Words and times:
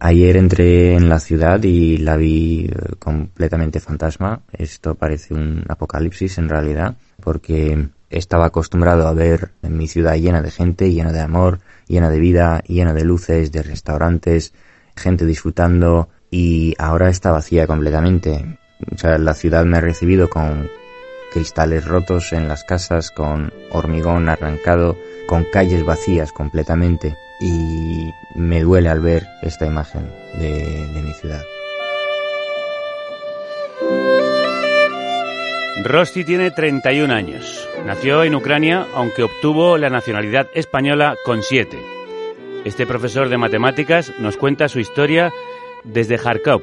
Ayer 0.00 0.36
entré 0.36 0.94
en 0.94 1.08
la 1.08 1.18
ciudad 1.18 1.60
y 1.64 1.96
la 1.96 2.16
vi 2.16 2.66
eh, 2.66 2.94
completamente 3.00 3.80
fantasma. 3.80 4.42
Esto 4.52 4.94
parece 4.94 5.34
un 5.34 5.64
apocalipsis 5.68 6.38
en 6.38 6.48
realidad, 6.48 6.96
porque 7.20 7.88
estaba 8.08 8.46
acostumbrado 8.46 9.08
a 9.08 9.12
ver 9.12 9.50
en 9.60 9.76
mi 9.76 9.88
ciudad 9.88 10.14
llena 10.14 10.40
de 10.40 10.52
gente, 10.52 10.92
llena 10.92 11.10
de 11.10 11.18
amor, 11.18 11.58
llena 11.88 12.10
de 12.10 12.20
vida, 12.20 12.62
llena 12.68 12.94
de 12.94 13.02
luces, 13.02 13.50
de 13.50 13.64
restaurantes, 13.64 14.54
gente 14.94 15.26
disfrutando 15.26 16.08
y 16.30 16.76
ahora 16.78 17.08
está 17.10 17.32
vacía 17.32 17.66
completamente. 17.66 18.56
O 18.94 18.98
sea, 18.98 19.18
la 19.18 19.34
ciudad 19.34 19.64
me 19.64 19.78
ha 19.78 19.80
recibido 19.80 20.30
con 20.30 20.70
cristales 21.32 21.84
rotos 21.84 22.32
en 22.32 22.46
las 22.46 22.62
casas, 22.62 23.10
con 23.10 23.52
hormigón 23.72 24.28
arrancado, 24.28 24.96
con 25.26 25.42
calles 25.42 25.84
vacías 25.84 26.30
completamente 26.30 27.16
y 27.40 28.12
me 28.34 28.62
duele 28.62 28.88
al 28.88 29.00
ver 29.00 29.26
esta 29.42 29.66
imagen 29.66 30.10
de, 30.38 31.02
mi 31.02 31.12
ciudad. 31.14 31.42
Rosti 35.84 36.24
tiene 36.24 36.50
31 36.50 37.12
años. 37.12 37.68
Nació 37.86 38.24
en 38.24 38.34
Ucrania, 38.34 38.86
aunque 38.94 39.22
obtuvo 39.22 39.78
la 39.78 39.90
nacionalidad 39.90 40.48
española 40.54 41.16
con 41.24 41.42
7. 41.42 41.78
Este 42.64 42.86
profesor 42.86 43.28
de 43.28 43.38
matemáticas 43.38 44.12
nos 44.18 44.36
cuenta 44.36 44.68
su 44.68 44.80
historia 44.80 45.32
desde 45.84 46.18
Kharkov. 46.18 46.62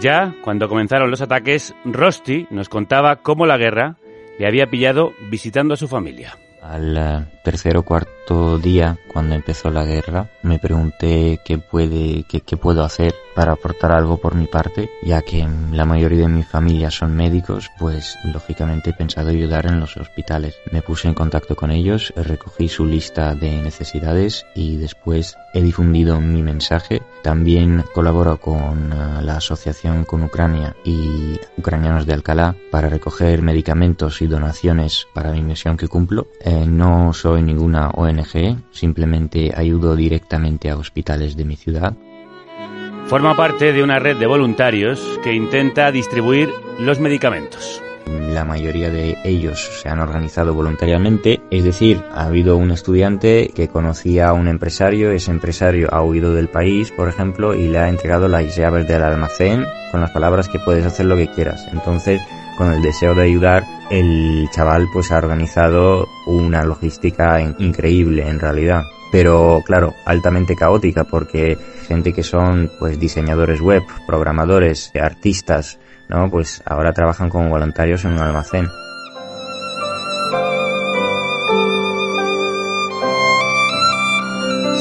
Ya 0.00 0.34
cuando 0.42 0.68
comenzaron 0.68 1.10
los 1.10 1.22
ataques, 1.22 1.74
Rosti 1.84 2.46
nos 2.50 2.68
contaba 2.68 3.16
cómo 3.16 3.46
la 3.46 3.56
guerra 3.56 3.96
le 4.38 4.46
había 4.46 4.66
pillado 4.66 5.12
visitando 5.30 5.74
a 5.74 5.78
su 5.78 5.88
familia. 5.88 6.36
Al 6.60 6.96
eh, 6.98 7.24
tercer 7.44 7.76
o 7.78 7.82
cuarto 7.82 8.15
día, 8.60 8.98
cuando 9.12 9.34
empezó 9.34 9.70
la 9.70 9.84
guerra, 9.84 10.28
me 10.42 10.58
pregunté 10.58 11.40
qué 11.44 11.58
puede, 11.58 12.24
qué, 12.28 12.40
qué, 12.40 12.56
puedo 12.56 12.82
hacer 12.82 13.14
para 13.34 13.52
aportar 13.52 13.92
algo 13.92 14.16
por 14.16 14.34
mi 14.34 14.46
parte, 14.46 14.90
ya 15.02 15.22
que 15.22 15.46
la 15.72 15.84
mayoría 15.84 16.22
de 16.22 16.28
mi 16.28 16.42
familia 16.42 16.90
son 16.90 17.14
médicos, 17.14 17.70
pues 17.78 18.18
lógicamente 18.24 18.90
he 18.90 18.94
pensado 18.94 19.30
ayudar 19.30 19.66
en 19.66 19.78
los 19.78 19.96
hospitales. 19.96 20.56
Me 20.72 20.82
puse 20.82 21.06
en 21.06 21.14
contacto 21.14 21.54
con 21.54 21.70
ellos, 21.70 22.12
recogí 22.16 22.68
su 22.68 22.84
lista 22.84 23.34
de 23.34 23.62
necesidades 23.62 24.44
y 24.54 24.76
después 24.76 25.36
he 25.54 25.62
difundido 25.62 26.20
mi 26.20 26.42
mensaje. 26.42 27.02
También 27.22 27.84
colaboro 27.94 28.38
con 28.38 28.92
eh, 28.92 29.22
la 29.22 29.36
asociación 29.36 30.04
con 30.04 30.22
Ucrania 30.22 30.76
y 30.84 31.38
ucranianos 31.56 32.06
de 32.06 32.14
Alcalá 32.14 32.54
para 32.70 32.88
recoger 32.88 33.42
medicamentos 33.42 34.20
y 34.22 34.26
donaciones 34.26 35.06
para 35.14 35.32
mi 35.32 35.42
misión 35.42 35.76
que 35.76 35.88
cumplo. 35.88 36.28
Eh, 36.40 36.66
no 36.66 37.12
soy 37.12 37.42
ninguna 37.42 37.88
ONG, 37.90 38.15
simplemente 38.24 39.52
ayudo 39.56 39.96
directamente 39.96 40.70
a 40.70 40.76
hospitales 40.76 41.36
de 41.36 41.44
mi 41.44 41.56
ciudad. 41.56 41.94
Forma 43.06 43.36
parte 43.36 43.72
de 43.72 43.82
una 43.82 43.98
red 43.98 44.16
de 44.16 44.26
voluntarios 44.26 45.00
que 45.22 45.32
intenta 45.32 45.92
distribuir 45.92 46.50
los 46.80 46.98
medicamentos. 46.98 47.82
La 48.06 48.44
mayoría 48.44 48.90
de 48.90 49.16
ellos 49.24 49.58
se 49.58 49.88
han 49.88 49.98
organizado 49.98 50.54
voluntariamente, 50.54 51.40
es 51.50 51.64
decir, 51.64 52.02
ha 52.12 52.26
habido 52.26 52.56
un 52.56 52.70
estudiante 52.70 53.50
que 53.54 53.68
conocía 53.68 54.28
a 54.28 54.32
un 54.32 54.46
empresario, 54.46 55.10
ese 55.10 55.30
empresario 55.30 55.88
ha 55.92 56.02
huido 56.02 56.32
del 56.32 56.48
país, 56.48 56.92
por 56.92 57.08
ejemplo, 57.08 57.54
y 57.54 57.68
le 57.68 57.78
ha 57.78 57.88
entregado 57.88 58.28
las 58.28 58.56
llaves 58.56 58.86
del 58.86 59.02
almacén 59.02 59.64
con 59.90 60.00
las 60.00 60.10
palabras 60.10 60.48
que 60.48 60.58
puedes 60.58 60.84
hacer 60.84 61.06
lo 61.06 61.16
que 61.16 61.28
quieras. 61.28 61.66
Entonces, 61.72 62.20
con 62.56 62.72
el 62.72 62.82
deseo 62.82 63.14
de 63.14 63.24
ayudar, 63.24 63.64
el 63.90 64.48
chaval 64.50 64.88
pues 64.92 65.12
ha 65.12 65.18
organizado 65.18 66.08
una 66.26 66.64
logística 66.64 67.40
increíble 67.40 68.28
en 68.28 68.40
realidad. 68.40 68.82
Pero 69.12 69.62
claro, 69.64 69.94
altamente 70.04 70.56
caótica 70.56 71.04
porque 71.04 71.56
gente 71.86 72.12
que 72.12 72.22
son 72.22 72.70
pues 72.78 72.98
diseñadores 72.98 73.60
web, 73.60 73.82
programadores, 74.06 74.90
artistas, 75.00 75.78
¿no? 76.08 76.28
Pues 76.30 76.62
ahora 76.66 76.92
trabajan 76.92 77.30
como 77.30 77.48
voluntarios 77.48 78.04
en 78.04 78.12
un 78.12 78.20
almacén. 78.20 78.68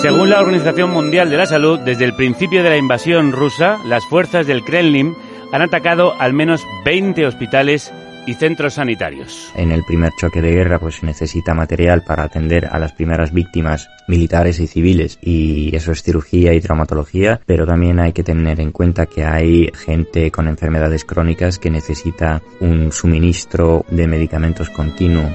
Según 0.02 0.30
la 0.30 0.40
Organización 0.40 0.92
Mundial 0.92 1.32
de 1.32 1.38
la 1.38 1.48
Salud, 1.48 1.80
desde 1.80 2.06
el 2.06 2.16
principio 2.16 2.62
de 2.62 2.70
la 2.70 2.78
invasión 2.78 3.32
rusa, 3.32 3.80
las 3.86 4.06
fuerzas 4.06 4.46
del 4.46 4.64
Kremlin 4.64 5.16
han 5.52 5.62
atacado 5.62 6.14
al 6.20 6.34
menos 6.34 6.66
20 6.86 7.26
hospitales 7.26 7.94
y 8.26 8.34
centros 8.34 8.76
sanitarios. 8.76 9.52
En 9.56 9.72
el 9.72 9.84
primer 9.84 10.12
choque 10.20 10.42
de 10.42 10.52
guerra 10.52 10.80
pues 10.80 10.96
se 10.96 11.06
necesita 11.06 11.54
material 11.54 12.04
para 12.04 12.24
atender 12.24 12.66
a 12.66 12.80
las 12.80 12.94
primeras 12.94 13.32
víctimas 13.32 13.90
militares 14.08 14.60
y 14.60 14.68
civiles 14.68 15.20
y 15.22 15.76
eso 15.76 15.92
es 15.92 16.04
cirugía 16.04 16.54
y 16.54 16.62
traumatología, 16.62 17.40
pero 17.46 17.66
también 17.66 18.00
hay 18.00 18.14
que 18.14 18.24
tener 18.24 18.60
en 18.60 18.72
cuenta 18.72 19.06
que 19.06 19.24
hay 19.24 19.72
gente 19.74 20.32
con 20.32 20.48
enfermedades 20.48 21.06
crónicas 21.06 21.60
que 21.60 21.70
necesita 21.70 22.42
un 22.60 22.92
suministro 22.92 23.86
de 23.90 24.08
medicamentos 24.08 24.70
continuo. 24.70 25.30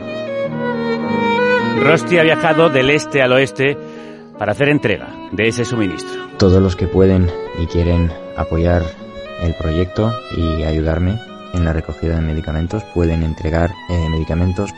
Rosti 1.81 2.19
ha 2.19 2.23
viajado 2.23 2.69
del 2.69 2.91
este 2.91 3.23
al 3.23 3.33
oeste 3.33 3.77
para 4.39 4.53
hacer 4.53 4.69
entrega 4.69 5.09
de 5.33 5.49
ese 5.49 5.65
suministro. 5.65 6.29
Todos 6.39 6.63
los 6.63 6.77
que 6.77 6.87
pueden 6.87 7.29
y 7.59 7.67
quieren 7.67 8.11
apoyar 8.37 8.83
el 9.41 9.55
proyecto 9.55 10.13
y 10.37 10.63
ayudarme 10.65 11.19
en 11.55 11.65
la 11.65 11.73
recogida 11.73 12.17
de 12.17 12.21
medicamentos. 12.21 12.83
Pueden 12.95 13.23
entregar 13.23 13.71
eh, 13.89 14.09
medicamentos 14.11 14.71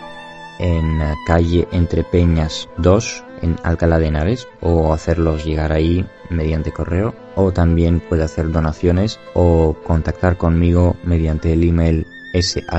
en 0.59 1.01
calle 1.27 1.67
Entre 1.73 2.05
Peñas 2.05 2.69
2 2.79 3.25
en 3.43 3.57
Alcalá 3.65 3.99
de 3.99 4.07
Henares 4.07 4.47
o 4.61 4.93
hacerlos 4.93 5.45
llegar 5.45 5.73
ahí 5.73 6.07
mediante 6.31 6.73
correo 6.73 7.15
o 7.35 7.53
también 7.53 8.01
puede 8.01 8.23
hacer 8.23 8.51
donaciones 8.51 9.19
o 9.35 9.77
contactar 9.85 10.37
conmigo 10.37 10.97
mediante 11.05 11.53
el 11.53 11.65
email 11.69 12.07
sh.rost 12.35 12.73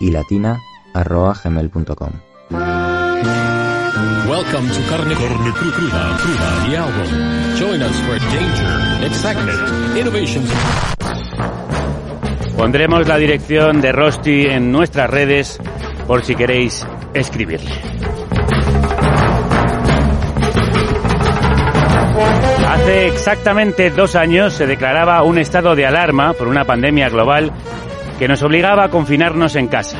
y. 0.00 0.12
Welcome 4.28 4.68
to 4.68 4.80
Carne, 4.88 5.14
Cruda, 5.14 6.16
album. 6.76 7.51
Join 7.72 7.84
us 7.84 8.00
for 8.02 8.18
danger, 8.18 9.06
excitement, 9.06 9.96
innovations. 9.96 10.52
Pondremos 12.54 13.08
la 13.08 13.16
dirección 13.16 13.80
de 13.80 13.92
Rosti 13.92 14.44
en 14.44 14.70
nuestras 14.70 15.08
redes 15.08 15.58
por 16.06 16.22
si 16.22 16.34
queréis 16.34 16.86
escribirle. 17.14 17.70
Hace 22.68 23.06
exactamente 23.06 23.88
dos 23.88 24.16
años 24.16 24.52
se 24.52 24.66
declaraba 24.66 25.22
un 25.22 25.38
estado 25.38 25.74
de 25.74 25.86
alarma 25.86 26.34
por 26.34 26.48
una 26.48 26.66
pandemia 26.66 27.08
global 27.08 27.52
que 28.18 28.28
nos 28.28 28.42
obligaba 28.42 28.84
a 28.84 28.90
confinarnos 28.90 29.56
en 29.56 29.68
casa. 29.68 29.96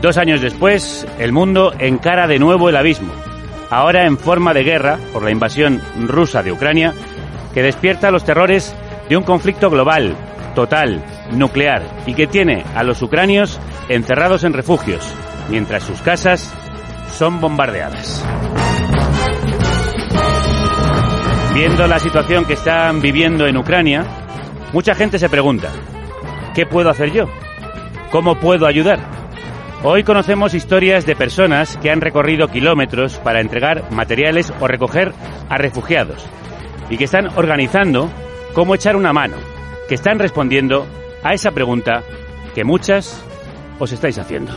Dos 0.00 0.16
años 0.16 0.40
después, 0.40 1.08
el 1.18 1.32
mundo 1.32 1.72
encara 1.76 2.28
de 2.28 2.38
nuevo 2.38 2.68
el 2.68 2.76
abismo, 2.76 3.12
ahora 3.70 4.06
en 4.06 4.18
forma 4.18 4.54
de 4.54 4.64
guerra 4.64 4.98
por 5.12 5.22
la 5.22 5.30
invasión 5.30 5.80
rusa 6.06 6.42
de 6.42 6.52
Ucrania, 6.52 6.94
que 7.54 7.62
despierta 7.62 8.10
los 8.10 8.24
terrores 8.24 8.74
de 9.08 9.16
un 9.16 9.24
conflicto 9.24 9.70
global, 9.70 10.16
total, 10.54 11.04
nuclear 11.32 11.82
y 12.06 12.14
que 12.14 12.26
tiene 12.26 12.64
a 12.74 12.82
los 12.82 13.02
ucranios 13.02 13.60
encerrados 13.88 14.44
en 14.44 14.52
refugios, 14.52 15.12
mientras 15.48 15.82
sus 15.82 16.00
casas 16.02 16.52
son 17.10 17.40
bombardeadas. 17.40 18.24
Viendo 21.54 21.86
la 21.86 21.98
situación 21.98 22.44
que 22.44 22.52
están 22.52 23.00
viviendo 23.00 23.46
en 23.46 23.56
Ucrania, 23.56 24.04
mucha 24.72 24.94
gente 24.94 25.18
se 25.18 25.28
pregunta, 25.28 25.68
¿qué 26.54 26.66
puedo 26.66 26.90
hacer 26.90 27.12
yo? 27.12 27.24
¿Cómo 28.10 28.38
puedo 28.38 28.66
ayudar? 28.66 29.17
Hoy 29.84 30.02
conocemos 30.02 30.54
historias 30.54 31.06
de 31.06 31.14
personas 31.14 31.76
que 31.76 31.90
han 31.92 32.00
recorrido 32.00 32.48
kilómetros 32.48 33.18
para 33.18 33.40
entregar 33.40 33.92
materiales 33.92 34.52
o 34.58 34.66
recoger 34.66 35.12
a 35.48 35.56
refugiados 35.56 36.26
y 36.90 36.96
que 36.96 37.04
están 37.04 37.28
organizando 37.38 38.10
cómo 38.54 38.74
echar 38.74 38.96
una 38.96 39.12
mano, 39.12 39.36
que 39.88 39.94
están 39.94 40.18
respondiendo 40.18 40.84
a 41.22 41.32
esa 41.32 41.52
pregunta 41.52 42.02
que 42.56 42.64
muchas 42.64 43.22
os 43.78 43.92
estáis 43.92 44.18
haciendo. 44.18 44.52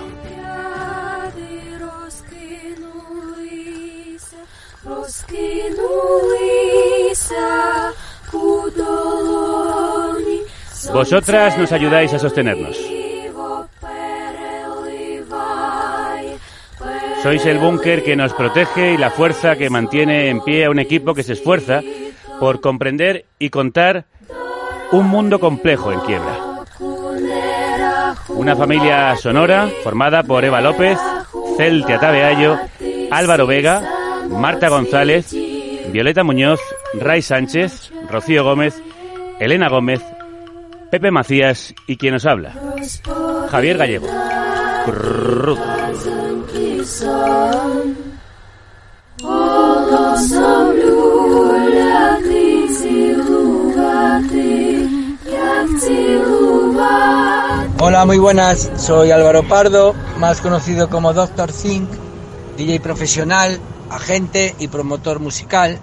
Vosotras 10.91 11.57
nos 11.59 11.71
ayudáis 11.71 12.12
a 12.12 12.19
sostenernos. 12.19 13.00
Sois 17.23 17.45
el 17.45 17.59
búnker 17.59 18.03
que 18.03 18.15
nos 18.15 18.33
protege 18.33 18.94
y 18.94 18.97
la 18.97 19.12
fuerza 19.12 19.56
que 19.56 19.69
mantiene 19.69 20.29
en 20.29 20.41
pie 20.41 20.65
a 20.65 20.71
un 20.71 20.79
equipo 20.79 21.13
que 21.13 21.21
se 21.21 21.33
esfuerza 21.33 21.81
por 22.39 22.62
comprender 22.62 23.25
y 23.38 23.51
contar 23.51 24.06
un 24.91 25.07
mundo 25.07 25.39
complejo 25.39 25.91
en 25.91 26.00
quiebra. 26.00 26.65
Una 28.29 28.56
familia 28.56 29.15
sonora 29.18 29.69
formada 29.83 30.23
por 30.23 30.44
Eva 30.44 30.62
López, 30.62 30.97
Celtia 31.57 32.00
Tabeayo, 32.00 32.57
Álvaro 33.12 33.45
Vega, 33.45 33.83
Marta 34.29 34.69
González, 34.69 35.31
Violeta 35.91 36.24
Muñoz, 36.24 36.59
Ray 36.94 37.21
Sánchez, 37.21 37.91
Rocío 38.09 38.44
Gómez, 38.44 38.81
Elena 39.39 39.69
Gómez, 39.69 40.01
Pepe 40.89 41.12
Macías 41.12 41.75
y 41.85 41.97
quien 41.97 42.13
nos 42.13 42.25
habla, 42.25 42.53
Javier 43.50 43.77
Gallego. 43.77 44.07
Hola, 57.80 58.06
muy 58.06 58.18
buenas. 58.18 58.72
Soy 58.78 59.12
Álvaro 59.12 59.48
Pardo, 59.48 59.94
más 60.18 60.42
conocido 60.42 60.89
como 60.89 61.13
Doctor 61.13 61.51
Think, 61.51 61.88
DJ 62.57 62.80
profesional, 62.80 63.60
agente 63.92 64.56
y 64.57 64.68
promotor 64.68 65.19
musical. 65.19 65.77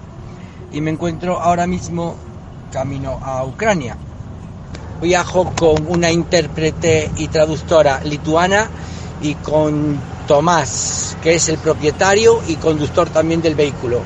Y 0.72 0.80
me 0.80 0.90
encuentro 0.90 1.40
ahora 1.40 1.68
mismo 1.68 2.16
camino 2.72 3.20
a 3.22 3.44
Ucrania. 3.44 3.96
Viajo 5.00 5.52
con 5.54 5.86
una 5.86 6.10
intérprete 6.10 7.12
y 7.18 7.28
traductora 7.28 8.00
lituana 8.02 8.68
y 9.22 9.36
con 9.36 10.17
Tomás, 10.28 11.16
que 11.22 11.34
es 11.34 11.48
el 11.48 11.56
propietario 11.56 12.40
y 12.46 12.56
conductor 12.56 13.08
también 13.08 13.40
del 13.40 13.54
vehículo. 13.54 14.02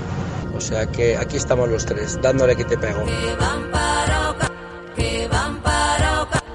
O 0.56 0.60
sea 0.60 0.86
que 0.86 1.16
aquí 1.16 1.36
estamos 1.36 1.68
los 1.68 1.84
tres, 1.84 2.18
dándole 2.22 2.54
que 2.54 2.64
te 2.64 2.78
pego. 2.78 3.02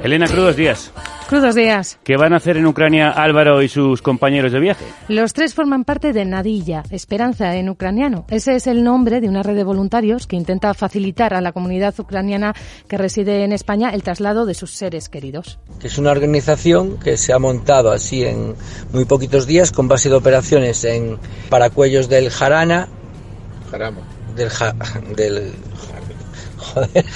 Elena 0.02 0.28
Crudos 0.28 0.56
Díaz. 0.56 0.92
Crudos 1.28 1.56
días. 1.56 2.00
¿Qué 2.06 2.16
van 2.16 2.32
a 2.32 2.38
hacer 2.38 2.56
en 2.56 2.66
Ucrania 2.66 3.10
Álvaro 3.10 3.62
y 3.62 3.68
sus 3.68 4.02
compañeros 4.02 4.54
de 4.54 4.62
viaje? 4.62 4.86
Los 5.10 5.34
tres 5.34 5.54
forman 5.54 5.84
parte 5.84 6.14
de 6.14 6.24
Nadilla, 6.24 6.84
Esperanza 6.90 7.54
en 7.56 7.68
ucraniano. 7.68 8.26
Ese 8.30 8.56
es 8.56 8.66
el 8.66 8.82
nombre 8.82 9.20
de 9.20 9.28
una 9.28 9.44
red 9.44 9.56
de 9.56 9.66
voluntarios 9.66 10.26
que 10.26 10.38
intenta 10.38 10.74
facilitar 10.74 11.34
a 11.34 11.42
la 11.42 11.52
comunidad 11.52 11.94
ucraniana 12.00 12.54
que 12.88 12.98
reside 12.98 13.44
en 13.44 13.52
España 13.52 13.90
el 13.90 14.04
traslado 14.04 14.46
de 14.46 14.54
sus 14.54 14.72
seres 14.72 15.10
queridos. 15.10 15.60
Que 15.82 15.88
es 15.88 15.98
una 15.98 16.12
organización 16.12 16.98
que 16.98 17.18
se 17.18 17.34
ha 17.34 17.40
montado 17.40 17.92
así 17.92 18.24
en 18.24 18.56
muy 18.94 19.04
poquitos 19.04 19.46
días 19.46 19.74
con 19.74 19.90
base 19.90 20.08
de 20.08 20.16
operaciones 20.16 20.82
en 20.86 21.18
Paracuellos 21.50 22.08
del 22.08 22.30
Jarana. 22.30 22.88
Jarama. 23.70 24.00
Del, 24.34 24.50
ja- 24.50 24.76
del 25.14 25.52
joder. 26.58 27.06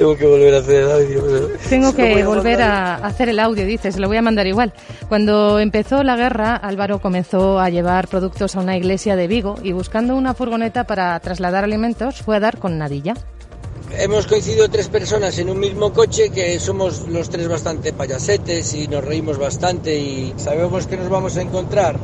Tengo 0.00 0.16
que 0.16 0.26
volver 0.26 0.54
a 0.54 0.58
hacer 0.60 0.76
el 0.82 0.90
audio. 0.90 1.22
pero- 1.26 1.48
Tengo 1.68 1.94
que 1.94 2.22
a 2.22 2.26
volver 2.26 2.58
mandar. 2.58 2.70
a 3.02 3.06
hacer 3.06 3.28
el 3.28 3.38
audio, 3.38 3.66
dices, 3.66 3.98
lo 3.98 4.08
voy 4.08 4.16
a 4.16 4.22
mandar 4.22 4.46
igual. 4.46 4.72
Cuando 5.10 5.58
empezó 5.58 6.02
la 6.02 6.16
guerra, 6.16 6.56
Álvaro 6.56 7.00
comenzó 7.00 7.60
a 7.60 7.68
llevar 7.68 8.08
productos 8.08 8.56
a 8.56 8.60
una 8.60 8.78
iglesia 8.78 9.14
de 9.14 9.26
Vigo 9.26 9.56
y 9.62 9.72
buscando 9.72 10.16
una 10.16 10.32
furgoneta 10.32 10.84
para 10.84 11.20
trasladar 11.20 11.64
alimentos 11.64 12.22
fue 12.22 12.36
a 12.36 12.40
dar 12.40 12.56
con 12.56 12.78
Nadilla. 12.78 13.12
Hemos 13.98 14.26
coincidido 14.26 14.70
tres 14.70 14.88
personas 14.88 15.38
en 15.38 15.50
un 15.50 15.60
mismo 15.60 15.92
coche 15.92 16.30
que 16.30 16.58
somos 16.60 17.06
los 17.06 17.28
tres 17.28 17.46
bastante 17.46 17.92
payasetes 17.92 18.72
y 18.72 18.88
nos 18.88 19.04
reímos 19.04 19.36
bastante 19.36 19.98
y 19.98 20.32
sabemos 20.38 20.86
que 20.86 20.96
nos 20.96 21.10
vamos 21.10 21.36
a 21.36 21.42
encontrar 21.42 21.96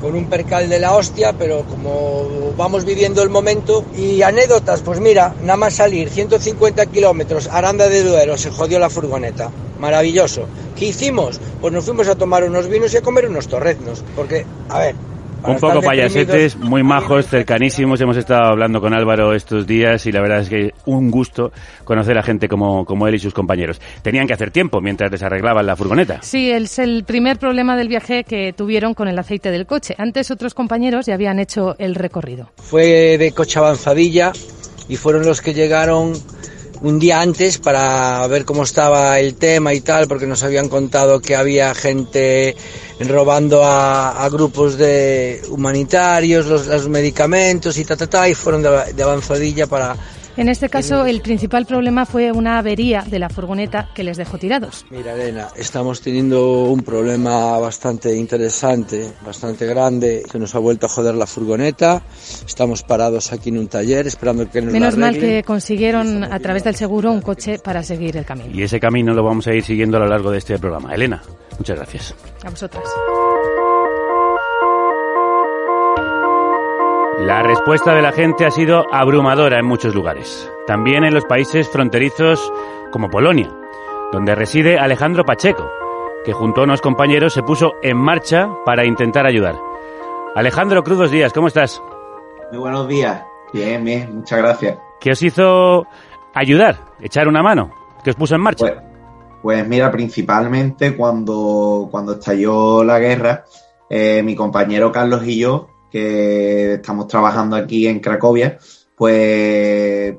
con 0.00 0.14
un 0.14 0.26
percal 0.26 0.68
de 0.68 0.78
la 0.78 0.94
hostia, 0.94 1.32
pero 1.32 1.64
como 1.64 2.52
vamos 2.56 2.84
viviendo 2.84 3.22
el 3.22 3.30
momento 3.30 3.84
y 3.96 4.22
anécdotas, 4.22 4.80
pues 4.80 5.00
mira, 5.00 5.34
nada 5.42 5.56
más 5.56 5.74
salir 5.74 6.10
150 6.10 6.86
kilómetros, 6.86 7.48
Aranda 7.48 7.88
de 7.88 8.02
Duero, 8.02 8.36
se 8.36 8.50
jodió 8.50 8.78
la 8.78 8.90
furgoneta. 8.90 9.50
Maravilloso. 9.78 10.46
¿Qué 10.76 10.86
hicimos? 10.86 11.40
Pues 11.60 11.72
nos 11.72 11.84
fuimos 11.84 12.08
a 12.08 12.14
tomar 12.14 12.44
unos 12.44 12.68
vinos 12.68 12.94
y 12.94 12.96
a 12.96 13.02
comer 13.02 13.28
unos 13.28 13.48
torreznos. 13.48 14.02
Porque, 14.14 14.46
a 14.68 14.78
ver... 14.78 15.15
Un 15.46 15.58
poco 15.58 15.80
payasetes, 15.80 16.56
muy 16.56 16.82
majos, 16.82 17.26
cercanísimos. 17.26 18.00
Hemos 18.00 18.16
estado 18.16 18.50
hablando 18.50 18.80
con 18.80 18.92
Álvaro 18.94 19.34
estos 19.34 19.66
días 19.66 20.06
y 20.06 20.12
la 20.12 20.20
verdad 20.20 20.40
es 20.40 20.48
que 20.48 20.72
un 20.86 21.10
gusto 21.10 21.52
conocer 21.84 22.18
a 22.18 22.22
gente 22.22 22.48
como, 22.48 22.84
como 22.84 23.06
él 23.06 23.14
y 23.14 23.18
sus 23.18 23.34
compañeros. 23.34 23.80
Tenían 24.02 24.26
que 24.26 24.34
hacer 24.34 24.50
tiempo 24.50 24.80
mientras 24.80 25.10
desarreglaban 25.10 25.66
la 25.66 25.76
furgoneta. 25.76 26.20
Sí, 26.22 26.50
es 26.50 26.78
el 26.78 27.04
primer 27.04 27.38
problema 27.38 27.76
del 27.76 27.88
viaje 27.88 28.24
que 28.24 28.52
tuvieron 28.52 28.94
con 28.94 29.08
el 29.08 29.18
aceite 29.18 29.50
del 29.50 29.66
coche. 29.66 29.94
Antes 29.98 30.30
otros 30.30 30.54
compañeros 30.54 31.06
ya 31.06 31.14
habían 31.14 31.38
hecho 31.38 31.76
el 31.78 31.94
recorrido. 31.94 32.50
fue 32.56 33.16
de 33.18 33.32
coche 33.32 33.58
avanzadilla 33.58 34.32
y 34.88 34.96
fueron 34.96 35.26
los 35.26 35.40
que 35.40 35.54
llegaron 35.54 36.12
un 36.82 36.98
día 36.98 37.20
antes 37.20 37.58
para 37.58 38.26
ver 38.26 38.44
cómo 38.44 38.62
estaba 38.64 39.18
el 39.18 39.34
tema 39.34 39.74
y 39.74 39.80
tal, 39.80 40.08
porque 40.08 40.26
nos 40.26 40.42
habían 40.42 40.68
contado 40.68 41.20
que 41.20 41.36
había 41.36 41.74
gente 41.74 42.56
robando 43.00 43.64
a, 43.64 44.24
a 44.24 44.28
grupos 44.28 44.76
de 44.76 45.42
humanitarios 45.48 46.46
los, 46.46 46.66
los 46.66 46.88
medicamentos 46.88 47.78
y 47.78 47.84
ta, 47.84 47.96
ta, 47.96 48.06
ta, 48.06 48.28
y 48.28 48.34
fueron 48.34 48.62
de, 48.62 48.92
de 48.92 49.02
avanzadilla 49.02 49.66
para... 49.66 49.96
En 50.36 50.48
este 50.48 50.68
caso, 50.68 51.06
el 51.06 51.22
principal 51.22 51.64
problema 51.64 52.04
fue 52.04 52.30
una 52.30 52.58
avería 52.58 53.02
de 53.02 53.18
la 53.18 53.28
furgoneta 53.30 53.88
que 53.94 54.04
les 54.04 54.16
dejó 54.16 54.36
tirados. 54.38 54.84
Mira, 54.90 55.14
Elena, 55.14 55.48
estamos 55.56 56.00
teniendo 56.02 56.64
un 56.64 56.82
problema 56.82 57.58
bastante 57.58 58.14
interesante, 58.14 59.12
bastante 59.24 59.66
grande, 59.66 60.22
que 60.30 60.38
nos 60.38 60.54
ha 60.54 60.58
vuelto 60.58 60.86
a 60.86 60.88
joder 60.88 61.14
la 61.14 61.26
furgoneta. 61.26 62.02
Estamos 62.46 62.82
parados 62.82 63.32
aquí 63.32 63.48
en 63.48 63.58
un 63.58 63.68
taller 63.68 64.06
esperando 64.06 64.50
que 64.50 64.60
nos 64.60 64.72
la 64.72 64.78
Menos 64.78 64.96
mal 64.96 65.10
arreglen. 65.10 65.30
que 65.30 65.42
consiguieron 65.42 66.24
a 66.24 66.38
través 66.38 66.64
del 66.64 66.76
seguro 66.76 67.12
un 67.12 67.22
coche 67.22 67.58
para 67.58 67.82
seguir 67.82 68.16
el 68.16 68.24
camino. 68.26 68.50
Y 68.54 68.62
ese 68.62 68.78
camino 68.78 69.14
lo 69.14 69.22
vamos 69.22 69.46
a 69.46 69.54
ir 69.54 69.64
siguiendo 69.64 69.96
a 69.96 70.00
lo 70.00 70.06
largo 70.06 70.30
de 70.30 70.38
este 70.38 70.58
programa. 70.58 70.94
Elena, 70.94 71.22
muchas 71.58 71.76
gracias. 71.76 72.14
A 72.44 72.50
vosotras. 72.50 72.84
La 77.18 77.42
respuesta 77.42 77.94
de 77.94 78.02
la 78.02 78.12
gente 78.12 78.44
ha 78.44 78.50
sido 78.50 78.84
abrumadora 78.92 79.58
en 79.58 79.64
muchos 79.64 79.94
lugares. 79.94 80.50
También 80.66 81.02
en 81.02 81.14
los 81.14 81.24
países 81.24 81.66
fronterizos 81.66 82.52
como 82.92 83.08
Polonia, 83.08 83.50
donde 84.12 84.34
reside 84.34 84.78
Alejandro 84.78 85.24
Pacheco, 85.24 85.66
que 86.26 86.34
junto 86.34 86.60
a 86.60 86.64
unos 86.64 86.82
compañeros 86.82 87.32
se 87.32 87.42
puso 87.42 87.72
en 87.82 87.96
marcha 87.96 88.50
para 88.66 88.84
intentar 88.84 89.24
ayudar. 89.24 89.58
Alejandro 90.34 90.84
Crudos 90.84 91.10
Díaz, 91.10 91.32
¿cómo 91.32 91.48
estás? 91.48 91.82
Muy 92.50 92.60
buenos 92.60 92.86
días. 92.86 93.24
Bien, 93.50 93.82
bien, 93.82 94.16
muchas 94.16 94.38
gracias. 94.38 94.78
¿Qué 95.00 95.12
os 95.12 95.22
hizo 95.22 95.86
ayudar, 96.34 96.76
echar 97.00 97.28
una 97.28 97.42
mano? 97.42 97.70
¿Qué 98.04 98.10
os 98.10 98.16
puso 98.16 98.34
en 98.34 98.42
marcha? 98.42 98.66
Pues, 98.66 98.74
pues 99.42 99.66
mira, 99.66 99.90
principalmente 99.90 100.94
cuando, 100.94 101.88
cuando 101.90 102.12
estalló 102.12 102.84
la 102.84 102.98
guerra, 102.98 103.46
eh, 103.88 104.22
mi 104.22 104.34
compañero 104.34 104.92
Carlos 104.92 105.26
y 105.26 105.38
yo, 105.38 105.68
estamos 105.98 107.06
trabajando 107.08 107.56
aquí 107.56 107.86
en 107.86 108.00
Cracovia, 108.00 108.58
pues 108.94 110.14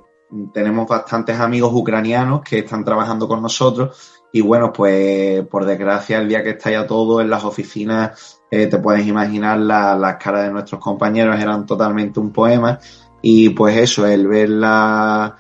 tenemos 0.54 0.88
bastantes 0.88 1.40
amigos 1.40 1.72
ucranianos 1.74 2.42
que 2.42 2.60
están 2.60 2.84
trabajando 2.84 3.28
con 3.28 3.42
nosotros 3.42 4.14
y 4.34 4.42
bueno, 4.42 4.74
pues 4.74 5.46
por 5.48 5.66
desgracia 5.66 6.20
el 6.20 6.28
día 6.28 6.44
que 6.44 6.52
estalla 6.52 6.86
todo 6.86 7.22
en 7.22 7.30
las 7.30 7.44
oficinas, 7.46 8.42
eh, 8.52 8.68
te 8.68 8.78
puedes 8.78 9.06
imaginar 9.08 9.58
la- 9.60 9.96
las 9.96 10.18
caras 10.18 10.44
de 10.44 10.52
nuestros 10.52 10.82
compañeros 10.82 11.40
eran 11.40 11.66
totalmente 11.66 12.20
un 12.20 12.32
poema 12.32 12.78
y 13.22 13.50
pues 13.50 13.78
eso, 13.78 14.06
el 14.06 14.28
ver 14.28 14.50
la, 14.50 15.36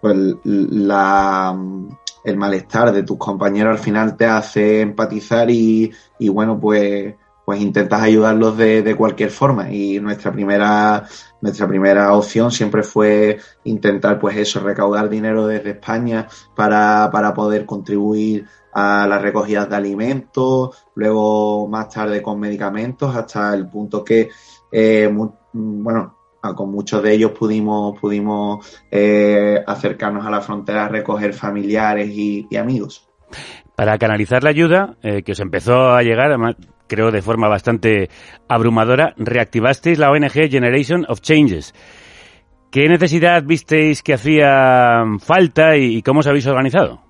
pues 0.00 0.16
la, 0.44 1.56
el 2.24 2.36
malestar 2.36 2.92
de 2.92 3.02
tus 3.02 3.18
compañeros 3.18 3.78
al 3.78 3.82
final 3.82 4.16
te 4.16 4.26
hace 4.26 4.80
empatizar 4.82 5.50
y, 5.50 5.90
y 6.18 6.28
bueno, 6.28 6.60
pues, 6.60 7.14
pues 7.44 7.60
intentas 7.60 8.02
ayudarlos 8.02 8.56
de, 8.56 8.82
de 8.82 8.94
cualquier 8.94 9.30
forma. 9.30 9.72
Y 9.72 10.00
nuestra 10.00 10.32
primera, 10.32 11.04
nuestra 11.40 11.66
primera 11.66 12.12
opción 12.14 12.50
siempre 12.50 12.82
fue 12.82 13.38
intentar, 13.64 14.18
pues 14.18 14.36
eso, 14.36 14.60
recaudar 14.60 15.08
dinero 15.08 15.46
desde 15.46 15.70
España 15.70 16.28
para, 16.54 17.10
para 17.12 17.34
poder 17.34 17.66
contribuir 17.66 18.46
a 18.74 19.06
las 19.06 19.20
recogidas 19.20 19.68
de 19.68 19.76
alimentos, 19.76 20.86
luego 20.94 21.68
más 21.68 21.90
tarde 21.90 22.22
con 22.22 22.40
medicamentos, 22.40 23.14
hasta 23.14 23.52
el 23.54 23.68
punto 23.68 24.02
que, 24.02 24.30
eh, 24.70 25.12
bueno, 25.52 26.16
con 26.56 26.70
muchos 26.70 27.02
de 27.02 27.12
ellos 27.12 27.32
pudimos, 27.32 28.00
pudimos 28.00 28.66
eh, 28.90 29.62
acercarnos 29.66 30.26
a 30.26 30.30
la 30.30 30.40
frontera 30.40 30.86
a 30.86 30.88
recoger 30.88 31.34
familiares 31.34 32.08
y, 32.08 32.46
y 32.50 32.56
amigos. 32.56 33.06
Para 33.76 33.98
canalizar 33.98 34.42
la 34.42 34.50
ayuda, 34.50 34.96
eh, 35.02 35.22
que 35.22 35.32
os 35.32 35.40
empezó 35.40 35.92
a 35.92 36.02
llegar, 36.02 36.28
además, 36.28 36.56
creo 36.92 37.10
de 37.10 37.22
forma 37.22 37.48
bastante 37.48 38.10
abrumadora, 38.48 39.14
reactivasteis 39.16 39.98
la 39.98 40.10
ONG 40.10 40.50
Generation 40.50 41.06
of 41.08 41.22
Changes. 41.22 41.72
¿Qué 42.70 42.86
necesidad 42.86 43.42
visteis 43.42 44.02
que 44.02 44.12
hacía 44.12 45.02
falta 45.18 45.78
y 45.78 46.02
cómo 46.02 46.20
os 46.20 46.26
habéis 46.26 46.46
organizado? 46.46 47.00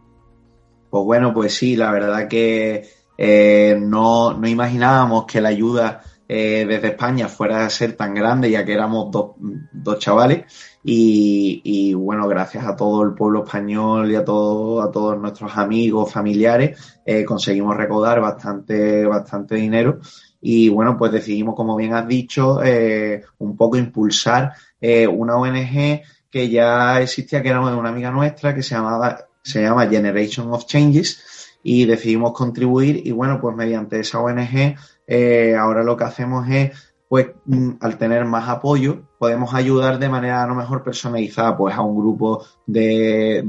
Pues 0.89 1.05
bueno, 1.05 1.35
pues 1.35 1.55
sí, 1.55 1.75
la 1.75 1.91
verdad 1.91 2.29
que 2.29 2.85
eh, 3.19 3.77
no, 3.81 4.35
no, 4.35 4.47
imaginábamos 4.47 5.25
que 5.27 5.41
la 5.41 5.49
ayuda 5.49 6.03
eh, 6.29 6.65
desde 6.69 6.89
España 6.89 7.29
fuera 7.29 7.65
a 7.65 7.71
ser 7.71 7.95
tan 7.95 8.15
grande, 8.15 8.51
ya 8.51 8.65
que 8.65 8.73
éramos 8.73 9.11
dos, 9.11 9.33
dos 9.73 9.99
chavales. 9.99 10.45
Y, 10.85 11.61
y, 11.65 11.95
bueno, 11.95 12.27
gracias 12.27 12.65
a 12.67 12.75
todo 12.75 13.03
el 13.03 13.15
pueblo 13.15 13.45
español 13.45 14.11
y 14.11 14.17
a, 14.17 14.25
todo, 14.25 14.83
a 14.83 14.91
todos 14.91 15.19
nuestros 15.19 15.57
amigos, 15.57 16.13
familiares, 16.13 17.01
eh, 17.05 17.25
conseguimos 17.25 17.77
recaudar 17.77 18.21
bastante, 18.21 19.05
bastante 19.07 19.57
dinero. 19.57 20.01
Y 20.41 20.69
bueno, 20.69 20.99
pues 20.99 21.13
decidimos, 21.13 21.55
como 21.55 21.77
bien 21.77 21.95
has 21.95 22.09
dicho, 22.09 22.63
eh, 22.65 23.23
un 23.39 23.57
poco 23.57 23.77
impulsar 23.77 24.53
eh, 24.81 25.07
una 25.07 25.37
ONG 25.37 26.03
que 26.29 26.49
ya 26.49 27.01
existía, 27.01 27.43
que 27.43 27.51
era 27.51 27.61
una 27.61 27.89
amiga 27.89 28.11
nuestra, 28.11 28.53
que 28.53 28.63
se 28.65 28.75
llamaba, 28.75 29.21
se 29.43 29.63
llama 29.63 29.87
Generation 29.87 30.53
of 30.53 30.67
Changes, 30.67 31.59
y 31.63 31.85
decidimos 31.85 32.33
contribuir, 32.33 33.07
y 33.07 33.13
bueno, 33.13 33.41
pues 33.41 33.55
mediante 33.55 34.01
esa 34.01 34.19
ONG, 34.19 34.77
eh, 35.07 35.55
ahora 35.57 35.83
lo 35.83 35.97
que 35.97 36.05
hacemos 36.05 36.49
es, 36.49 36.95
pues, 37.09 37.29
mm, 37.45 37.73
al 37.81 37.99
tener 37.99 38.25
más 38.25 38.49
apoyo, 38.49 39.03
podemos 39.19 39.55
ayudar 39.55 39.99
de 39.99 40.09
manera 40.09 40.43
a 40.43 40.47
lo 40.47 40.55
mejor 40.55 40.83
personalizada, 40.83 41.57
pues, 41.57 41.75
a 41.75 41.83
un 41.83 41.97
grupo 41.97 42.45
de, 42.67 43.45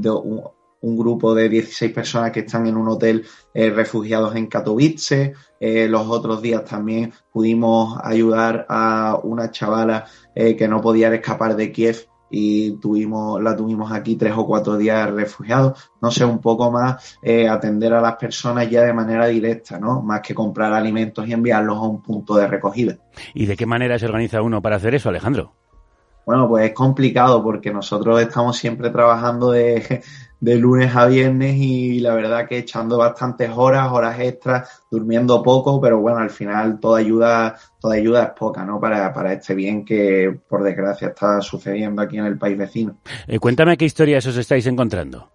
un, 0.80 0.96
grupo 0.98 1.34
de 1.34 1.48
16 1.48 1.92
personas 1.92 2.30
que 2.30 2.40
están 2.40 2.66
en 2.66 2.76
un 2.76 2.88
hotel 2.88 3.24
eh, 3.54 3.70
refugiados 3.70 4.36
en 4.36 4.46
Katowice. 4.48 5.32
Eh, 5.58 5.88
los 5.88 6.06
otros 6.08 6.42
días 6.42 6.64
también 6.64 7.12
pudimos 7.32 7.98
ayudar 8.02 8.66
a 8.68 9.18
una 9.22 9.50
chavala 9.50 10.06
que 10.34 10.68
no 10.68 10.80
podía 10.80 11.14
escapar 11.14 11.54
de 11.56 11.70
Kiev 11.70 12.08
y 12.30 12.72
tuvimos, 12.78 13.40
la 13.42 13.56
tuvimos 13.56 13.92
aquí 13.92 14.16
tres 14.16 14.34
o 14.36 14.46
cuatro 14.46 14.76
días 14.76 15.10
refugiados. 15.10 15.90
No 16.00 16.10
sé, 16.10 16.24
un 16.24 16.40
poco 16.40 16.70
más 16.70 17.18
eh, 17.22 17.48
atender 17.48 17.92
a 17.94 18.00
las 18.00 18.16
personas 18.16 18.68
ya 18.68 18.82
de 18.82 18.92
manera 18.92 19.26
directa, 19.26 19.78
¿no? 19.78 20.02
Más 20.02 20.20
que 20.20 20.34
comprar 20.34 20.72
alimentos 20.72 21.26
y 21.28 21.32
enviarlos 21.32 21.76
a 21.78 21.82
un 21.82 22.02
punto 22.02 22.36
de 22.36 22.46
recogida. 22.46 22.96
¿Y 23.34 23.46
de 23.46 23.56
qué 23.56 23.66
manera 23.66 23.98
se 23.98 24.06
organiza 24.06 24.42
uno 24.42 24.60
para 24.60 24.76
hacer 24.76 24.94
eso, 24.94 25.08
Alejandro? 25.08 25.52
Bueno, 26.26 26.48
pues 26.48 26.64
es 26.64 26.72
complicado 26.72 27.42
porque 27.42 27.70
nosotros 27.70 28.20
estamos 28.20 28.56
siempre 28.56 28.90
trabajando 28.90 29.50
de, 29.50 30.02
de 30.44 30.56
lunes 30.56 30.94
a 30.94 31.06
viernes 31.06 31.56
y 31.56 32.00
la 32.00 32.14
verdad 32.14 32.46
que 32.46 32.58
echando 32.58 32.98
bastantes 32.98 33.50
horas, 33.54 33.90
horas 33.90 34.20
extras, 34.20 34.82
durmiendo 34.90 35.42
poco, 35.42 35.80
pero 35.80 36.00
bueno, 36.00 36.18
al 36.18 36.28
final 36.28 36.78
toda 36.78 36.98
ayuda, 36.98 37.56
toda 37.80 37.94
ayuda 37.94 38.24
es 38.24 38.30
poca, 38.38 38.62
¿no? 38.62 38.78
Para, 38.78 39.10
para 39.14 39.32
este 39.32 39.54
bien 39.54 39.86
que 39.86 40.38
por 40.46 40.62
desgracia 40.62 41.08
está 41.08 41.40
sucediendo 41.40 42.02
aquí 42.02 42.18
en 42.18 42.26
el 42.26 42.36
país 42.36 42.58
vecino. 42.58 42.98
Eh, 43.26 43.38
cuéntame 43.38 43.78
qué 43.78 43.86
historias 43.86 44.26
os 44.26 44.36
estáis 44.36 44.66
encontrando. 44.66 45.30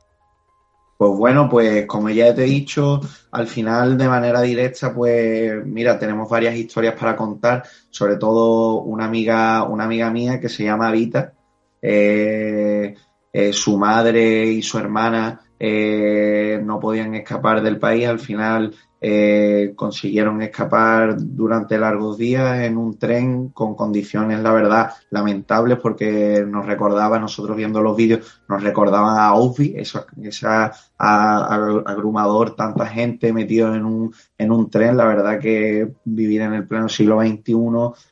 Pues 0.96 1.12
bueno, 1.18 1.50
pues 1.50 1.88
como 1.88 2.12
ya 2.12 2.36
te 2.36 2.44
he 2.44 2.48
dicho, 2.48 3.01
al 3.32 3.48
final 3.48 3.98
de 3.98 4.08
manera 4.08 4.42
directa, 4.42 4.94
pues 4.94 5.66
mira, 5.66 5.98
tenemos 5.98 6.30
varias 6.30 6.54
historias 6.54 6.94
para 6.94 7.16
contar, 7.16 7.63
sobre 7.89 8.18
todo 8.18 8.82
una 8.82 9.06
amiga, 9.06 9.63
una 9.63 9.86
amiga 9.86 10.12
mía 10.12 10.39
que 10.39 10.50
se 10.50 10.66
llama 10.66 10.92
Vita. 10.92 11.34
Eh, 11.82 12.94
eh, 13.39 13.53
su 13.53 13.77
madre 13.77 14.48
y 14.48 14.62
su 14.62 14.77
hermana 14.77 15.39
eh, 15.58 16.60
no 16.62 16.77
podían 16.77 17.15
escapar 17.15 17.62
del 17.62 17.79
país, 17.79 18.05
al 18.05 18.19
final 18.19 18.75
eh, 19.00 19.72
consiguieron 19.77 20.41
escapar 20.41 21.15
durante 21.17 21.77
largos 21.77 22.17
días 22.17 22.60
en 22.60 22.77
un 22.77 23.00
tren 23.00 23.48
con 23.50 23.75
condiciones, 23.75 24.41
la 24.41 24.51
verdad, 24.51 24.91
lamentables 25.10 25.77
porque 25.81 26.43
nos 26.46 26.65
recordaba, 26.65 27.17
nosotros 27.17 27.55
viendo 27.55 27.81
los 27.81 27.96
vídeos, 27.96 28.41
nos 28.50 28.62
recordaba 28.62 29.13
a 29.13 29.27
Auschwitz, 29.29 29.96
esa, 30.17 30.74
agrumador, 30.98 32.58
tanta 32.58 32.88
gente 32.88 33.31
metido 33.31 33.74
en 33.74 33.86
un, 33.86 34.13
en 34.38 34.51
un 34.51 34.69
tren, 34.69 34.98
la 34.98 35.05
verdad 35.05 35.39
que 35.39 35.93
vivir 36.03 36.41
en 36.41 36.55
el 36.55 36.67
pleno 36.67 36.89
siglo 36.89 37.22
XXI, 37.22 37.53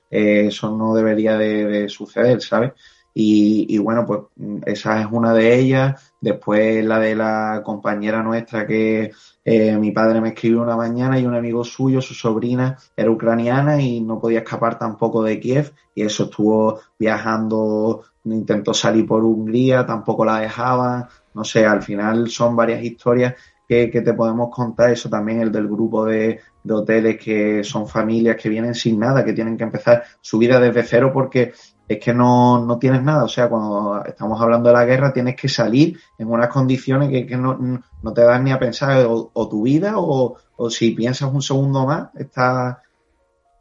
eso 0.10 0.78
no 0.78 0.96
debería 0.96 1.38
de, 1.38 1.66
de 1.66 1.90
suceder, 1.90 2.42
¿sabes? 2.42 2.72
Y, 3.20 3.66
y, 3.74 3.80
bueno, 3.80 4.06
pues 4.06 4.20
esa 4.68 5.02
es 5.02 5.08
una 5.10 5.34
de 5.34 5.58
ellas. 5.58 6.14
Después 6.22 6.86
la 6.86 7.00
de 7.00 7.16
la 7.16 7.64
compañera 7.66 8.22
nuestra 8.22 8.68
que 8.68 9.12
eh, 9.44 9.76
mi 9.76 9.92
padre 9.92 10.22
me 10.22 10.30
escribió 10.30 10.62
una 10.62 10.76
mañana 10.76 11.20
y 11.20 11.26
un 11.26 11.34
amigo 11.34 11.64
suyo, 11.64 12.00
su 12.00 12.14
sobrina, 12.14 12.78
era 12.96 13.10
ucraniana 13.10 13.82
y 13.82 14.02
no 14.02 14.20
podía 14.20 14.40
escapar 14.40 14.78
tampoco 14.78 15.24
de 15.24 15.40
Kiev 15.40 15.74
y 15.96 16.04
eso 16.04 16.26
estuvo 16.26 16.80
viajando, 17.00 18.04
intentó 18.26 18.72
salir 18.76 19.08
por 19.08 19.24
Hungría, 19.24 19.84
tampoco 19.84 20.24
la 20.24 20.40
dejaban. 20.42 21.08
No 21.34 21.44
sé, 21.44 21.66
al 21.66 21.82
final 21.82 22.30
son 22.30 22.56
varias 22.56 22.84
historias 22.84 23.34
que, 23.68 23.90
que 23.90 24.02
te 24.02 24.14
podemos 24.14 24.50
contar. 24.52 24.92
Eso 24.92 25.10
también, 25.10 25.42
el 25.42 25.52
del 25.52 25.68
grupo 25.68 26.06
de, 26.06 26.40
de 26.64 26.74
hoteles 26.74 27.18
que 27.18 27.64
son 27.64 27.88
familias 27.88 28.36
que 28.36 28.50
vienen 28.50 28.76
sin 28.76 29.00
nada, 29.00 29.26
que 29.26 29.34
tienen 29.34 29.58
que 29.58 29.64
empezar 29.64 30.04
su 30.22 30.38
vida 30.38 30.60
desde 30.60 30.84
cero 30.84 31.10
porque 31.12 31.54
es 31.88 32.00
que 32.00 32.14
no, 32.14 32.66
no, 32.66 32.78
tienes 32.78 33.02
nada. 33.02 33.24
O 33.24 33.30
sea, 33.30 33.48
cuando 33.48 34.04
estamos 34.06 34.40
hablando 34.42 34.70
de 34.70 34.76
la 34.76 34.86
guerra, 34.86 35.14
tienes 35.14 35.36
que 35.36 35.48
salir 35.48 35.98
en 36.18 36.28
unas 36.28 36.50
condiciones 36.50 37.10
que, 37.10 37.26
que 37.26 37.38
no, 37.38 37.58
no, 38.02 38.14
te 38.14 38.22
dan 38.22 38.44
ni 38.44 38.52
a 38.52 38.60
pensar 38.60 39.06
o, 39.06 39.32
o 39.34 39.50
tu 39.50 39.64
vida 39.64 39.94
o, 39.98 40.38
o, 40.56 40.70
si 40.70 40.92
piensas 40.92 41.32
un 41.32 41.42
segundo 41.42 41.86
más, 41.86 42.10
está, 42.16 42.82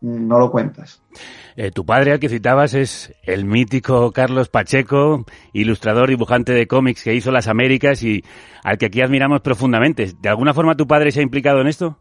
no 0.00 0.38
lo 0.38 0.50
cuentas. 0.50 1.02
Eh, 1.56 1.70
tu 1.70 1.86
padre, 1.86 2.12
al 2.12 2.20
que 2.20 2.28
citabas, 2.28 2.74
es 2.74 3.14
el 3.22 3.44
mítico 3.44 4.12
Carlos 4.12 4.48
Pacheco, 4.48 5.24
ilustrador, 5.52 6.08
dibujante 6.08 6.52
de 6.52 6.66
cómics 6.66 7.02
que 7.02 7.14
hizo 7.14 7.30
Las 7.30 7.48
Américas 7.48 8.02
y 8.02 8.24
al 8.62 8.76
que 8.76 8.86
aquí 8.86 9.00
admiramos 9.00 9.40
profundamente. 9.40 10.12
¿De 10.20 10.28
alguna 10.28 10.52
forma 10.52 10.76
tu 10.76 10.86
padre 10.86 11.12
se 11.12 11.20
ha 11.20 11.22
implicado 11.22 11.60
en 11.60 11.68
esto? 11.68 11.98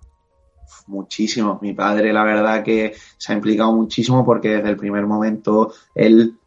Muchísimo. 0.87 1.59
Mi 1.61 1.73
padre, 1.73 2.13
la 2.13 2.23
verdad, 2.23 2.63
que 2.63 2.93
se 3.17 3.33
ha 3.33 3.35
implicado 3.35 3.73
muchísimo 3.73 4.25
porque 4.25 4.49
desde 4.49 4.69
el 4.69 4.77
primer 4.77 5.05
momento 5.05 5.73
él 5.93 6.37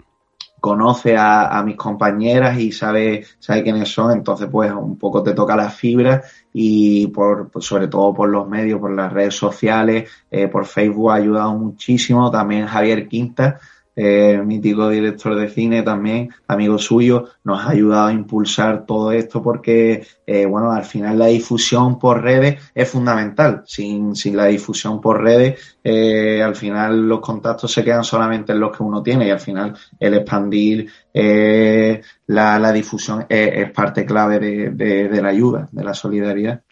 conoce 0.60 1.16
a, 1.16 1.56
a, 1.56 1.62
mis 1.62 1.76
compañeras 1.76 2.58
y 2.58 2.72
sabe, 2.72 3.24
sabe 3.38 3.62
quiénes 3.62 3.88
son, 3.88 4.12
entonces 4.12 4.48
pues 4.50 4.72
un 4.72 4.98
poco 4.98 5.22
te 5.22 5.32
toca 5.32 5.54
las 5.56 5.74
fibras 5.74 6.24
y 6.52 7.06
por, 7.08 7.48
pues, 7.50 7.64
sobre 7.64 7.88
todo 7.88 8.12
por 8.12 8.28
los 8.28 8.48
medios, 8.48 8.80
por 8.80 8.90
las 8.90 9.12
redes 9.12 9.34
sociales, 9.34 10.10
eh, 10.30 10.48
por 10.48 10.66
Facebook 10.66 11.12
ha 11.12 11.16
ayudado 11.16 11.54
muchísimo, 11.54 12.30
también 12.30 12.66
Javier 12.66 13.08
Quinta, 13.08 13.60
eh, 14.00 14.40
mítico 14.44 14.88
director 14.88 15.34
de 15.34 15.48
cine 15.48 15.82
también, 15.82 16.30
amigo 16.46 16.78
suyo, 16.78 17.30
nos 17.42 17.60
ha 17.60 17.70
ayudado 17.70 18.06
a 18.06 18.12
impulsar 18.12 18.86
todo 18.86 19.10
esto 19.10 19.42
porque, 19.42 20.06
eh, 20.24 20.46
bueno, 20.46 20.70
al 20.70 20.84
final 20.84 21.18
la 21.18 21.26
difusión 21.26 21.98
por 21.98 22.22
redes 22.22 22.62
es 22.76 22.88
fundamental. 22.88 23.64
Sin, 23.66 24.14
sin 24.14 24.36
la 24.36 24.44
difusión 24.44 25.00
por 25.00 25.20
redes, 25.20 25.78
eh, 25.82 26.40
al 26.40 26.54
final 26.54 27.08
los 27.08 27.18
contactos 27.18 27.72
se 27.72 27.82
quedan 27.82 28.04
solamente 28.04 28.52
en 28.52 28.60
los 28.60 28.76
que 28.76 28.84
uno 28.84 29.02
tiene 29.02 29.26
y 29.26 29.30
al 29.30 29.40
final 29.40 29.74
el 29.98 30.14
expandir 30.14 30.88
la, 31.12 32.58
la, 32.60 32.72
difusión 32.72 33.26
es, 33.28 33.50
es 33.52 33.72
parte 33.72 34.06
clave 34.06 34.38
de, 34.38 34.70
de, 34.70 35.08
de 35.08 35.22
la 35.22 35.30
ayuda, 35.30 35.68
de 35.72 35.82
la 35.82 35.92
solidaridad. 35.92 36.62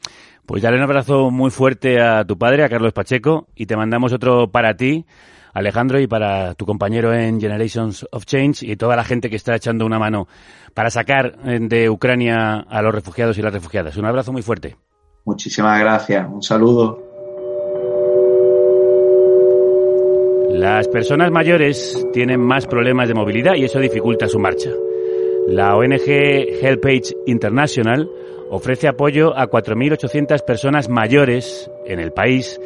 Pues 0.47 0.62
dale 0.62 0.76
un 0.76 0.85
abrazo 0.85 1.33
muy 1.33 1.50
fuerte 1.50 2.00
a 2.00 2.25
tu 2.25 2.38
padre, 2.38 2.62
a 2.62 2.68
Carlos 2.68 2.92
Pacheco, 2.92 3.49
y 3.56 3.66
te 3.66 3.76
mandamos 3.76 4.12
otro 4.12 4.52
para 4.52 4.76
ti. 4.76 5.04
Alejandro, 5.57 5.99
y 5.99 6.07
para 6.07 6.53
tu 6.53 6.67
compañero 6.67 7.15
en 7.15 7.41
Generations 7.41 8.07
of 8.13 8.27
Change 8.27 8.63
y 8.63 8.77
toda 8.77 8.95
la 8.95 9.05
gente 9.05 9.31
que 9.31 9.37
está 9.37 9.57
echando 9.57 9.87
una 9.87 9.99
mano 9.99 10.29
para 10.75 10.91
sacar 10.91 11.35
de 11.39 11.89
Ucrania 11.89 12.59
a 12.69 12.83
los 12.83 12.95
refugiados 12.95 13.39
y 13.39 13.43
las 13.43 13.55
refugiadas. 13.55 13.97
Un 13.97 14.05
abrazo 14.05 14.33
muy 14.33 14.43
fuerte. 14.43 14.77
Muchísimas 15.25 15.81
gracias. 15.81 16.29
Un 16.31 16.43
saludo. 16.43 17.03
Las 20.51 20.89
personas 20.89 21.31
mayores 21.31 22.07
tienen 22.13 22.39
más 22.39 22.67
problemas 22.67 23.09
de 23.09 23.15
movilidad 23.15 23.55
y 23.55 23.65
eso 23.65 23.79
dificulta 23.79 24.29
su 24.29 24.39
marcha. 24.39 24.73
La 25.49 25.75
ONG 25.75 26.07
HelpAge 26.07 27.17
International 27.25 28.07
ofrece 28.51 28.89
apoyo 28.89 29.35
a 29.35 29.49
4.800 29.49 30.45
personas 30.45 30.91
mayores 30.91 31.71
en 31.87 31.99
el 31.99 32.13
país 32.13 32.61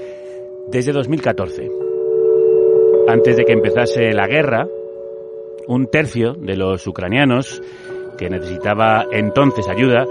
desde 0.73 0.91
2014 0.91 1.80
antes 3.09 3.37
de 3.37 3.45
que 3.45 3.53
empezase 3.53 4.13
la 4.13 4.27
guerra, 4.27 4.67
un 5.67 5.87
tercio 5.87 6.35
de 6.35 6.57
los 6.57 6.87
ucranianos 6.87 7.63
que 8.19 8.29
necesitaba 8.29 9.07
entonces 9.11 9.69
ayuda 9.69 10.05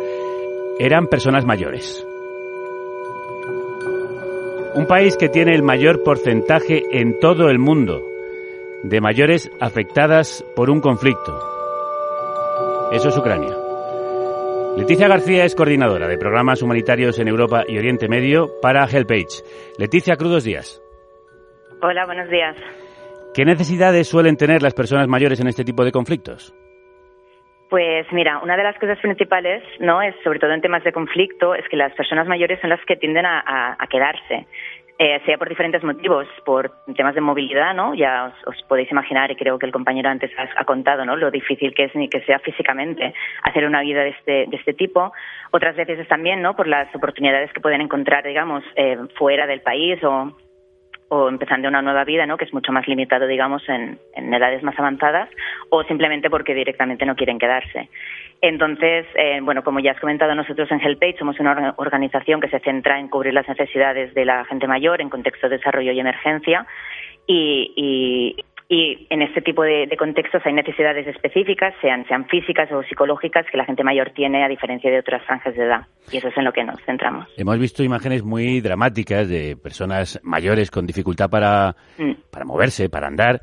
eran 0.80 1.08
personas 1.08 1.46
mayores. 1.46 2.06
Un 4.76 4.86
país 4.86 5.18
que 5.18 5.30
tiene 5.30 5.54
el 5.56 5.64
mayor 5.64 6.04
porcentaje 6.04 6.84
en 6.92 7.20
todo 7.20 7.50
el 7.50 7.60
mundo 7.60 8.02
de 8.84 9.02
mayores 9.02 9.52
afectadas 9.60 10.46
por 10.56 10.70
un 10.70 10.80
conflicto. 10.80 11.38
Eso 12.92 13.10
es 13.10 13.18
Ucrania. 13.18 13.56
Leticia 14.78 15.08
García 15.08 15.44
es 15.44 15.56
coordinadora 15.56 16.08
de 16.08 16.18
programas 16.18 16.62
humanitarios 16.62 17.20
en 17.20 17.28
Europa 17.28 17.64
y 17.68 17.78
Oriente 17.78 18.08
Medio 18.08 18.60
para 18.62 18.88
HelpAge. 18.88 19.44
Leticia, 19.78 20.16
crudos 20.16 20.44
días. 20.46 20.82
Hola, 21.82 22.06
buenos 22.06 22.30
días. 22.30 22.58
¿Qué 23.34 23.46
necesidades 23.46 24.10
suelen 24.10 24.36
tener 24.36 24.62
las 24.62 24.74
personas 24.74 25.08
mayores 25.08 25.40
en 25.40 25.48
este 25.48 25.64
tipo 25.64 25.86
de 25.86 25.94
conflictos? 25.94 26.54
Pues 27.70 28.06
mira, 28.12 28.40
una 28.40 28.58
de 28.58 28.64
las 28.64 28.78
cosas 28.80 29.00
principales, 29.00 29.64
¿no? 29.80 30.02
Es 30.02 30.14
sobre 30.24 30.40
todo 30.40 30.52
en 30.52 30.60
temas 30.60 30.84
de 30.84 30.92
conflicto, 30.92 31.56
es 31.56 31.66
que 31.70 31.78
las 31.78 31.94
personas 31.94 32.28
mayores 32.28 32.60
son 32.60 32.72
las 32.72 32.84
que 32.86 32.98
tienden 32.98 33.26
a, 33.26 33.78
quedarse. 33.90 34.46
Eh, 34.98 35.22
sea 35.26 35.38
por 35.38 35.48
diferentes 35.48 35.82
motivos, 35.82 36.28
por 36.44 36.70
temas 36.98 37.16
de 37.16 37.22
movilidad, 37.22 37.74
¿no? 37.74 37.94
Ya 37.94 38.34
os, 38.46 38.62
podéis 38.64 38.92
imaginar, 38.92 39.32
y 39.32 39.38
creo 39.38 39.58
que 39.58 39.66
el 39.66 39.72
compañero 39.72 40.10
antes 40.10 40.32
ha, 40.38 40.66
contado, 40.66 41.06
¿no? 41.06 41.16
Lo 41.16 41.32
difícil 41.32 41.74
que 41.74 41.86
es 41.86 41.96
ni 41.96 42.10
que 42.10 42.20
sea 42.26 42.40
físicamente 42.40 43.14
hacer 43.44 43.66
una 43.66 43.82
vida 43.82 44.02
de 44.02 44.10
este, 44.10 44.46
de 44.50 44.58
este 44.58 44.74
tipo. 44.74 45.14
Otras 45.52 45.78
veces 45.78 46.00
es 46.00 46.08
también, 46.10 46.42
¿no? 46.42 46.58
Por 46.58 46.68
las 46.68 46.94
oportunidades 46.94 47.54
que 47.54 47.62
pueden 47.62 47.80
encontrar, 47.80 48.26
digamos, 48.26 48.66
eh, 48.76 48.98
fuera 49.18 49.48
del 49.48 49.62
país 49.62 50.04
o 50.04 50.36
o 51.10 51.28
empezando 51.28 51.68
una 51.68 51.82
nueva 51.82 52.04
vida, 52.06 52.26
¿no? 52.26 52.38
que 52.38 52.46
es 52.46 52.54
mucho 52.54 52.72
más 52.72 52.88
limitado, 52.88 53.28
digamos, 53.28 53.68
en, 53.68 54.00
edades 54.34 54.64
más 54.64 54.78
avanzadas, 54.78 55.30
o 55.70 55.84
simplemente 55.84 56.30
porque 56.30 56.54
directamente 56.54 57.06
no 57.06 57.16
quieren 57.16 57.40
quedarse. 57.40 57.90
Entonces, 58.42 59.06
eh, 59.16 59.40
bueno, 59.42 59.64
como 59.64 59.80
ya 59.80 59.92
has 59.92 60.00
comentado, 60.00 60.34
nosotros 60.34 60.72
en 60.72 60.80
HelpAge 60.80 61.18
somos 61.18 61.40
una 61.40 61.74
organización 61.78 62.40
que 62.40 62.48
se 62.48 62.60
centra 62.60 63.00
en 63.00 63.10
cubrir 63.10 63.34
las 63.34 63.50
necesidades 63.50 64.14
de 64.14 64.24
la 64.24 64.46
gente 64.46 64.68
mayor 64.68 65.02
en 65.02 65.10
contexto 65.10 65.50
de 65.50 65.58
desarrollo 65.58 65.92
y 65.92 66.00
emergencia. 66.00 66.66
y, 67.28 67.74
y 67.76 68.44
en 68.70 69.22
este 69.24 69.42
tipo 69.42 69.64
de, 69.64 69.90
contextos 69.98 70.44
hay 70.46 70.54
necesidades 70.54 71.08
específicas, 71.08 71.74
sean, 71.82 72.06
sean 72.08 72.28
físicas 72.28 72.72
o 72.72 72.84
psicológicas, 72.84 73.46
que 73.52 73.58
la 73.58 73.66
gente 73.66 73.84
mayor 73.84 74.12
tiene 74.12 74.44
a 74.44 74.48
diferencia 74.48 74.92
de 74.92 75.00
otras 75.00 75.24
franjas 75.26 75.56
de 75.56 75.64
edad. 75.64 75.88
Y 76.12 76.18
eso 76.18 76.28
es 76.28 76.38
en 76.38 76.46
lo 76.46 76.54
que 76.54 76.64
nos 76.64 76.80
centramos. 76.86 77.28
Hemos 77.36 77.58
visto 77.58 77.84
imágenes 77.84 78.24
muy 78.24 78.62
dramáticas 78.62 79.28
de 79.28 79.58
personas 79.58 80.20
mayores 80.24 80.70
con 80.70 80.86
dificultad 80.86 81.30
para, 81.30 81.76
mm. 81.98 82.30
para 82.32 82.46
moverse, 82.46 82.90
para 82.90 83.08
andar 83.08 83.42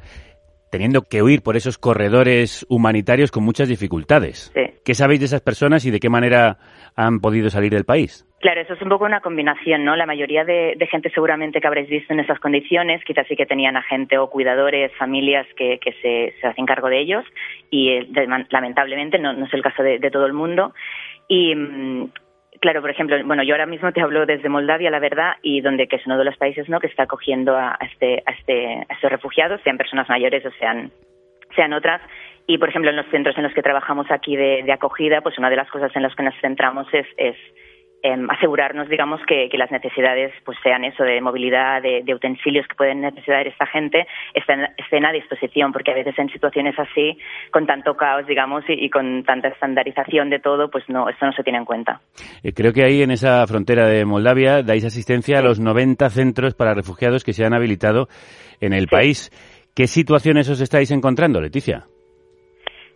teniendo 0.71 1.03
que 1.03 1.23
huir 1.23 1.43
por 1.43 1.57
esos 1.57 1.79
corredores 1.79 2.67
humanitarios 2.69 3.31
con 3.31 3.45
muchas 3.45 3.69
dificultades. 3.69 4.53
¿Qué 4.85 4.95
sabéis 4.95 5.21
de 5.21 5.27
esas 5.27 5.41
personas 5.41 5.85
y 5.87 5.91
de 5.91 6.01
qué 6.01 6.09
manera 6.09 6.59
han 6.95 7.21
podido 7.21 7.51
salir 7.51 7.73
del 7.73 7.85
país? 7.85 8.27
Claro, 8.47 8.61
eso 8.61 8.75
es 8.75 8.83
un 8.83 8.91
poco 8.91 9.05
una 9.07 9.23
combinación, 9.23 9.85
¿no? 9.85 9.97
La 9.97 10.07
mayoría 10.07 10.45
de, 10.45 10.79
gente 10.89 11.11
seguramente 11.11 11.61
que 11.61 11.67
habréis 11.67 11.89
visto 11.89 12.13
en 12.13 12.21
esas 12.21 12.39
condiciones, 12.39 13.03
quizás 13.03 13.27
sí 13.27 13.35
que 13.35 13.45
tenían 13.45 13.77
a 13.77 13.83
gente 13.83 14.19
o 14.19 14.31
cuidadores, 14.31 14.93
familias 14.95 15.49
que, 15.57 15.81
se, 16.01 16.47
hacen 16.47 16.65
cargo 16.65 16.89
de 16.89 17.01
ellos 17.01 17.25
y 17.71 17.89
eh, 17.89 18.07
lamentablemente 18.49 19.19
no, 19.19 19.33
es 19.33 19.53
el 19.53 19.63
caso 19.65 19.83
de, 19.83 19.99
todo 20.13 20.27
el 20.27 20.33
mundo. 20.33 20.73
Y, 21.27 21.57
mm, 21.57 22.11
Claro, 22.61 22.83
por 22.83 22.91
ejemplo, 22.91 23.17
bueno, 23.25 23.43
yo 23.43 23.53
ahora 23.53 23.67
mismo 23.67 23.91
te 23.91 24.01
hablo 24.01 24.27
desde 24.27 24.49
Moldavia, 24.49 24.91
la 24.91 25.01
verdad, 25.01 25.33
y 25.43 25.61
donde 25.61 25.89
que 25.89 25.97
es 25.97 26.07
uno 26.07 26.17
de 26.17 26.25
los 26.25 26.37
países, 26.37 26.69
¿no? 26.69 26.79
Que 26.79 26.87
está 26.87 27.03
acogiendo 27.03 27.57
a, 27.57 27.77
este, 27.81 28.23
a 28.25 28.31
este, 28.31 28.87
a 28.89 28.95
estos 28.95 29.11
refugiados, 29.11 29.61
sean 29.63 29.77
personas 29.77 30.09
mayores 30.09 30.47
o 30.47 30.53
sean, 30.53 30.93
sean 31.57 31.73
otras. 31.73 32.01
Y, 32.47 32.59
por 32.59 32.69
ejemplo, 32.69 32.91
en 32.91 32.97
los 32.97 33.07
centros 33.07 33.37
en 33.37 33.43
los 33.43 33.53
que 33.53 33.63
trabajamos 33.63 34.09
aquí 34.09 34.37
de, 34.37 34.63
de 34.63 34.73
acogida, 34.73 35.21
pues 35.21 35.37
una 35.37 35.51
de 35.51 35.57
las 35.57 35.69
cosas 35.69 35.91
en 35.97 36.03
las 36.03 36.15
que 36.15 36.23
nos 36.23 36.35
centramos 36.41 36.87
es, 36.95 37.07
es 37.17 37.37
asegurarnos, 38.31 38.89
digamos, 38.89 39.21
que, 39.27 39.49
las 39.57 39.71
necesidades 39.71 40.33
pues 40.45 40.59
sean 40.63 40.85
eso 40.85 41.03
de 41.03 41.21
movilidad, 41.21 41.81
de, 41.83 42.15
utensilios 42.15 42.67
que 42.67 42.75
pueden 42.75 43.01
necesitar 43.01 43.47
esta 43.47 43.67
gente, 43.67 44.07
estén, 44.35 45.05
a 45.05 45.13
disposición, 45.13 45.73
porque 45.73 45.93
a 45.93 45.95
veces 45.95 46.19
en 46.19 46.29
situaciones 46.29 46.79
así, 46.79 47.19
con 47.51 47.67
tanto 47.67 47.97
caos, 47.97 48.27
digamos, 48.27 48.65
y, 48.69 48.91
con 48.91 49.25
tanta 49.25 49.49
estandarización 49.49 50.31
de 50.31 50.41
todo, 50.41 50.71
pues 50.71 50.85
no, 50.89 51.09
esto 51.09 51.27
no 51.27 51.33
se 51.33 51.43
tiene 51.43 51.59
en 51.59 51.65
cuenta. 51.65 52.01
Eh, 52.43 52.53
creo 52.53 52.73
que 52.73 52.85
ahí 52.85 53.03
en 53.03 53.11
esa 53.11 53.47
frontera 53.47 53.87
de 53.87 54.05
Moldavia 54.05 54.63
dais 54.63 54.85
asistencia 54.85 55.39
a 55.39 55.43
los 55.43 55.59
90 55.59 56.09
centros 56.11 56.55
para 56.55 56.75
refugiados 56.75 57.25
que 57.25 57.33
se 57.33 57.45
han 57.45 57.55
habilitado 57.55 58.09
en 58.61 58.73
el 58.73 58.89
país. 58.89 59.31
¿Qué 59.75 59.87
situaciones 59.87 60.49
os 60.49 60.61
estáis 60.61 60.91
encontrando, 60.91 61.41
Leticia? 61.41 61.85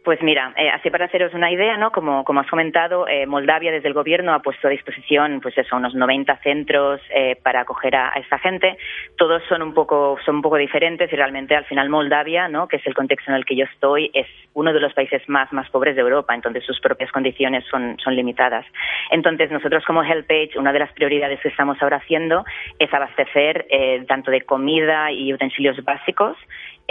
Pues 0.02 0.23
mira, 0.23 0.54
eh, 0.57 0.71
así 0.71 0.88
para 0.88 1.04
haceros 1.04 1.35
una 1.35 1.50
idea, 1.50 1.76
¿no? 1.76 1.92
Como, 1.92 2.25
como 2.25 2.40
has 2.40 2.49
comentado, 2.49 3.06
eh, 3.06 3.26
Moldavia 3.26 3.71
desde 3.71 3.89
el 3.89 3.93
gobierno 3.93 4.32
ha 4.32 4.41
puesto 4.41 4.67
a 4.67 4.71
disposición, 4.71 5.41
pues 5.43 5.58
eso, 5.58 5.76
unos 5.76 5.95
90 5.95 6.39
centros 6.39 7.02
eh, 7.15 7.36
para 7.43 7.60
acoger 7.60 7.95
a, 7.97 8.08
esta 8.17 8.39
gente. 8.39 8.78
Todos 9.19 9.43
son 9.47 9.60
un 9.60 9.75
poco, 9.75 10.17
son 10.25 10.36
un 10.36 10.43
poco 10.43 10.56
diferentes 10.56 11.13
y 11.13 11.17
realmente 11.17 11.54
al 11.54 11.67
final 11.67 11.91
Moldavia, 11.91 12.49
¿no? 12.49 12.67
Que 12.67 12.76
es 12.76 12.86
el 12.86 12.95
contexto 12.95 13.30
en 13.30 13.36
el 13.36 13.45
que 13.45 13.56
yo 13.56 13.67
estoy, 13.67 14.10
es 14.15 14.26
uno 14.54 14.73
de 14.73 14.80
los 14.80 14.95
países 14.95 15.28
más, 15.28 15.52
más 15.52 15.69
pobres 15.69 15.95
de 15.97 16.00
Europa, 16.00 16.34
entonces 16.34 16.65
sus 16.65 16.80
propias 16.80 17.13
condiciones 17.13 17.65
son, 17.71 17.99
son 18.02 18.17
limitadas. 18.17 18.65
Entonces 19.10 19.50
nosotros 19.50 19.84
como 19.84 20.02
HelpAge, 20.02 20.58
una 20.58 20.73
de 20.73 20.78
las 20.78 20.93
prioridades 20.93 21.41
que 21.41 21.49
estamos 21.49 21.76
ahora 21.82 21.99
haciendo 21.99 22.45
es 22.78 22.93
abastecer 22.93 23.67
tanto 24.08 24.30
de 24.30 24.41
comida 24.43 25.13
y 25.13 25.32
utensilios 25.34 25.82
básicos 25.84 26.39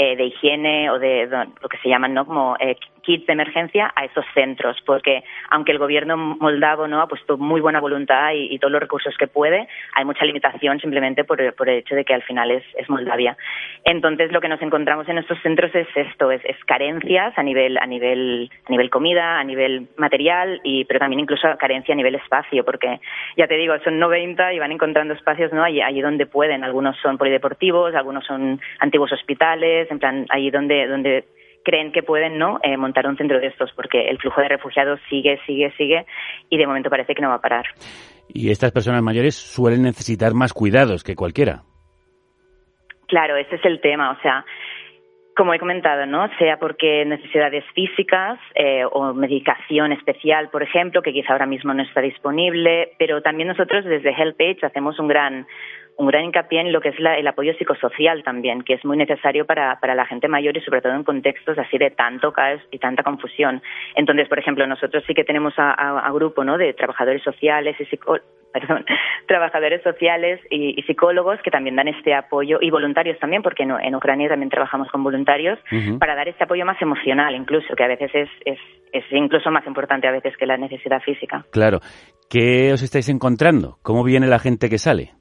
eh, 0.01 0.15
de 0.15 0.27
higiene 0.27 0.89
o 0.89 0.97
de, 0.97 1.27
lo 1.61 1.67
que 1.67 1.77
se 1.79 1.89
llaman 1.89 2.13
¿no? 2.13 2.25
como 2.25 2.55
eh, 2.57 2.77
kits 3.01 3.27
de 3.27 3.33
emergencia 3.33 3.91
a 3.93 4.05
esos 4.05 4.23
centros, 4.33 4.77
porque 4.85 5.25
aunque 5.49 5.73
el 5.73 5.77
gobierno 5.77 6.15
moldavo 6.15 6.87
no 6.87 7.01
ha 7.01 7.07
puesto 7.07 7.37
muy 7.37 7.59
buena 7.59 7.81
voluntad 7.81 8.31
y, 8.33 8.57
todos 8.59 8.71
los 8.71 8.81
recursos 8.81 9.13
que 9.17 9.27
puede, 9.27 9.67
hay 9.93 10.05
mucha 10.05 10.23
limitación 10.23 10.79
simplemente 10.79 11.25
por, 11.25 11.41
el 11.41 11.53
hecho 11.69 11.95
de 11.95 12.05
que 12.05 12.13
al 12.13 12.23
final 12.23 12.49
es, 12.49 12.63
Moldavia. 12.87 13.35
Entonces 13.83 14.31
lo 14.31 14.39
que 14.39 14.47
nos 14.47 14.61
encontramos 14.61 15.09
en 15.09 15.17
estos 15.17 15.37
centros 15.41 15.75
es 15.75 15.87
esto, 15.93 16.31
es, 16.31 16.41
carencias 16.65 17.37
a 17.37 17.43
nivel 17.43 17.77
a 17.77 17.85
nivel 17.85 18.49
a 18.67 18.71
nivel 18.71 18.89
comida, 18.89 19.37
a 19.37 19.43
nivel 19.43 19.87
material 19.97 20.61
y 20.63 20.85
pero 20.85 20.99
también 20.99 21.19
incluso 21.19 21.47
carencia 21.57 21.93
a 21.93 21.97
nivel 21.97 22.15
espacio, 22.15 22.63
porque 22.63 23.01
ya 23.35 23.47
te 23.47 23.55
digo 23.55 23.73
son 23.83 23.99
90 23.99 24.53
y 24.53 24.59
van 24.59 24.71
encontrando 24.71 25.13
espacios 25.13 25.51
no 25.51 25.61
allí, 25.61 25.81
allí 25.81 25.99
donde 25.99 26.25
pueden. 26.25 26.63
Algunos 26.63 26.97
son 27.01 27.17
polideportivos, 27.17 27.93
algunos 27.95 28.25
son 28.25 28.61
antiguos 28.79 29.11
hospitales 29.11 29.88
en 29.89 29.99
plan, 29.99 30.25
ahí 30.29 30.49
donde, 30.51 30.87
donde 30.87 31.25
creen 31.63 31.91
que 31.91 32.03
pueden 32.03 32.37
no 32.37 32.59
eh, 32.63 32.77
montar 32.77 33.07
un 33.07 33.17
centro 33.17 33.39
de 33.39 33.47
estos, 33.47 33.71
porque 33.75 34.09
el 34.09 34.17
flujo 34.17 34.41
de 34.41 34.49
refugiados 34.49 34.99
sigue, 35.09 35.39
sigue, 35.45 35.71
sigue 35.77 36.05
y 36.49 36.57
de 36.57 36.67
momento 36.67 36.89
parece 36.89 37.13
que 37.13 37.21
no 37.21 37.29
va 37.29 37.35
a 37.35 37.41
parar. 37.41 37.65
Y 38.27 38.51
estas 38.51 38.71
personas 38.71 39.01
mayores 39.01 39.35
suelen 39.35 39.83
necesitar 39.83 40.33
más 40.33 40.53
cuidados 40.53 41.03
que 41.03 41.15
cualquiera. 41.15 41.63
Claro, 43.07 43.35
ese 43.37 43.55
es 43.55 43.65
el 43.65 43.81
tema. 43.81 44.11
O 44.11 44.21
sea, 44.21 44.45
como 45.35 45.53
he 45.53 45.59
comentado, 45.59 46.05
¿no? 46.05 46.27
Sea 46.37 46.57
porque 46.57 47.05
necesidades 47.05 47.63
físicas 47.73 48.37
eh, 48.55 48.83
o 48.91 49.13
medicación 49.13 49.91
especial, 49.93 50.49
por 50.49 50.61
ejemplo, 50.63 51.01
que 51.01 51.13
quizá 51.13 51.33
ahora 51.33 51.45
mismo 51.45 51.73
no 51.73 51.81
está 51.81 52.01
disponible, 52.01 52.91
pero 52.99 53.21
también 53.21 53.47
nosotros 53.47 53.85
desde 53.85 54.13
HelpAge 54.13 54.65
hacemos 54.65 54.99
un 54.99 55.07
gran 55.07 55.47
un 55.99 56.07
gran 56.07 56.23
hincapié 56.23 56.61
en 56.61 56.71
lo 56.71 56.79
que 56.79 56.89
es 56.89 56.95
el 56.97 57.27
apoyo 57.27 57.53
psicosocial 57.55 58.23
también, 58.23 58.61
que 58.61 58.75
es 58.75 58.85
muy 58.85 58.95
necesario 58.95 59.45
para, 59.45 59.77
para 59.81 59.95
la 59.95 60.05
gente 60.05 60.29
mayor 60.29 60.55
y 60.55 60.61
sobre 60.61 60.81
todo 60.81 60.93
en 60.93 61.03
contextos 61.03 61.57
así 61.57 61.77
de 61.77 61.91
tanto 61.91 62.31
caos 62.31 62.61
y 62.71 62.79
tanta 62.79 63.03
confusión. 63.03 63.61
Entonces, 63.95 64.29
por 64.29 64.39
ejemplo, 64.39 64.65
nosotros 64.65 65.03
sí 65.05 65.13
que 65.13 65.25
tenemos 65.25 65.53
a, 65.57 66.09
grupo 66.13 66.45
¿no? 66.45 66.57
de 66.57 66.73
trabajadores 66.73 67.21
sociales 67.21 67.75
y 67.79 67.85
perdón, 68.53 68.85
trabajadores 69.27 69.83
sociales 69.83 70.39
y, 70.49 70.81
psicólogos 70.83 71.37
que 71.43 71.51
también 71.51 71.75
dan 71.75 71.89
este 71.89 72.13
apoyo 72.13 72.59
y 72.61 72.71
voluntarios 72.71 73.19
también, 73.19 73.41
porque 73.43 73.63
en, 73.63 73.71
en 73.71 73.93
Ucrania 73.93 74.29
también 74.29 74.49
trabajamos 74.49 74.87
con 74.91 75.03
voluntarios 75.03 75.59
para 75.99 76.15
dar 76.15 76.29
este 76.29 76.45
apoyo 76.45 76.65
más 76.65 76.81
emocional, 76.81 77.35
incluso 77.35 77.75
que 77.75 77.83
a 77.83 77.87
veces 77.87 78.09
es, 78.13 78.29
es, 78.45 78.59
es 78.93 79.03
incluso 79.11 79.51
más 79.51 79.67
importante 79.67 80.07
a 80.07 80.11
veces 80.11 80.35
que 80.37 80.45
la 80.45 80.55
necesidad 80.55 81.01
física. 81.01 81.45
Claro. 81.51 81.79
¿Qué 82.29 82.71
os 82.71 82.83
estáis 82.83 83.09
encontrando? 83.09 83.77
¿Cómo 83.83 84.03
viene 84.03 84.27
la 84.27 84.39
gente 84.39 84.69
que 84.69 84.77
sale? 84.77 85.18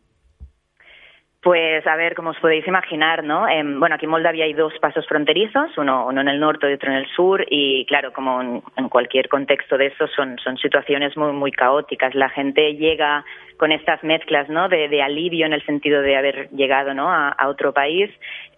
Pues 1.48 1.86
a 1.86 1.96
ver, 1.96 2.14
como 2.14 2.28
os 2.28 2.38
podéis 2.40 2.66
imaginar, 2.68 3.24
¿no? 3.24 3.46
bueno, 3.78 3.94
aquí 3.94 4.04
en 4.04 4.10
Moldavia 4.10 4.44
hay 4.44 4.52
dos 4.52 4.74
pasos 4.82 5.06
fronterizos, 5.06 5.70
uno, 5.78 6.06
uno 6.06 6.20
en 6.20 6.28
el 6.28 6.38
norte 6.38 6.68
y 6.70 6.74
otro 6.74 6.90
en 6.90 6.98
el 6.98 7.06
sur, 7.06 7.42
y 7.48 7.86
claro, 7.86 8.12
como 8.12 8.42
en, 8.76 8.88
cualquier 8.90 9.30
contexto 9.30 9.78
de 9.78 9.86
eso, 9.86 10.06
son, 10.08 10.36
son 10.44 10.58
situaciones 10.58 11.16
muy, 11.16 11.32
muy 11.32 11.50
caóticas. 11.50 12.14
La 12.14 12.28
gente 12.28 12.74
llega 12.74 13.24
con 13.58 13.72
estas 13.72 14.02
mezclas, 14.04 14.48
¿no? 14.48 14.68
De, 14.68 15.02
alivio 15.02 15.44
en 15.44 15.52
el 15.52 15.64
sentido 15.66 16.00
de 16.00 16.16
haber 16.16 16.48
llegado, 16.50 16.94
¿no? 16.94 17.10
A, 17.10 17.34
otro 17.48 17.72
país, 17.72 18.10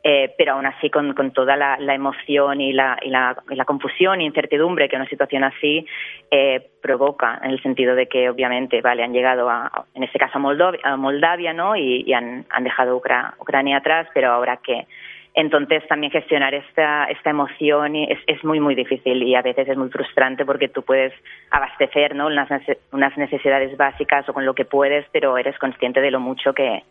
eh, 0.04 0.32
pero 0.36 0.52
aún 0.52 0.66
así 0.66 0.90
con, 0.90 1.14
toda 1.32 1.56
la, 1.56 1.94
emoción 1.94 2.60
y 2.60 2.72
la, 2.72 2.98
y, 3.02 3.08
la, 3.08 3.36
la, 3.48 3.64
confusión 3.64 4.20
e 4.20 4.24
incertidumbre 4.24 4.88
que 4.88 4.96
una 4.96 5.08
situación 5.08 5.44
así 5.44 5.86
eh, 6.30 6.68
provoca, 6.82 7.40
en 7.42 7.50
el 7.50 7.62
sentido 7.62 7.94
de 7.94 8.06
que 8.06 8.28
obviamente, 8.28 8.80
vale, 8.82 9.02
han 9.02 9.12
llegado 9.12 9.48
a, 9.48 9.86
en 9.94 10.02
este 10.02 10.18
caso 10.18 10.36
a 10.36 10.40
Moldavia, 10.40 10.96
Moldavia 10.96 11.52
¿no? 11.52 11.76
Y, 11.76 12.12
han 12.12 12.44
dejado 12.60 12.96
Ucrania 12.96 13.78
atrás, 13.78 14.06
pero 14.12 14.32
ahora 14.32 14.58
que 14.58 14.86
entonces 15.34 15.86
también 15.88 16.12
gestionar 16.12 16.54
esta, 16.54 17.04
esta 17.04 17.30
emoción 17.30 17.96
es, 17.96 18.18
es 18.26 18.42
muy, 18.44 18.60
muy 18.60 18.74
difícil 18.74 19.22
y 19.22 19.34
a 19.34 19.42
veces 19.42 19.68
es 19.68 19.76
muy 19.76 19.88
frustrante 19.88 20.44
porque 20.44 20.68
tú 20.68 20.82
puedes 20.82 21.12
abastecer 21.50 22.14
¿no? 22.14 22.26
unas, 22.26 22.48
unas 22.92 23.16
necesidades 23.16 23.76
básicas 23.76 24.28
o 24.28 24.32
con 24.32 24.44
lo 24.44 24.54
que 24.54 24.64
puedes, 24.64 25.06
pero 25.12 25.38
eres 25.38 25.58
consciente 25.58 26.00
de 26.00 26.10
lo 26.10 26.20
mucho 26.20 26.52
que, 26.52 26.82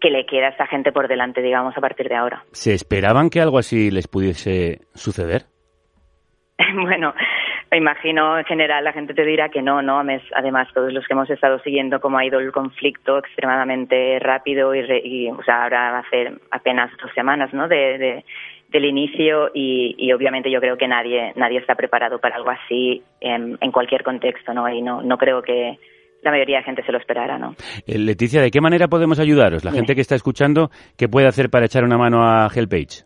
que 0.00 0.10
le 0.10 0.26
queda 0.26 0.46
a 0.46 0.50
esta 0.50 0.66
gente 0.66 0.92
por 0.92 1.08
delante, 1.08 1.42
digamos, 1.42 1.76
a 1.76 1.80
partir 1.80 2.08
de 2.08 2.14
ahora. 2.14 2.44
¿Se 2.52 2.72
esperaban 2.72 3.30
que 3.30 3.40
algo 3.40 3.58
así 3.58 3.90
les 3.90 4.06
pudiese 4.06 4.80
suceder? 4.94 5.42
bueno, 6.74 7.14
me 7.70 7.78
imagino 7.78 8.38
en 8.38 8.44
general 8.44 8.84
la 8.84 8.92
gente 8.92 9.14
te 9.14 9.24
dirá 9.24 9.48
que 9.48 9.62
no, 9.62 9.82
¿no? 9.82 10.02
Además, 10.34 10.68
todos 10.72 10.92
los 10.92 11.06
que 11.06 11.12
hemos 11.12 11.28
estado 11.28 11.58
siguiendo 11.60 12.00
cómo 12.00 12.18
ha 12.18 12.24
ido 12.24 12.40
el 12.40 12.52
conflicto 12.52 13.18
extremadamente 13.18 14.18
rápido 14.20 14.74
y, 14.74 15.28
o 15.28 15.42
sea, 15.42 15.64
ahora 15.64 15.92
va 15.92 15.98
a 15.98 16.10
ser 16.10 16.40
apenas 16.50 16.90
dos 17.02 17.12
semanas, 17.14 17.52
¿no? 17.52 17.68
De, 17.68 18.24
del 18.70 18.84
inicio 18.84 19.50
y, 19.54 20.12
obviamente 20.12 20.50
yo 20.50 20.60
creo 20.60 20.76
que 20.76 20.88
nadie 20.88 21.32
nadie 21.36 21.58
está 21.58 21.74
preparado 21.74 22.18
para 22.18 22.36
algo 22.36 22.50
así 22.50 23.02
en, 23.20 23.58
en 23.60 23.72
cualquier 23.72 24.02
contexto, 24.02 24.52
¿no? 24.52 24.68
Y 24.68 24.82
no, 24.82 25.02
no 25.02 25.16
creo 25.18 25.42
que 25.42 25.78
la 26.22 26.30
mayoría 26.30 26.58
de 26.58 26.64
gente 26.64 26.82
se 26.84 26.92
lo 26.92 26.98
esperara, 26.98 27.38
¿no? 27.38 27.54
Eh, 27.86 27.98
Leticia, 27.98 28.42
¿de 28.42 28.50
qué 28.50 28.60
manera 28.60 28.88
podemos 28.88 29.20
ayudaros? 29.20 29.64
La 29.64 29.72
gente 29.72 29.94
que 29.94 30.00
está 30.00 30.14
escuchando, 30.14 30.70
¿qué 30.96 31.08
puede 31.08 31.28
hacer 31.28 31.48
para 31.50 31.66
echar 31.66 31.84
una 31.84 31.96
mano 31.96 32.22
a 32.22 32.48
HelpAge? 32.48 33.04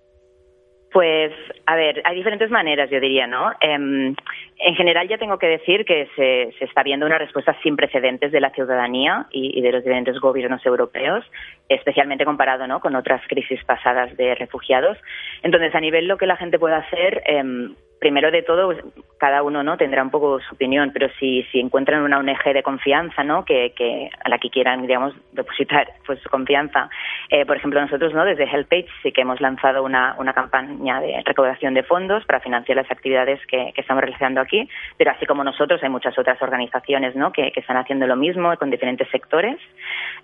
Pues, 0.92 1.32
a 1.66 1.76
ver, 1.76 2.02
hay 2.04 2.16
diferentes 2.16 2.50
maneras, 2.50 2.90
yo 2.90 3.00
diría, 3.00 3.26
¿no? 3.26 3.52
Em, 3.60 4.14
en 4.58 4.74
general 4.74 5.08
ya 5.08 5.18
tengo 5.18 5.38
que 5.38 5.46
decir 5.46 5.84
que 5.84 6.08
se, 6.16 6.52
se, 6.58 6.64
está 6.64 6.82
viendo 6.82 7.06
una 7.06 7.18
respuesta 7.18 7.56
sin 7.62 7.76
precedentes 7.76 8.32
de 8.32 8.40
la 8.40 8.50
ciudadanía 8.50 9.26
y, 9.30 9.60
de 9.60 9.72
los 9.72 9.82
diferentes 9.82 10.18
gobiernos 10.18 10.64
europeos, 10.66 11.24
especialmente 11.68 12.24
comparado 12.24 12.66
¿no? 12.66 12.80
con 12.80 12.94
otras 12.96 13.20
crisis 13.28 13.62
pasadas 13.64 14.16
de 14.16 14.34
refugiados. 14.34 14.98
Entonces, 15.42 15.74
a 15.74 15.80
nivel 15.80 16.06
lo 16.06 16.16
que 16.16 16.26
la 16.26 16.36
gente 16.36 16.58
puede 16.58 16.76
hacer, 16.76 17.22
eh, 17.26 17.74
primero 18.02 18.32
de 18.32 18.42
todo, 18.42 18.66
pues, 18.66 18.84
cada 19.16 19.44
uno 19.44 19.62
no 19.62 19.76
tendrá 19.76 20.02
un 20.02 20.10
poco 20.10 20.40
su 20.40 20.56
opinión, 20.56 20.90
pero 20.92 21.08
si, 21.20 21.44
si 21.52 21.60
encuentran 21.60 22.02
una 22.02 22.18
ONG 22.18 22.52
de 22.52 22.62
confianza, 22.64 23.22
¿no? 23.22 23.44
Que, 23.44 23.72
que 23.76 24.10
a 24.24 24.28
la 24.28 24.38
que 24.38 24.50
quieran, 24.50 24.82
digamos, 24.82 25.14
depositar 25.30 25.86
pues 26.06 26.18
su 26.20 26.28
confianza. 26.28 26.90
Eh, 27.30 27.46
por 27.46 27.56
ejemplo, 27.56 27.80
nosotros, 27.80 28.12
¿no? 28.12 28.24
Desde 28.24 28.44
HelpAge 28.44 28.88
sí 29.04 29.12
que 29.12 29.20
hemos 29.20 29.40
lanzado 29.40 29.84
una, 29.84 30.16
una 30.18 30.32
campaña 30.32 31.00
de 31.00 31.22
recaudación 31.24 31.51
de 31.60 31.82
fondos 31.82 32.24
para 32.24 32.40
financiar 32.40 32.76
las 32.76 32.90
actividades 32.90 33.38
que, 33.46 33.72
que, 33.74 33.80
estamos 33.80 34.02
realizando 34.02 34.40
aquí, 34.40 34.68
pero 34.96 35.10
así 35.10 35.26
como 35.26 35.44
nosotros 35.44 35.82
hay 35.82 35.88
muchas 35.88 36.18
otras 36.18 36.40
organizaciones, 36.42 37.14
¿no? 37.14 37.32
Que, 37.32 37.52
que 37.52 37.60
están 37.60 37.76
haciendo 37.76 38.06
lo 38.06 38.16
mismo 38.16 38.56
con 38.56 38.70
diferentes 38.70 39.08
sectores. 39.10 39.58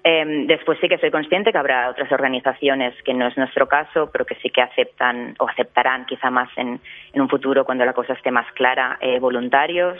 Eh, 0.04 0.44
después 0.46 0.78
sí 0.80 0.88
que 0.88 0.98
soy 0.98 1.10
consciente 1.10 1.52
que 1.52 1.58
habrá 1.58 1.90
otras 1.90 2.10
organizaciones 2.10 2.94
que 3.04 3.14
no 3.14 3.26
es 3.26 3.36
nuestro 3.36 3.68
caso, 3.68 4.10
pero 4.12 4.24
que 4.24 4.34
sí 4.36 4.50
que 4.50 4.62
aceptan 4.62 5.34
o 5.38 5.48
aceptarán 5.48 6.06
quizá 6.06 6.30
más 6.30 6.48
en, 6.56 6.80
en 7.12 7.20
un 7.20 7.28
futuro 7.28 7.64
cuando 7.64 7.84
la 7.84 7.92
cosa 7.92 8.14
esté 8.14 8.30
más 8.30 8.50
clara, 8.52 8.98
eh, 9.00 9.18
voluntarios 9.18 9.98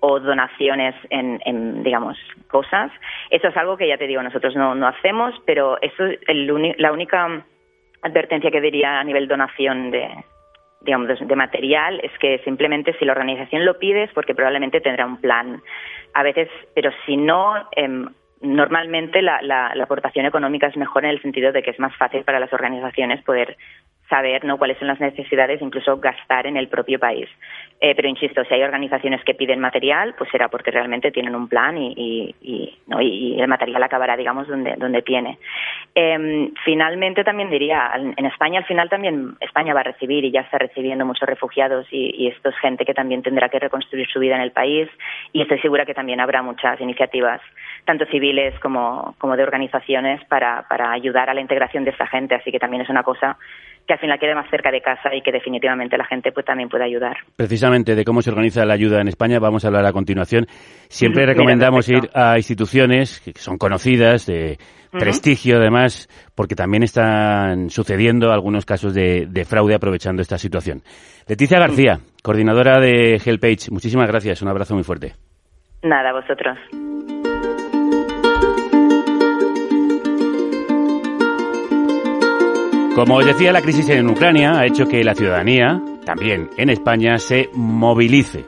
o 0.00 0.18
donaciones 0.18 0.94
en, 1.10 1.82
digamos, 1.82 2.16
cosas. 2.48 2.90
Eso 3.28 3.48
es 3.48 3.56
algo 3.56 3.76
que 3.76 3.86
ya 3.86 3.98
te 3.98 4.06
digo, 4.06 4.22
nosotros 4.22 4.56
no, 4.56 4.74
no 4.74 4.88
hacemos, 4.88 5.34
pero 5.44 5.76
eso 5.82 6.06
es 6.06 6.18
la 6.78 6.92
única 6.92 7.44
advertencia 8.02 8.50
que 8.50 8.60
diría 8.60 8.98
a 8.98 9.04
nivel 9.04 9.28
donación 9.28 9.90
de, 9.90 10.08
digamos, 10.80 11.08
de 11.20 11.36
material 11.36 12.00
es 12.02 12.12
que 12.18 12.38
simplemente 12.44 12.94
si 12.98 13.04
la 13.04 13.12
organización 13.12 13.64
lo 13.64 13.78
pide 13.78 14.04
es 14.04 14.12
porque 14.12 14.34
probablemente 14.34 14.80
tendrá 14.80 15.06
un 15.06 15.20
plan. 15.20 15.62
A 16.14 16.22
veces, 16.22 16.48
pero 16.74 16.90
si 17.06 17.16
no, 17.16 17.54
em, 17.72 18.08
normalmente 18.40 19.20
la, 19.22 19.42
la, 19.42 19.72
la, 19.74 19.84
aportación 19.84 20.24
económica 20.24 20.66
es 20.66 20.76
mejor 20.76 21.04
en 21.04 21.10
el 21.10 21.22
sentido 21.22 21.52
de 21.52 21.62
que 21.62 21.70
es 21.70 21.78
más 21.78 21.94
fácil 21.96 22.24
para 22.24 22.40
las 22.40 22.52
organizaciones 22.52 23.22
poder 23.22 23.56
saber 24.10 24.44
¿no? 24.44 24.58
cuáles 24.58 24.76
son 24.78 24.88
las 24.88 25.00
necesidades, 25.00 25.62
incluso 25.62 25.96
gastar 25.98 26.46
en 26.46 26.58
el 26.58 26.68
propio 26.68 26.98
país. 26.98 27.28
Eh, 27.80 27.94
pero 27.94 28.08
insisto, 28.08 28.44
si 28.44 28.52
hay 28.52 28.62
organizaciones 28.62 29.24
que 29.24 29.32
piden 29.32 29.58
material, 29.58 30.14
pues 30.18 30.28
será 30.30 30.48
porque 30.48 30.70
realmente 30.70 31.10
tienen 31.10 31.34
un 31.34 31.48
plan 31.48 31.78
y, 31.78 32.34
y, 32.42 32.78
¿no? 32.88 33.00
y 33.00 33.40
el 33.40 33.48
material 33.48 33.82
acabará, 33.82 34.18
digamos, 34.18 34.46
donde, 34.48 34.74
donde 34.76 35.00
tiene. 35.00 35.38
Eh, 35.94 36.50
finalmente, 36.62 37.24
también 37.24 37.48
diría, 37.48 37.90
en 37.94 38.26
España 38.26 38.58
al 38.58 38.66
final 38.66 38.90
también 38.90 39.36
España 39.40 39.72
va 39.72 39.80
a 39.80 39.84
recibir 39.84 40.24
y 40.24 40.30
ya 40.30 40.42
está 40.42 40.58
recibiendo 40.58 41.06
muchos 41.06 41.26
refugiados 41.26 41.86
y, 41.90 42.14
y 42.16 42.28
esto 42.28 42.50
es 42.50 42.56
gente 42.58 42.84
que 42.84 42.92
también 42.92 43.22
tendrá 43.22 43.48
que 43.48 43.58
reconstruir 43.58 44.06
su 44.08 44.18
vida 44.20 44.34
en 44.34 44.42
el 44.42 44.52
país 44.52 44.88
y 45.32 45.40
estoy 45.40 45.58
segura 45.60 45.86
que 45.86 45.94
también 45.94 46.20
habrá 46.20 46.42
muchas 46.42 46.80
iniciativas, 46.80 47.40
tanto 47.84 48.04
civiles 48.06 48.58
como, 48.60 49.14
como 49.18 49.36
de 49.36 49.42
organizaciones, 49.42 50.22
para, 50.24 50.66
para 50.68 50.92
ayudar 50.92 51.30
a 51.30 51.34
la 51.34 51.40
integración 51.40 51.84
de 51.84 51.90
esta 51.90 52.06
gente. 52.06 52.34
Así 52.34 52.50
que 52.50 52.58
también 52.58 52.82
es 52.82 52.88
una 52.88 53.02
cosa 53.02 53.38
que 53.86 53.94
al 54.00 54.06
final 54.06 54.18
quede 54.18 54.34
más 54.34 54.48
cerca 54.48 54.70
de 54.70 54.80
casa 54.80 55.14
y 55.14 55.20
que 55.20 55.30
definitivamente 55.30 55.98
la 55.98 56.06
gente 56.06 56.32
pues 56.32 56.46
también 56.46 56.70
pueda 56.70 56.84
ayudar. 56.84 57.18
Precisamente 57.36 57.94
de 57.94 58.04
cómo 58.04 58.22
se 58.22 58.30
organiza 58.30 58.64
la 58.64 58.72
ayuda 58.72 59.00
en 59.00 59.08
España 59.08 59.38
vamos 59.38 59.64
a 59.64 59.68
hablar 59.68 59.84
a 59.84 59.92
continuación. 59.92 60.46
Siempre 60.88 61.26
recomendamos 61.26 61.86
ir 61.90 62.08
a 62.14 62.38
instituciones 62.38 63.20
que 63.20 63.32
son 63.38 63.58
conocidas, 63.58 64.24
de 64.24 64.56
prestigio 64.90 65.58
además, 65.58 66.08
porque 66.34 66.54
también 66.54 66.82
están 66.82 67.68
sucediendo 67.68 68.32
algunos 68.32 68.64
casos 68.64 68.94
de, 68.94 69.26
de 69.28 69.44
fraude 69.44 69.74
aprovechando 69.74 70.22
esta 70.22 70.38
situación. 70.38 70.82
Leticia 71.28 71.58
García, 71.58 71.98
coordinadora 72.22 72.80
de 72.80 73.20
HelpAge, 73.22 73.70
muchísimas 73.70 74.08
gracias, 74.08 74.40
un 74.40 74.48
abrazo 74.48 74.74
muy 74.74 74.82
fuerte. 74.82 75.12
Nada, 75.82 76.12
vosotros. 76.12 76.58
Como 83.00 83.16
os 83.16 83.24
decía, 83.24 83.50
la 83.50 83.62
crisis 83.62 83.88
en 83.88 84.10
Ucrania 84.10 84.58
ha 84.58 84.66
hecho 84.66 84.86
que 84.86 85.02
la 85.02 85.14
ciudadanía, 85.14 85.80
también 86.04 86.50
en 86.58 86.68
España, 86.68 87.16
se 87.16 87.48
movilice, 87.54 88.44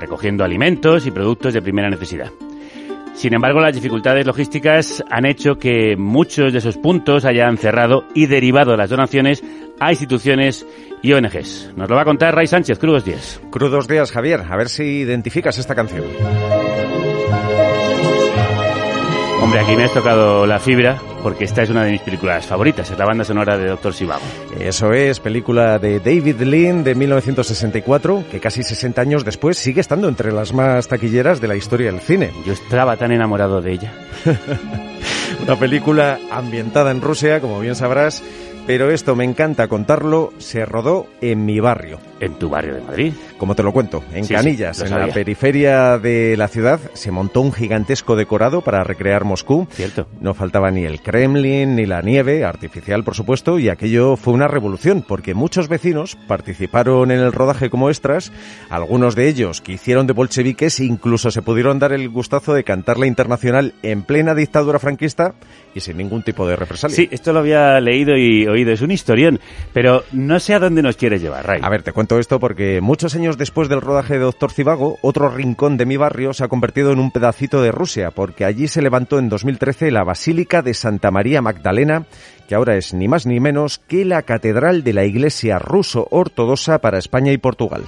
recogiendo 0.00 0.42
alimentos 0.42 1.06
y 1.06 1.12
productos 1.12 1.54
de 1.54 1.62
primera 1.62 1.88
necesidad. 1.88 2.32
Sin 3.14 3.32
embargo, 3.32 3.60
las 3.60 3.72
dificultades 3.72 4.26
logísticas 4.26 5.04
han 5.08 5.24
hecho 5.24 5.54
que 5.54 5.94
muchos 5.96 6.52
de 6.52 6.58
esos 6.58 6.78
puntos 6.78 7.24
hayan 7.24 7.58
cerrado 7.58 8.06
y 8.12 8.26
derivado 8.26 8.76
las 8.76 8.90
donaciones 8.90 9.44
a 9.78 9.92
instituciones 9.92 10.66
y 11.00 11.12
ONGs. 11.12 11.70
Nos 11.76 11.88
lo 11.88 11.94
va 11.94 12.02
a 12.02 12.06
contar 12.06 12.34
Ray 12.34 12.48
Sánchez. 12.48 12.76
Crudos 12.76 13.04
días. 13.04 13.40
Crudos 13.52 13.86
días, 13.86 14.10
Javier. 14.10 14.40
A 14.50 14.56
ver 14.56 14.68
si 14.68 14.82
identificas 14.82 15.58
esta 15.58 15.76
canción. 15.76 16.02
Hombre, 19.42 19.60
aquí 19.60 19.74
me 19.74 19.84
has 19.84 19.94
tocado 19.94 20.46
la 20.46 20.60
fibra 20.60 21.00
porque 21.22 21.44
esta 21.44 21.62
es 21.62 21.70
una 21.70 21.84
de 21.84 21.92
mis 21.92 22.02
películas 22.02 22.46
favoritas, 22.46 22.90
es 22.90 22.98
la 22.98 23.06
banda 23.06 23.24
sonora 23.24 23.56
de 23.56 23.68
Doctor 23.68 23.94
Sivago. 23.94 24.22
Eso 24.58 24.92
es, 24.92 25.18
película 25.18 25.78
de 25.78 25.98
David 25.98 26.42
Lean 26.42 26.84
de 26.84 26.94
1964, 26.94 28.24
que 28.30 28.38
casi 28.38 28.62
60 28.62 29.00
años 29.00 29.24
después 29.24 29.56
sigue 29.56 29.80
estando 29.80 30.08
entre 30.08 30.30
las 30.32 30.52
más 30.52 30.88
taquilleras 30.88 31.40
de 31.40 31.48
la 31.48 31.56
historia 31.56 31.90
del 31.90 32.00
cine. 32.00 32.32
Yo 32.46 32.52
estaba 32.52 32.96
tan 32.96 33.12
enamorado 33.12 33.60
de 33.60 33.72
ella. 33.72 33.92
una 35.42 35.56
película 35.56 36.18
ambientada 36.30 36.90
en 36.90 37.00
Rusia, 37.00 37.40
como 37.40 37.60
bien 37.60 37.74
sabrás, 37.74 38.22
pero 38.66 38.90
esto 38.90 39.16
me 39.16 39.24
encanta 39.24 39.68
contarlo, 39.68 40.32
se 40.38 40.64
rodó 40.66 41.06
en 41.20 41.44
mi 41.44 41.60
barrio. 41.60 41.98
¿En 42.20 42.34
tu 42.34 42.50
barrio 42.50 42.74
de 42.74 42.82
Madrid? 42.82 43.12
Como 43.38 43.54
te 43.54 43.62
lo 43.62 43.72
cuento, 43.72 44.04
en 44.12 44.26
Canillas, 44.26 44.82
en 44.82 44.90
la 44.90 45.08
periferia 45.08 45.98
de 45.98 46.36
la 46.36 46.48
ciudad, 46.48 46.78
se 46.92 47.10
montó 47.10 47.40
un 47.40 47.50
gigantesco 47.50 48.14
decorado 48.14 48.60
para 48.60 48.84
recrear 48.84 49.24
Moscú. 49.24 49.66
Cierto. 49.70 50.06
No 50.20 50.34
faltaba 50.34 50.70
ni 50.70 50.84
el 50.84 51.00
Kremlin, 51.00 51.76
ni 51.76 51.86
la 51.86 52.02
nieve, 52.02 52.44
artificial 52.44 53.04
por 53.04 53.14
supuesto, 53.14 53.58
y 53.58 53.70
aquello 53.70 54.16
fue 54.16 54.34
una 54.34 54.48
revolución, 54.48 55.02
porque 55.06 55.32
muchos 55.32 55.68
vecinos 55.68 56.18
participaron 56.26 57.10
en 57.10 57.20
el 57.20 57.32
rodaje 57.32 57.70
como 57.70 57.88
extras, 57.88 58.32
algunos 58.68 59.14
de 59.14 59.28
ellos 59.28 59.62
que 59.62 59.72
hicieron 59.72 60.06
de 60.06 60.12
bolcheviques, 60.12 60.80
incluso 60.80 61.30
se 61.30 61.40
pudieron 61.40 61.78
dar 61.78 61.92
el 61.92 62.08
gustazo 62.10 62.52
de 62.52 62.64
cantar 62.64 62.98
la 62.98 63.06
internacional 63.06 63.72
en 63.82 64.02
plena 64.02 64.34
dictadura 64.34 64.78
franquista 64.78 65.34
y 65.74 65.80
sin 65.80 65.96
ningún 65.96 66.22
tipo 66.22 66.46
de 66.46 66.56
represalia. 66.56 66.96
Sí, 66.96 67.08
esto 67.10 67.32
lo 67.32 67.40
había 67.40 67.80
leído 67.80 68.16
y 68.16 68.46
oído, 68.46 68.72
es 68.72 68.82
un 68.82 68.90
historión, 68.90 69.40
pero 69.72 70.04
no 70.12 70.38
sé 70.38 70.54
a 70.54 70.58
dónde 70.58 70.82
nos 70.82 70.96
quieres 70.96 71.22
llevar, 71.22 71.46
Ray. 71.46 71.60
A 71.62 71.70
ver, 71.70 71.82
te 71.82 71.92
cuento 71.92 72.09
esto 72.18 72.40
porque 72.40 72.80
muchos 72.80 73.14
años 73.14 73.38
después 73.38 73.68
del 73.68 73.80
rodaje 73.80 74.14
de 74.14 74.20
Doctor 74.20 74.50
Cibago, 74.50 74.98
otro 75.02 75.28
rincón 75.28 75.76
de 75.76 75.86
mi 75.86 75.96
barrio 75.96 76.32
se 76.32 76.42
ha 76.42 76.48
convertido 76.48 76.92
en 76.92 76.98
un 76.98 77.10
pedacito 77.10 77.62
de 77.62 77.72
Rusia, 77.72 78.10
porque 78.10 78.44
allí 78.44 78.68
se 78.68 78.82
levantó 78.82 79.18
en 79.18 79.28
2013 79.28 79.90
la 79.90 80.02
Basílica 80.02 80.62
de 80.62 80.74
Santa 80.74 81.10
María 81.10 81.42
Magdalena, 81.42 82.06
que 82.48 82.54
ahora 82.54 82.76
es 82.76 82.94
ni 82.94 83.06
más 83.06 83.26
ni 83.26 83.38
menos 83.38 83.78
que 83.78 84.04
la 84.04 84.22
catedral 84.22 84.82
de 84.82 84.92
la 84.92 85.04
Iglesia 85.04 85.58
ruso-ortodoxa 85.58 86.78
para 86.78 86.98
España 86.98 87.32
y 87.32 87.38
Portugal. 87.38 87.84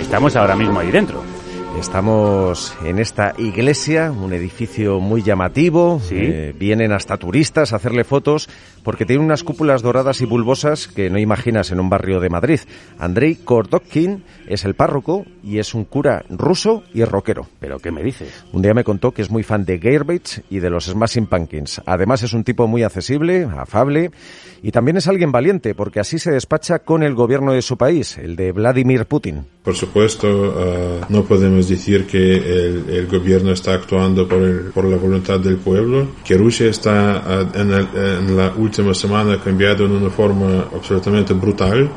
Estamos 0.00 0.36
ahora 0.36 0.54
mismo 0.54 0.78
ahí 0.78 0.90
dentro. 0.90 1.31
Estamos 1.78 2.74
en 2.84 2.98
esta 2.98 3.34
iglesia, 3.38 4.12
un 4.12 4.32
edificio 4.32 5.00
muy 5.00 5.22
llamativo. 5.22 6.00
Eh, 6.10 6.54
vienen 6.56 6.92
hasta 6.92 7.16
turistas 7.16 7.72
a 7.72 7.76
hacerle 7.76 8.04
fotos 8.04 8.48
porque 8.84 9.04
tiene 9.04 9.24
unas 9.24 9.42
cúpulas 9.42 9.82
doradas 9.82 10.20
y 10.20 10.26
bulbosas 10.26 10.86
que 10.86 11.10
no 11.10 11.18
imaginas 11.18 11.70
en 11.70 11.80
un 11.80 11.90
barrio 11.90 12.20
de 12.20 12.30
Madrid. 12.30 12.60
Andrei 12.98 13.36
Kordokkin 13.36 14.22
es 14.46 14.64
el 14.64 14.74
párroco 14.74 15.24
y 15.42 15.58
es 15.58 15.74
un 15.74 15.84
cura 15.84 16.24
ruso 16.28 16.84
y 16.94 17.04
rockero. 17.04 17.48
¿Pero 17.58 17.78
qué 17.78 17.90
me 17.90 18.02
dices? 18.02 18.44
Un 18.52 18.62
día 18.62 18.74
me 18.74 18.84
contó 18.84 19.12
que 19.12 19.22
es 19.22 19.30
muy 19.30 19.42
fan 19.42 19.64
de 19.64 19.78
Garbage 19.78 20.42
y 20.50 20.60
de 20.60 20.70
los 20.70 20.86
Smashing 20.86 21.26
Pumpkins. 21.26 21.82
Además 21.86 22.22
es 22.22 22.32
un 22.32 22.44
tipo 22.44 22.66
muy 22.66 22.82
accesible, 22.84 23.48
afable 23.56 24.10
y 24.62 24.70
también 24.70 24.96
es 24.96 25.08
alguien 25.08 25.32
valiente 25.32 25.74
porque 25.74 26.00
así 26.00 26.18
se 26.18 26.30
despacha 26.30 26.80
con 26.80 27.02
el 27.02 27.14
gobierno 27.14 27.52
de 27.52 27.62
su 27.62 27.76
país, 27.76 28.18
el 28.18 28.36
de 28.36 28.52
Vladimir 28.52 29.06
Putin. 29.06 29.46
Por 29.62 29.76
supuesto, 29.76 30.28
uh, 30.28 31.12
no 31.12 31.22
podemos 31.24 31.61
podemos 31.62 31.68
decir 31.68 32.06
que 32.06 32.36
el, 32.36 32.90
el 32.90 33.06
gobierno 33.06 33.52
está 33.52 33.74
actuando 33.74 34.26
por, 34.26 34.42
el, 34.42 34.70
por, 34.72 34.84
la 34.84 34.96
voluntad 34.96 35.38
del 35.40 35.56
pueblo, 35.56 36.08
que 36.24 36.36
Rusia 36.36 36.68
está 36.68 37.16
ah, 37.18 37.46
en, 37.54 37.72
el, 37.72 37.88
en 37.94 38.36
la 38.36 38.52
última 38.56 38.94
semana 38.94 39.38
cambiado 39.42 39.84
en 39.86 39.92
una 39.92 40.10
forma 40.10 40.66
absolutamente 40.74 41.34
brutal 41.34 41.90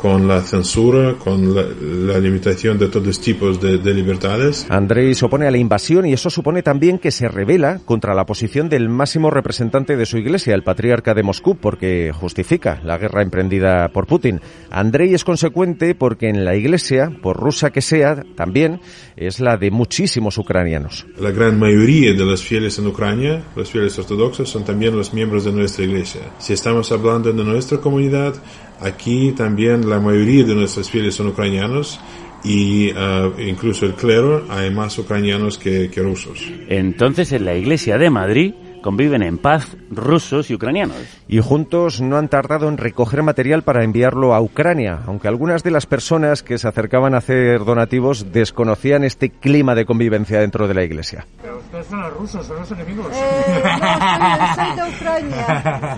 con 0.00 0.26
la 0.26 0.40
censura, 0.40 1.14
con 1.14 1.54
la, 1.54 2.18
limitación 2.18 2.78
de 2.78 2.88
todos 2.88 3.20
tipos 3.20 3.60
de, 3.60 3.78
libertades. 3.92 4.66
Andrei 4.70 5.14
se 5.14 5.26
opone 5.26 5.46
a 5.46 5.50
la 5.50 5.58
invasión 5.58 6.06
y 6.06 6.12
eso 6.12 6.30
supone 6.30 6.62
también 6.62 6.98
que 6.98 7.10
se 7.10 7.28
revela 7.28 7.80
contra 7.84 8.14
la 8.14 8.24
posición 8.24 8.68
del 8.68 8.88
máximo 8.88 9.30
representante 9.30 9.96
de 9.96 10.06
su 10.06 10.16
iglesia, 10.16 10.54
el 10.54 10.62
patriarca 10.62 11.14
de 11.14 11.22
Moscú, 11.22 11.56
porque 11.56 12.12
justifica 12.14 12.80
la 12.82 12.98
guerra 12.98 13.22
emprendida 13.22 13.88
por 13.88 14.06
Putin. 14.06 14.40
Andrei 14.70 15.12
es 15.12 15.24
consecuente 15.24 15.94
porque 15.94 16.28
en 16.28 16.44
la 16.44 16.54
iglesia, 16.54 17.12
por 17.20 17.36
rusa 17.36 17.70
que 17.70 17.82
sea, 17.82 18.22
también 18.34 18.80
es 19.16 19.40
la 19.40 19.56
de 19.56 19.70
muchísimos 19.70 20.38
ucranianos. 20.38 21.06
La 21.18 21.30
gran 21.30 21.58
mayoría 21.58 22.12
de 22.14 22.24
los 22.24 22.42
fieles 22.42 22.78
en 22.78 22.86
Ucrania, 22.86 23.42
los 23.54 23.70
fieles 23.70 23.98
ortodoxos, 23.98 24.48
son 24.48 24.64
también 24.64 24.96
los 24.96 25.12
miembros 25.12 25.44
de 25.44 25.52
nuestra 25.52 25.84
iglesia. 25.84 26.22
Si 26.38 26.54
estamos 26.54 26.90
hablando 26.90 27.32
de 27.32 27.44
nuestra 27.44 27.78
comunidad, 27.78 28.34
Aquí 28.80 29.32
también 29.32 29.88
la 29.88 30.00
mayoría 30.00 30.44
de 30.44 30.54
nuestros 30.54 30.90
fieles 30.90 31.14
son 31.14 31.28
ucranianos 31.28 32.00
y 32.42 32.90
uh, 32.92 33.38
incluso 33.38 33.84
el 33.84 33.94
clero 33.94 34.46
hay 34.48 34.70
más 34.70 34.98
ucranianos 34.98 35.58
que, 35.58 35.90
que 35.90 36.00
rusos. 36.00 36.40
Entonces 36.68 37.32
en 37.32 37.44
la 37.44 37.54
iglesia 37.54 37.98
de 37.98 38.10
Madrid 38.10 38.54
conviven 38.80 39.22
en 39.22 39.38
paz 39.38 39.76
rusos 39.90 40.50
y 40.50 40.54
ucranianos. 40.54 40.96
Y 41.28 41.40
juntos 41.40 42.00
no 42.00 42.16
han 42.16 42.28
tardado 42.28 42.68
en 42.68 42.78
recoger 42.78 43.22
material 43.22 43.62
para 43.62 43.84
enviarlo 43.84 44.34
a 44.34 44.40
Ucrania, 44.40 45.00
aunque 45.06 45.28
algunas 45.28 45.62
de 45.62 45.70
las 45.70 45.86
personas 45.86 46.42
que 46.42 46.58
se 46.58 46.68
acercaban 46.68 47.14
a 47.14 47.18
hacer 47.18 47.64
donativos 47.64 48.32
desconocían 48.32 49.04
este 49.04 49.30
clima 49.30 49.74
de 49.74 49.86
convivencia 49.86 50.40
dentro 50.40 50.68
de 50.68 50.74
la 50.74 50.84
iglesia. 50.84 51.26
Pero 51.40 51.58
ustedes 51.58 51.86
son 51.86 52.00
los 52.00 52.14
rusos, 52.14 52.46
son 52.46 52.58
los 52.58 52.70
enemigos. 52.72 53.06
Eh, 53.12 53.62
no, 53.62 54.54
soy, 54.54 54.76
de 54.76 54.96
Ucrania. 54.96 55.96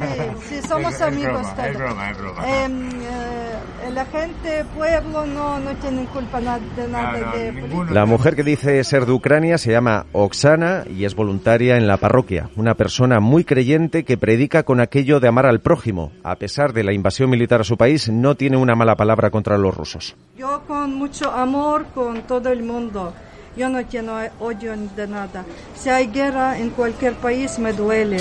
Sí, 0.48 0.56
sí 0.60 0.68
somos 0.68 1.00
amigos. 1.00 1.46
Es 1.66 1.78
broma, 1.78 2.10
es 2.10 2.18
broma. 2.18 2.64
Em, 2.64 2.88
eh, 2.90 3.90
la 3.92 4.04
gente, 4.06 4.64
pueblo, 4.76 5.26
no, 5.26 5.58
no 5.60 5.74
tienen 5.76 6.06
culpa 6.06 6.40
de 6.40 6.88
nada. 6.88 7.32
de 7.32 7.92
la 7.92 8.06
mujer 8.06 8.34
que 8.34 8.42
dice 8.42 8.82
ser 8.84 9.06
de 9.06 9.12
Ucrania 9.12 9.58
se 9.58 9.70
llama 9.70 10.06
Oksana 10.12 10.84
y 10.88 11.04
es 11.04 11.14
voluntaria 11.14 11.76
en 11.76 11.86
la 11.86 11.96
parroquia. 11.98 12.48
Una 12.56 12.71
persona 12.74 13.20
muy 13.20 13.44
creyente 13.44 14.04
que 14.04 14.16
predica 14.16 14.62
con 14.62 14.80
aquello 14.80 15.20
de 15.20 15.28
amar 15.28 15.46
al 15.46 15.60
prójimo. 15.60 16.12
A 16.22 16.36
pesar 16.36 16.72
de 16.72 16.84
la 16.84 16.92
invasión 16.92 17.30
militar 17.30 17.60
a 17.60 17.64
su 17.64 17.76
país, 17.76 18.08
no 18.08 18.34
tiene 18.34 18.56
una 18.56 18.74
mala 18.74 18.96
palabra 18.96 19.30
contra 19.30 19.58
los 19.58 19.76
rusos. 19.76 20.16
Yo 20.36 20.62
con 20.66 20.94
mucho 20.94 21.30
amor 21.30 21.86
con 21.94 22.22
todo 22.22 22.48
el 22.50 22.62
mundo. 22.62 23.12
Yo 23.56 23.68
no 23.68 23.84
tengo 23.84 24.12
odio 24.40 24.72
de 24.96 25.06
nada. 25.06 25.44
Si 25.74 25.90
hay 25.90 26.06
guerra 26.06 26.58
en 26.58 26.70
cualquier 26.70 27.14
país 27.14 27.58
me 27.58 27.72
duele. 27.72 28.18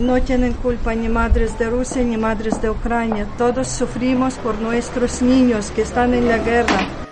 No 0.00 0.20
tienen 0.20 0.54
culpa 0.54 0.94
ni 0.94 1.08
madres 1.08 1.56
de 1.58 1.70
Rusia 1.70 2.02
ni 2.02 2.16
madres 2.16 2.60
de 2.60 2.70
Ucrania. 2.70 3.28
Todos 3.38 3.68
sufrimos 3.68 4.34
por 4.34 4.58
nuestros 4.60 5.22
niños 5.22 5.70
que 5.70 5.82
están 5.82 6.14
en 6.14 6.28
la 6.28 6.38
guerra. 6.38 7.03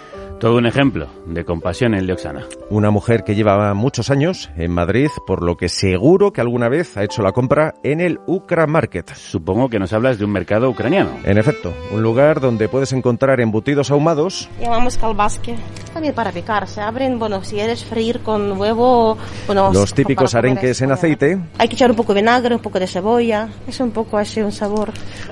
Todo 0.43 0.57
un 0.57 0.67
ejemplo 0.67 1.07
de 1.25 1.45
compasión 1.45 1.95
en 1.95 2.05
Leoxana. 2.05 2.45
Una 2.69 2.91
mujer 2.91 3.23
que 3.23 3.37
lleva 3.37 3.73
muchos 3.75 4.11
años 4.11 4.51
en 4.57 4.73
Madrid, 4.73 5.09
por 5.25 5.41
lo 5.41 5.57
que 5.57 5.69
seguro 5.69 6.33
que 6.33 6.41
alguna 6.41 6.69
vez 6.69 6.97
ha 6.97 7.05
hecho 7.05 7.23
la 7.23 7.31
compra 7.31 7.75
en 7.85 8.01
el 8.01 8.19
Ukra 8.27 8.67
Market. 8.67 9.15
Supongo 9.15 9.69
que 9.69 9.79
nos 9.79 9.93
hablas 9.93 10.19
de 10.19 10.25
un 10.25 10.33
mercado 10.33 10.69
ucraniano. 10.69 11.11
En 11.23 11.39
efecto, 11.39 11.73
un 11.93 12.03
lugar 12.03 12.41
donde 12.41 12.69
puedes 12.69 12.93
encontrar 12.93 13.41
embutidos 13.41 13.93
ahumados. 13.93 14.51
Llamamos 14.61 14.97
calbasque. 14.97 15.55
También 15.95 16.13
para 16.13 16.33
picar. 16.33 16.67
Se 16.67 16.81
abren, 16.81 17.21
bueno, 17.21 17.45
si 17.45 17.55
quieres 17.55 17.85
freír 17.85 18.19
con 18.19 18.59
huevo, 18.59 19.17
bueno, 19.47 19.73
los 19.73 19.95
típicos 19.95 20.35
arenques 20.35 20.83
en 20.83 20.91
aceite. 20.91 21.39
Hay 21.59 21.69
que 21.69 21.77
echar 21.77 21.91
un 21.91 21.97
poco 21.97 22.15
de 22.15 22.21
vinagre, 22.21 22.57
un 22.57 22.63
poco 22.63 22.81
de 22.81 22.89
cebolla. 22.89 23.49
Es 23.69 23.79
un 23.79 23.93
poco 23.93 24.19
así 24.19 24.41
un 24.41 24.51
sabor. 24.51 24.91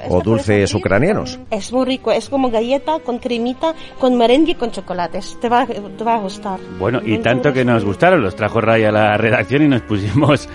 O 0.09 0.21
dulces 0.21 0.73
ucranianos. 0.73 1.41
Es 1.51 1.73
muy 1.73 1.85
rico. 1.85 2.13
Es 2.13 2.29
como 2.29 2.49
galleta 2.49 3.01
con 3.01 3.19
cremita, 3.19 3.75
con 3.99 4.17
merengue 4.17 4.53
y 4.53 4.55
con 4.55 4.71
chocolate. 4.71 5.00
Te 5.09 5.49
va, 5.49 5.67
te 5.67 6.05
va 6.05 6.15
a 6.15 6.19
gustar. 6.19 6.61
Bueno, 6.79 7.01
y 7.05 7.19
tanto 7.19 7.53
que 7.53 7.65
nos 7.65 7.85
gustaron, 7.85 8.23
los 8.23 8.37
trajo 8.37 8.61
Ray 8.61 8.85
a 8.85 8.93
la 8.93 9.17
redacción 9.17 9.63
y 9.63 9.69
nos 9.69 9.83
pusimos... 9.83 10.49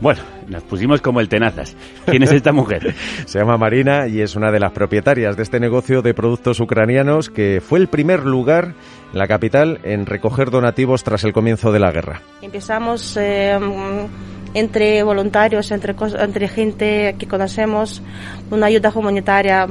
Bueno, 0.00 0.20
nos 0.46 0.62
pusimos 0.62 1.00
como 1.00 1.20
el 1.20 1.28
tenazas. 1.28 1.76
¿Quién 2.06 2.22
es 2.22 2.30
esta 2.30 2.52
mujer? 2.52 2.94
Se 3.26 3.40
llama 3.40 3.58
Marina 3.58 4.06
y 4.06 4.20
es 4.20 4.36
una 4.36 4.52
de 4.52 4.60
las 4.60 4.70
propietarias 4.70 5.36
de 5.36 5.42
este 5.42 5.58
negocio 5.58 6.02
de 6.02 6.14
productos 6.14 6.60
ucranianos 6.60 7.30
que 7.30 7.60
fue 7.60 7.80
el 7.80 7.88
primer 7.88 8.24
lugar 8.24 8.74
en 9.12 9.18
la 9.18 9.26
capital 9.26 9.80
en 9.82 10.06
recoger 10.06 10.50
donativos 10.50 11.02
tras 11.02 11.24
el 11.24 11.32
comienzo 11.32 11.72
de 11.72 11.80
la 11.80 11.90
guerra. 11.90 12.22
Empezamos 12.42 13.16
eh, 13.16 13.58
entre 14.54 15.02
voluntarios, 15.02 15.70
entre, 15.70 15.94
entre 16.20 16.48
gente 16.48 17.16
que 17.18 17.26
conocemos, 17.26 18.02
una 18.50 18.66
ayuda 18.66 18.92
humanitaria 18.94 19.66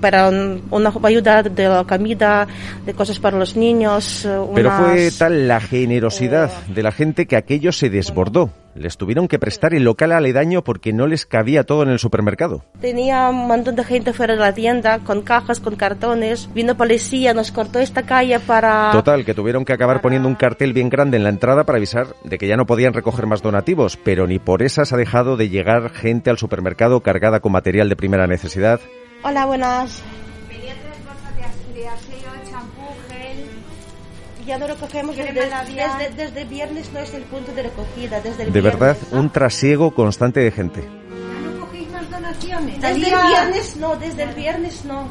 para 0.00 0.28
una 0.28 0.92
ayuda 1.02 1.42
de 1.42 1.68
la 1.68 1.84
comida, 1.84 2.46
de 2.84 2.94
cosas 2.94 3.18
para 3.18 3.38
los 3.38 3.56
niños. 3.56 4.24
Eh, 4.24 4.40
Pero 4.54 4.70
fue 4.72 5.10
tal 5.16 5.48
la 5.48 5.60
generosidad 5.60 6.50
de 6.66 6.82
la 6.82 6.92
gente 6.92 7.26
que 7.26 7.36
aquello 7.36 7.72
se 7.72 7.90
desbordó. 7.90 8.50
Les 8.74 8.96
tuvieron 8.96 9.26
que 9.26 9.40
prestar 9.40 9.74
el 9.74 9.82
local 9.82 10.12
aledaño 10.12 10.62
porque 10.62 10.92
no 10.92 11.08
les 11.08 11.26
cabía 11.26 11.64
todo 11.64 11.82
en 11.82 11.88
el 11.88 11.98
supermercado. 11.98 12.64
Tenía 12.80 13.28
un 13.28 13.48
montón 13.48 13.74
de 13.74 13.82
gente 13.82 14.12
fuera 14.12 14.34
de 14.34 14.40
la 14.40 14.54
tienda, 14.54 15.00
con 15.00 15.22
cajas, 15.22 15.58
con 15.58 15.74
cartones. 15.74 16.48
Vino 16.54 16.76
policía, 16.76 17.34
nos 17.34 17.50
cortó 17.50 17.80
esta 17.80 18.04
calle 18.04 18.38
para... 18.38 18.90
Total, 18.92 19.24
que 19.24 19.34
tuvieron 19.34 19.64
que 19.64 19.72
acabar 19.72 20.00
poniendo 20.00 20.28
un 20.28 20.36
cartel 20.36 20.72
bien 20.72 20.90
grande 20.90 21.16
en 21.16 21.24
la 21.24 21.30
entrada 21.30 21.64
para 21.64 21.78
avisar 21.78 22.14
de 22.22 22.38
que 22.38 22.46
ya 22.46 22.56
no 22.56 22.66
podían 22.66 22.94
recoger 22.94 23.26
más 23.26 23.42
donativos. 23.42 23.96
Pero 23.96 24.28
ni 24.28 24.38
por 24.38 24.62
esas 24.62 24.92
ha 24.92 24.96
dejado 24.96 25.36
de 25.36 25.48
llegar 25.48 25.90
gente 25.90 26.30
al 26.30 26.38
supermercado 26.38 27.00
cargada 27.00 27.40
con 27.40 27.50
material 27.50 27.88
de 27.88 27.96
primera 27.96 28.28
necesidad 28.28 28.80
Hola, 29.22 29.46
buenas. 29.46 30.02
Venía 30.48 30.74
tres 30.74 31.04
bolsas 31.04 31.34
de, 31.74 31.80
de 31.80 31.88
aseo, 31.88 32.50
champú, 32.50 32.82
gel. 33.08 33.50
Ya 34.46 34.58
no 34.58 34.66
recogemos 34.66 35.16
desde, 35.16 35.32
desde, 35.32 36.10
desde, 36.16 36.44
viernes, 36.44 36.92
no 36.92 37.00
es 37.00 37.12
el 37.12 37.22
punto 37.24 37.52
de 37.52 37.64
recogida. 37.64 38.20
Desde 38.20 38.44
el 38.44 38.52
de 38.52 38.60
viernes, 38.60 38.80
verdad, 38.80 38.96
un 39.12 39.30
trasiego 39.30 39.92
constante 39.92 40.40
de 40.40 40.50
gente. 40.52 40.82
¿Ya 40.82 41.50
no 41.50 41.60
cogéis 41.66 41.90
más 41.90 42.10
donaciones? 42.10 42.80
Desde 42.80 42.94
el 42.94 43.26
viernes 43.26 43.76
no, 43.76 43.96
desde 43.96 44.22
el 44.22 44.34
viernes 44.34 44.84
no. 44.84 45.08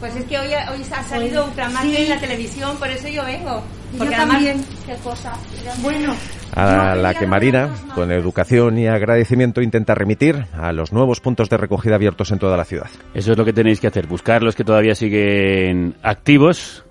Pues 0.00 0.14
es 0.14 0.24
que 0.26 0.38
hoy, 0.38 0.48
hoy 0.48 0.82
ha 0.92 1.02
salido 1.02 1.46
Ultramarket 1.46 1.96
sí. 1.96 2.02
en 2.02 2.08
la 2.10 2.20
televisión, 2.20 2.76
por 2.76 2.88
eso 2.88 3.08
yo 3.08 3.24
vengo. 3.24 3.62
Porque 3.96 4.14
yo 4.14 4.26
también. 4.26 4.64
Qué 4.84 4.94
cosa. 5.02 5.32
Bueno. 5.80 6.14
A 6.54 6.94
la 6.94 7.14
que 7.14 7.26
Marina, 7.26 7.70
con 7.94 8.12
educación 8.12 8.78
y 8.78 8.86
agradecimiento, 8.86 9.62
intenta 9.62 9.94
remitir 9.94 10.46
a 10.52 10.72
los 10.72 10.92
nuevos 10.92 11.20
puntos 11.20 11.48
de 11.48 11.56
recogida 11.56 11.94
abiertos 11.94 12.30
en 12.30 12.38
toda 12.38 12.56
la 12.56 12.64
ciudad. 12.64 12.88
Eso 13.14 13.32
es 13.32 13.38
lo 13.38 13.44
que 13.44 13.52
tenéis 13.52 13.80
que 13.80 13.86
hacer, 13.86 14.06
buscar 14.06 14.42
los 14.42 14.54
que 14.54 14.64
todavía 14.64 14.94
siguen 14.94 15.94
activos. 16.02 16.84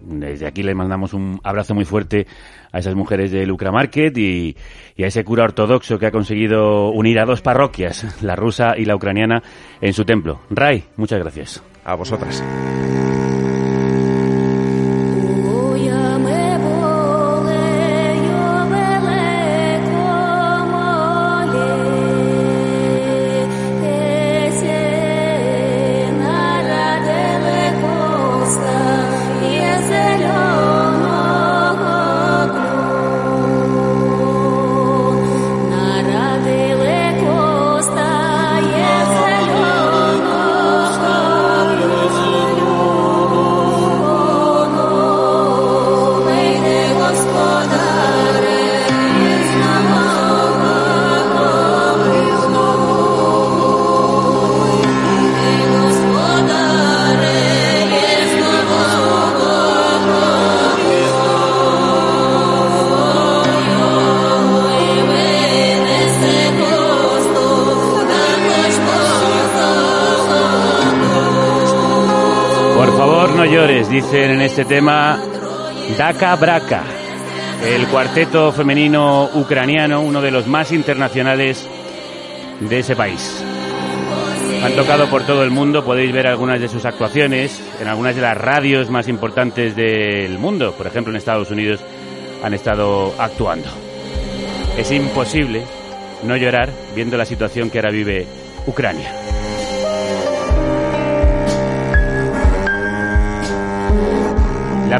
Desde 0.00 0.46
aquí 0.48 0.64
les 0.64 0.74
mandamos 0.74 1.14
un 1.14 1.40
abrazo 1.44 1.74
muy 1.74 1.84
fuerte 1.84 2.26
a 2.72 2.80
esas 2.80 2.96
mujeres 2.96 3.30
del 3.30 3.48
Lucra 3.48 3.70
Market 3.70 4.16
y, 4.18 4.56
y 4.96 5.04
a 5.04 5.06
ese 5.06 5.22
cura 5.22 5.44
ortodoxo 5.44 5.96
que 5.96 6.06
ha 6.06 6.10
conseguido 6.10 6.90
unir 6.90 7.20
a 7.20 7.24
dos 7.24 7.40
parroquias, 7.40 8.20
la 8.20 8.34
rusa 8.34 8.74
y 8.76 8.84
la 8.84 8.96
ucraniana, 8.96 9.44
en 9.80 9.92
su 9.92 10.04
templo. 10.04 10.40
Ray, 10.50 10.84
muchas 10.96 11.20
gracias. 11.20 11.62
A 11.84 11.94
vosotras. 11.96 12.42
Este 74.52 74.66
tema 74.66 75.18
Daka 75.96 76.36
Braka, 76.36 76.82
el 77.64 77.86
cuarteto 77.86 78.52
femenino 78.52 79.30
ucraniano, 79.32 80.02
uno 80.02 80.20
de 80.20 80.30
los 80.30 80.46
más 80.46 80.72
internacionales 80.72 81.66
de 82.60 82.78
ese 82.78 82.94
país. 82.94 83.42
Han 84.62 84.72
tocado 84.74 85.08
por 85.08 85.24
todo 85.24 85.42
el 85.42 85.50
mundo, 85.50 85.86
podéis 85.86 86.12
ver 86.12 86.26
algunas 86.26 86.60
de 86.60 86.68
sus 86.68 86.84
actuaciones 86.84 87.62
en 87.80 87.88
algunas 87.88 88.14
de 88.14 88.20
las 88.20 88.36
radios 88.36 88.90
más 88.90 89.08
importantes 89.08 89.74
del 89.74 90.38
mundo. 90.38 90.72
Por 90.72 90.86
ejemplo, 90.86 91.10
en 91.10 91.16
Estados 91.16 91.50
Unidos 91.50 91.80
han 92.44 92.52
estado 92.52 93.14
actuando. 93.18 93.70
Es 94.76 94.92
imposible 94.92 95.62
no 96.24 96.36
llorar 96.36 96.68
viendo 96.94 97.16
la 97.16 97.24
situación 97.24 97.70
que 97.70 97.78
ahora 97.78 97.90
vive 97.90 98.26
Ucrania. 98.66 99.21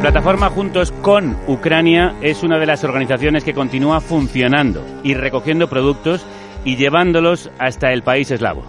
Plataforma 0.02 0.50
Juntos 0.50 0.90
con 0.90 1.36
Ucrania 1.46 2.16
es 2.22 2.42
una 2.42 2.58
de 2.58 2.66
las 2.66 2.82
organizaciones 2.82 3.44
que 3.44 3.54
continúa 3.54 4.00
funcionando 4.00 4.84
y 5.04 5.14
recogiendo 5.14 5.68
productos 5.68 6.26
y 6.64 6.74
llevándolos 6.74 7.52
hasta 7.60 7.92
el 7.92 8.02
país 8.02 8.28
eslavo. 8.32 8.64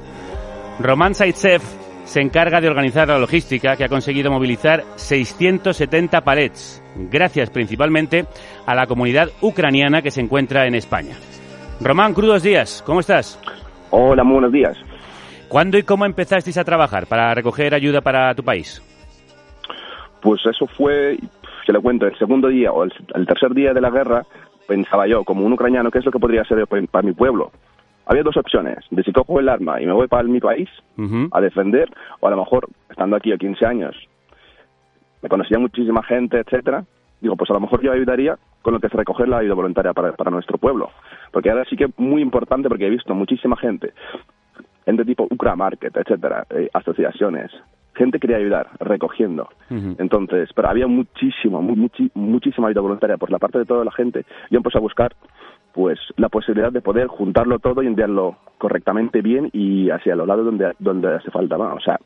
Roman 0.80 1.16
Saitsev 1.16 1.64
se 2.06 2.22
encarga 2.22 2.62
de 2.62 2.68
organizar 2.68 3.08
la 3.08 3.18
logística 3.18 3.76
que 3.76 3.84
ha 3.84 3.90
conseguido 3.90 4.30
movilizar 4.30 4.84
670 4.96 6.22
palets, 6.22 6.84
gracias 7.10 7.50
principalmente 7.50 8.28
a 8.68 8.76
la 8.76 8.86
comunidad 8.86 9.30
ucraniana 9.42 10.04
que 10.04 10.12
se 10.12 10.22
encuentra 10.22 10.68
en 10.68 10.76
España. 10.76 11.16
Román, 11.82 12.14
crudos 12.14 12.44
días, 12.44 12.84
¿cómo 12.86 13.00
estás? 13.00 13.40
Hola, 13.90 14.24
muy 14.24 14.34
buenos 14.34 14.52
días. 14.52 14.78
¿Cuándo 15.48 15.80
y 15.80 15.84
cómo 15.84 16.06
empezasteis 16.06 16.60
a 16.60 16.64
trabajar 16.64 17.08
para 17.08 17.34
recoger 17.34 17.74
ayuda 17.74 18.02
para 18.02 18.36
tu 18.36 18.44
país? 18.44 18.84
Pues 20.24 20.46
eso 20.46 20.66
fue, 20.68 21.18
se 21.66 21.74
le 21.74 21.80
cuento, 21.82 22.08
el 22.08 22.18
segundo 22.18 22.48
día 22.48 22.72
o 22.72 22.86
el, 22.86 22.94
el 23.14 23.28
tercer 23.28 23.54
día 23.54 23.74
de 23.74 23.82
la 23.82 23.90
guerra, 23.90 24.26
pensaba 24.66 25.06
yo, 25.06 25.26
como 25.26 25.46
un 25.46 25.52
ucraniano, 25.52 25.92
¿qué 25.92 26.00
es 26.00 26.06
lo 26.06 26.12
que 26.12 26.20
podría 26.20 26.44
hacer 26.44 26.66
para, 26.66 27.04
mi 27.04 27.12
pueblo? 27.12 27.52
Había 28.06 28.24
dos 28.24 28.38
opciones, 28.38 28.78
de 28.90 29.04
si 29.04 29.12
cojo 29.12 29.42
el 29.42 29.50
arma 29.50 29.82
y 29.82 29.86
me 29.86 29.92
voy 29.92 30.08
para 30.08 30.24
mi 30.24 30.40
país 30.40 30.70
a 31.32 31.42
defender, 31.42 31.90
o 32.22 32.28
a 32.28 32.32
lo 32.32 32.38
mejor, 32.38 32.70
estando 32.90 33.18
aquí 33.18 33.34
a 33.34 33.38
15 33.38 33.66
años, 33.66 33.96
me 35.22 35.28
conocía 35.28 35.60
muchísima 35.60 36.02
gente, 36.04 36.40
etcétera, 36.40 36.86
digo, 37.20 37.36
pues 37.36 37.50
a 37.50 37.54
lo 37.54 37.60
mejor 37.60 37.82
yo 37.82 37.92
ayudaría 37.92 38.38
con 38.62 38.74
lo 38.74 38.80
que 38.80 38.88
es 38.88 38.94
recoger 38.94 39.28
la 39.28 39.40
ayuda 39.40 39.56
voluntaria 39.56 39.94
para, 39.94 40.14
para 40.14 40.32
nuestro 40.32 40.58
pueblo. 40.58 40.90
Porque 41.32 41.50
ahora 41.50 41.66
sí 41.70 41.76
que 41.76 41.86
es 41.86 42.00
muy 42.00 42.22
importante 42.22 42.70
porque 42.70 42.88
he 42.88 42.90
visto 42.90 43.14
muchísima 43.14 43.58
gente, 43.58 43.94
gente 44.86 45.06
tipo 45.06 45.28
Ucramarket, 45.30 45.96
etcétera, 45.96 46.46
eh, 46.50 46.70
asociaciones, 46.74 47.52
gente 47.96 48.20
quería 48.20 48.38
ayudar 48.38 48.70
recogiendo. 48.80 49.48
Entonces, 49.70 50.50
pero 50.56 50.70
había 50.70 50.88
muchísimo, 50.88 51.62
mu- 51.62 51.76
muchi- 51.76 52.12
muchísima 52.14 52.68
ayuda 52.68 52.82
voluntaria 52.82 53.18
por 53.18 53.32
la 53.32 53.40
parte 53.40 53.60
de 53.60 53.66
toda 53.66 53.84
la 53.86 53.92
gente. 53.92 54.26
Yo 54.50 54.58
empecé 54.58 54.78
a 54.78 54.82
buscar 54.82 55.14
pues 55.74 56.00
la 56.18 56.30
posibilidad 56.30 56.72
de 56.72 56.82
poder 56.82 57.08
juntarlo 57.08 57.58
todo 57.60 57.82
y 57.82 57.88
enviarlo 57.88 58.38
correctamente 58.60 59.22
bien 59.22 59.50
y 59.54 59.90
hacia 59.90 60.16
los 60.16 60.28
lados 60.28 60.46
donde, 60.46 60.74
donde 60.80 61.16
hace 61.16 61.32
falta 61.32 61.58
más. 61.58 61.76
O 61.76 61.80
sea, 61.80 62.00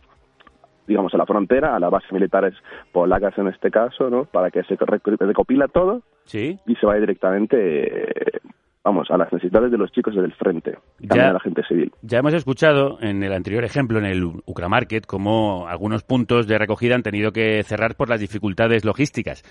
digamos, 0.88 1.13
a 1.13 1.17
la 1.17 1.26
frontera, 1.26 1.76
a 1.76 1.80
las 1.80 1.91
bases 1.91 2.12
militares 2.13 2.54
polacas 2.93 3.38
en 3.38 3.47
este 3.50 3.69
caso, 3.69 4.10
¿no? 4.10 4.23
Para 4.23 4.52
que 4.52 4.63
se 4.63 4.78
rec- 4.78 5.17
recopila 5.19 5.67
todo 5.67 6.02
¿Sí? 6.23 6.58
y 6.65 6.76
se 6.76 6.86
vaya 6.86 7.02
directamente, 7.02 8.39
vamos, 8.83 9.11
a 9.11 9.17
las 9.17 9.31
necesidades 9.33 9.69
de 9.71 9.77
los 9.77 9.91
chicos 9.91 10.15
del 10.15 10.31
frente, 10.33 10.77
y 10.99 11.07
también 11.07 11.25
Ya. 11.27 11.29
a 11.31 11.33
la 11.33 11.39
gente 11.41 11.61
civil. 11.67 11.91
Ya 12.01 12.19
hemos 12.19 12.33
escuchado 12.33 12.97
en 13.01 13.21
el 13.21 13.33
anterior 13.33 13.63
ejemplo, 13.65 13.99
en 13.99 14.05
el 14.05 14.23
Ucramarket, 14.45 15.05
cómo 15.05 15.67
algunos 15.67 16.03
puntos 16.03 16.47
de 16.47 16.57
recogida 16.57 16.95
han 16.95 17.03
tenido 17.03 17.31
que 17.31 17.61
cerrar 17.63 17.95
por 17.95 18.07
las 18.09 18.21
dificultades 18.21 18.85
logísticas. 18.85 19.43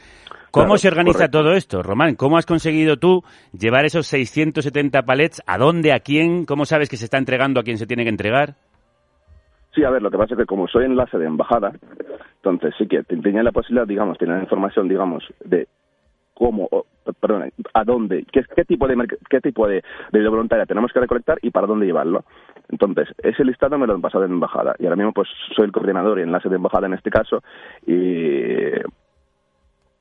¿Cómo 0.50 0.66
Claro, 0.68 0.78
se 0.78 0.88
organiza 0.88 1.18
correcto. 1.18 1.38
todo 1.42 1.52
esto, 1.52 1.82
Román? 1.82 2.14
¿Cómo 2.14 2.38
has 2.38 2.46
conseguido 2.46 2.96
tú 2.96 3.22
llevar 3.52 3.84
esos 3.84 4.06
670 4.06 5.02
palets? 5.02 5.42
¿A 5.46 5.58
dónde? 5.58 5.92
¿A 5.92 6.00
quién? 6.00 6.46
¿Cómo 6.46 6.64
sabes 6.64 6.88
que 6.88 6.96
se 6.96 7.04
está 7.04 7.18
entregando 7.18 7.60
a 7.60 7.62
quien 7.62 7.76
se 7.76 7.86
tiene 7.86 8.04
que 8.04 8.10
entregar? 8.10 8.54
Sí, 9.74 9.84
a 9.84 9.90
ver, 9.90 10.00
lo 10.00 10.10
que 10.10 10.16
pasa 10.16 10.32
es 10.32 10.38
que 10.38 10.46
como 10.46 10.66
soy 10.68 10.86
enlace 10.86 11.18
de 11.18 11.26
embajada, 11.26 11.72
entonces 12.36 12.72
sí 12.78 12.86
que 12.88 13.02
te- 13.02 13.16
tenía 13.18 13.42
la 13.42 13.52
posibilidad, 13.52 13.86
digamos, 13.86 14.16
tenía 14.16 14.36
la 14.36 14.42
información, 14.42 14.88
digamos, 14.88 15.22
de 15.44 15.68
cómo, 16.37 16.68
perdón, 17.20 17.51
a 17.72 17.85
dónde, 17.85 18.27
qué, 18.31 18.64
tipo 18.64 18.87
de 18.87 18.96
qué 19.31 19.40
tipo 19.40 19.66
de, 19.66 19.83
voluntaria 20.12 20.66
tenemos 20.66 20.92
que 20.92 21.01
recolectar 21.01 21.38
y 21.42 21.51
para 21.51 21.66
dónde 21.66 21.87
llevarlo. 21.87 22.25
Entonces, 22.68 23.09
ese 23.22 23.44
listado 23.44 23.79
me 23.79 23.87
lo 23.87 23.94
han 23.94 24.03
pasado 24.03 24.25
en 24.25 24.33
embajada 24.33 24.75
y 24.79 24.85
ahora 24.85 24.96
mismo 24.96 25.12
pues 25.12 25.29
soy 25.55 25.64
el 25.64 25.72
coordinador 25.72 26.18
y 26.18 26.22
enlace 26.22 26.49
de 26.49 26.57
embajada 26.57 26.87
en 26.87 26.94
este 26.94 27.11
caso 27.11 27.42
y 27.87 28.70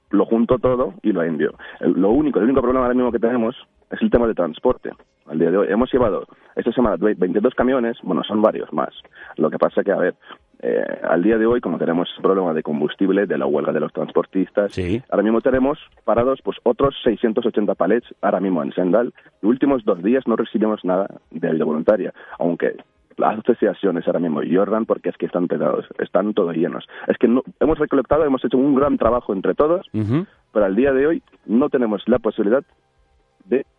lo 0.10 0.26
junto 0.26 0.60
todo 0.60 0.95
y 1.04 1.12
lo 1.12 1.24
envío. 1.24 1.54
Lo 1.80 2.12
único, 2.12 2.39
el 2.39 2.45
único 2.45 2.62
problema 2.62 2.86
ahora 2.86 2.95
mismo 2.95 3.12
que 3.12 3.19
tenemos 3.19 3.56
es 3.91 4.02
el 4.02 4.10
tema 4.10 4.28
de 4.28 4.34
transporte. 4.34 4.91
Al 5.28 5.39
día 5.39 5.52
de 5.52 5.58
hoy 5.58 5.67
hemos 5.69 5.91
llevado 5.91 6.28
esta 6.56 6.71
semana 6.71 6.98
22 7.00 7.54
camiones, 7.56 7.98
bueno, 8.04 8.24
son 8.24 8.41
varios 8.41 8.71
más. 8.74 8.93
Lo 9.38 9.50
que 9.50 9.58
pasa 9.58 9.84
que, 9.84 9.91
a 9.91 9.98
ver, 9.98 10.15
eh, 10.61 10.83
al 11.03 11.23
día 11.23 11.37
de 11.37 11.45
hoy, 11.45 11.61
como 11.61 11.77
tenemos 11.77 12.09
problema 12.21 12.53
de 12.53 12.63
combustible, 12.63 13.25
de 13.25 13.37
la 13.37 13.45
huelga 13.45 13.71
de 13.71 13.79
los 13.79 13.93
transportistas, 13.93 14.77
ahora 15.09 15.23
mismo 15.23 15.41
tenemos 15.41 15.79
parados 16.03 16.39
pues 16.43 16.57
otros 16.63 16.95
680 17.03 17.75
palets 17.75 18.07
ahora 18.21 18.39
mismo 18.39 18.63
en 18.63 18.73
Sendal. 18.73 19.13
Los 19.41 19.49
últimos 19.49 19.83
dos 19.85 20.01
días 20.03 20.23
no 20.27 20.35
recibimos 20.35 20.83
nada 20.83 21.07
de 21.31 21.47
ayuda 21.47 21.65
voluntaria, 21.65 22.13
aunque 22.39 22.75
las 23.17 23.39
asociaciones 23.39 24.05
ahora 24.07 24.19
mismo 24.19 24.41
lloran 24.43 24.85
porque 24.85 25.09
es 25.09 25.17
que 25.17 25.25
están 25.25 25.47
pegados, 25.47 25.85
están 25.99 26.33
todos 26.33 26.55
llenos. 26.55 26.85
Es 27.07 27.17
que 27.17 27.27
no, 27.27 27.43
hemos 27.59 27.79
recolectado, 27.79 28.25
hemos 28.25 28.43
hecho 28.43 28.57
un 28.57 28.75
gran 28.75 28.97
trabajo 28.97 29.33
entre 29.33 29.55
todos, 29.55 29.87
pero 29.91 30.65
al 30.65 30.75
día 30.75 30.91
de 30.91 31.07
hoy 31.07 31.23
no 31.45 31.69
tenemos 31.69 32.03
la 32.07 32.19
posibilidad 32.19 32.63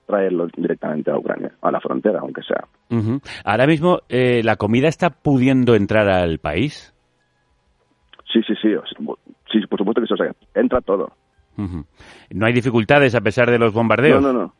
de 0.06 0.12
traerlo 0.12 0.46
directamente 0.56 1.10
a 1.10 1.18
Ucrania, 1.18 1.52
a 1.60 1.70
la 1.70 1.80
frontera, 1.80 2.20
aunque 2.20 2.42
sea. 2.42 2.64
Ahora 3.44 3.66
mismo, 3.66 4.00
eh, 4.08 4.42
¿la 4.42 4.56
comida 4.56 4.88
está 4.88 5.10
pudiendo 5.10 5.74
entrar 5.74 6.08
al 6.08 6.38
país? 6.38 6.94
Sí, 8.32 8.40
sí, 8.46 8.54
sí, 8.60 8.68
sí, 9.50 9.66
por 9.66 9.78
supuesto 9.78 10.02
que 10.02 10.14
o 10.14 10.16
sea, 10.16 10.32
entra 10.54 10.80
todo. 10.80 11.12
¿No 11.56 12.46
hay 12.46 12.52
dificultades 12.52 13.14
a 13.14 13.20
pesar 13.20 13.50
de 13.50 13.58
los 13.58 13.72
bombardeos? 13.72 14.22
No, 14.22 14.32
no, 14.32 14.38
no. 14.40 14.54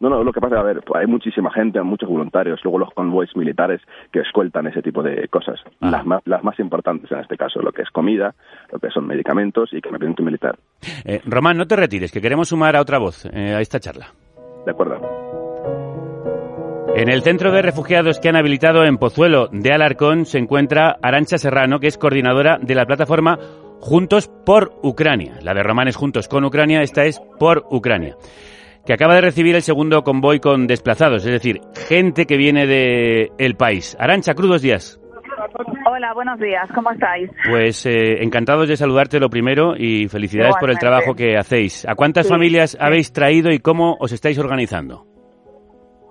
No, 0.00 0.10
no, 0.10 0.24
lo 0.24 0.32
que 0.32 0.40
pasa 0.40 0.56
es, 0.56 0.60
a 0.60 0.64
ver, 0.64 0.82
pues 0.84 1.00
hay 1.00 1.06
muchísima 1.06 1.50
gente, 1.50 1.80
muchos 1.80 2.08
voluntarios, 2.08 2.60
luego 2.62 2.78
los 2.78 2.90
convoys 2.92 3.34
militares 3.36 3.80
que 4.12 4.20
escoltan 4.20 4.66
ese 4.66 4.82
tipo 4.82 5.02
de 5.02 5.28
cosas. 5.28 5.60
Las, 5.80 6.04
más, 6.04 6.20
las 6.26 6.42
más 6.44 6.58
importantes 6.58 7.10
en 7.10 7.20
este 7.20 7.38
caso, 7.38 7.62
lo 7.62 7.72
que 7.72 7.82
es 7.82 7.90
comida, 7.90 8.34
lo 8.70 8.78
que 8.80 8.90
son 8.90 9.06
medicamentos 9.06 9.72
y 9.72 9.78
equipamiento 9.78 10.22
militar. 10.22 10.58
Eh, 11.04 11.22
Román, 11.24 11.56
no 11.56 11.66
te 11.66 11.76
retires, 11.76 12.12
que 12.12 12.20
queremos 12.20 12.48
sumar 12.48 12.76
a 12.76 12.82
otra 12.82 12.98
voz 12.98 13.24
eh, 13.26 13.54
a 13.54 13.60
esta 13.60 13.80
charla. 13.80 14.08
De 14.64 14.70
acuerdo. 14.70 15.24
En 16.96 17.10
el 17.10 17.22
centro 17.22 17.50
de 17.50 17.60
refugiados 17.60 18.20
que 18.20 18.28
han 18.28 18.36
habilitado 18.36 18.84
en 18.84 18.98
Pozuelo 18.98 19.48
de 19.50 19.72
Alarcón 19.72 20.26
se 20.26 20.38
encuentra 20.38 20.96
Arancha 21.02 21.38
Serrano, 21.38 21.80
que 21.80 21.88
es 21.88 21.98
coordinadora 21.98 22.58
de 22.62 22.74
la 22.76 22.86
plataforma 22.86 23.36
Juntos 23.80 24.30
por 24.46 24.72
Ucrania. 24.82 25.38
La 25.42 25.54
de 25.54 25.62
Román 25.64 25.88
es 25.88 25.96
Juntos 25.96 26.28
con 26.28 26.44
Ucrania, 26.44 26.82
esta 26.82 27.04
es 27.04 27.20
por 27.38 27.66
Ucrania. 27.70 28.16
Que 28.86 28.92
acaba 28.92 29.16
de 29.16 29.22
recibir 29.22 29.56
el 29.56 29.62
segundo 29.62 30.04
convoy 30.04 30.38
con 30.38 30.66
desplazados, 30.66 31.26
es 31.26 31.32
decir, 31.32 31.60
gente 31.88 32.26
que 32.26 32.36
viene 32.36 32.66
del 32.66 33.32
el 33.38 33.56
país. 33.56 33.96
Arancha, 33.98 34.34
crudos 34.34 34.62
días. 34.62 35.00
Hola, 35.86 36.12
buenos 36.14 36.40
días, 36.40 36.68
¿cómo 36.74 36.90
estáis? 36.90 37.30
Pues 37.48 37.86
eh, 37.86 38.22
encantados 38.22 38.68
de 38.68 38.76
saludarte 38.76 39.20
lo 39.20 39.30
primero 39.30 39.74
y 39.76 40.08
felicidades 40.08 40.56
por 40.58 40.70
el 40.70 40.78
trabajo 40.78 41.14
que 41.14 41.36
hacéis. 41.36 41.86
¿A 41.86 41.94
cuántas 41.94 42.26
Sí, 42.26 42.32
familias 42.32 42.70
sí. 42.72 42.78
habéis 42.80 43.12
traído 43.12 43.52
y 43.52 43.60
cómo 43.60 43.96
os 44.00 44.10
estáis 44.12 44.38
organizando? 44.38 45.06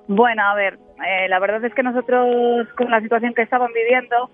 Bueno, 0.08 0.44
a 0.44 0.56
ver, 0.56 0.76
eh, 1.06 1.28
la 1.28 1.40
verdad 1.40 1.64
es 1.66 1.74
que 1.74 1.84
nosotros 1.84 2.68
con 2.78 2.90
la 2.90 3.02
situación 3.02 3.34
que 3.34 3.42
estaban 3.42 3.72
viviendo, 3.74 4.30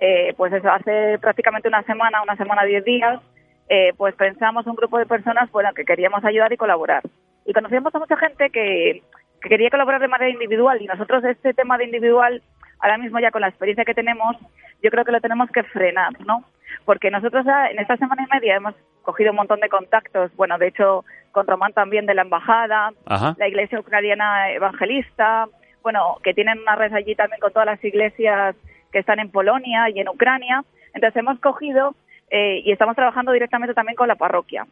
eh, 0.00 0.32
pues 0.36 0.52
eso, 0.52 0.70
hace 0.70 1.18
prácticamente 1.18 1.68
una 1.68 1.82
semana, 1.82 2.22
una 2.22 2.36
semana, 2.36 2.64
diez 2.64 2.84
días, 2.84 3.20
eh, 3.68 3.92
pues 3.96 4.14
pensamos 4.14 4.66
un 4.66 4.76
grupo 4.76 4.98
de 4.98 5.06
personas 5.06 5.50
bueno, 5.50 5.70
que 5.74 5.84
queríamos 5.84 6.24
ayudar 6.24 6.52
y 6.52 6.56
colaborar. 6.56 7.02
Y 7.44 7.52
conocíamos 7.52 7.94
a 7.94 7.98
mucha 7.98 8.16
gente 8.16 8.48
que, 8.50 9.02
que 9.42 9.48
quería 9.48 9.68
colaborar 9.70 10.00
de 10.00 10.08
manera 10.08 10.30
individual 10.30 10.80
y 10.80 10.86
nosotros 10.86 11.22
este 11.24 11.52
tema 11.52 11.76
de 11.76 11.84
individual, 11.84 12.42
ahora 12.80 12.98
mismo 12.98 13.18
ya 13.18 13.30
con 13.30 13.40
la 13.40 13.48
experiencia 13.48 13.84
que 13.84 13.94
tenemos, 13.94 14.36
yo 14.82 14.90
creo 14.90 15.04
que 15.04 15.12
lo 15.12 15.20
tenemos 15.20 15.50
que 15.50 15.62
frenar, 15.64 16.12
¿no? 16.26 16.44
Porque 16.84 17.10
nosotros 17.10 17.44
en 17.70 17.78
esta 17.78 17.96
semana 17.96 18.24
y 18.24 18.34
media 18.34 18.56
hemos 18.56 18.74
cogido 19.02 19.30
un 19.30 19.36
montón 19.36 19.60
de 19.60 19.68
contactos, 19.68 20.34
bueno, 20.36 20.58
de 20.58 20.68
hecho 20.68 21.04
con 21.32 21.46
Román 21.46 21.72
también 21.72 22.06
de 22.06 22.14
la 22.14 22.22
embajada, 22.22 22.92
Ajá. 23.06 23.34
la 23.38 23.48
iglesia 23.48 23.80
ucraniana 23.80 24.50
evangelista, 24.52 25.46
bueno, 25.82 26.16
que 26.22 26.34
tienen 26.34 26.58
una 26.58 26.76
red 26.76 26.92
allí 26.92 27.14
también 27.14 27.40
con 27.40 27.52
todas 27.52 27.66
las 27.66 27.82
iglesias 27.84 28.54
que 28.92 28.98
están 28.98 29.18
en 29.18 29.30
Polonia 29.30 29.88
y 29.90 30.00
en 30.00 30.08
Ucrania. 30.08 30.64
Entonces 30.94 31.16
hemos 31.16 31.38
cogido 31.40 31.94
eh, 32.30 32.60
y 32.64 32.72
estamos 32.72 32.96
trabajando 32.96 33.32
directamente 33.32 33.74
también 33.74 33.96
con 33.96 34.08
la 34.08 34.16
parroquia. 34.16 34.66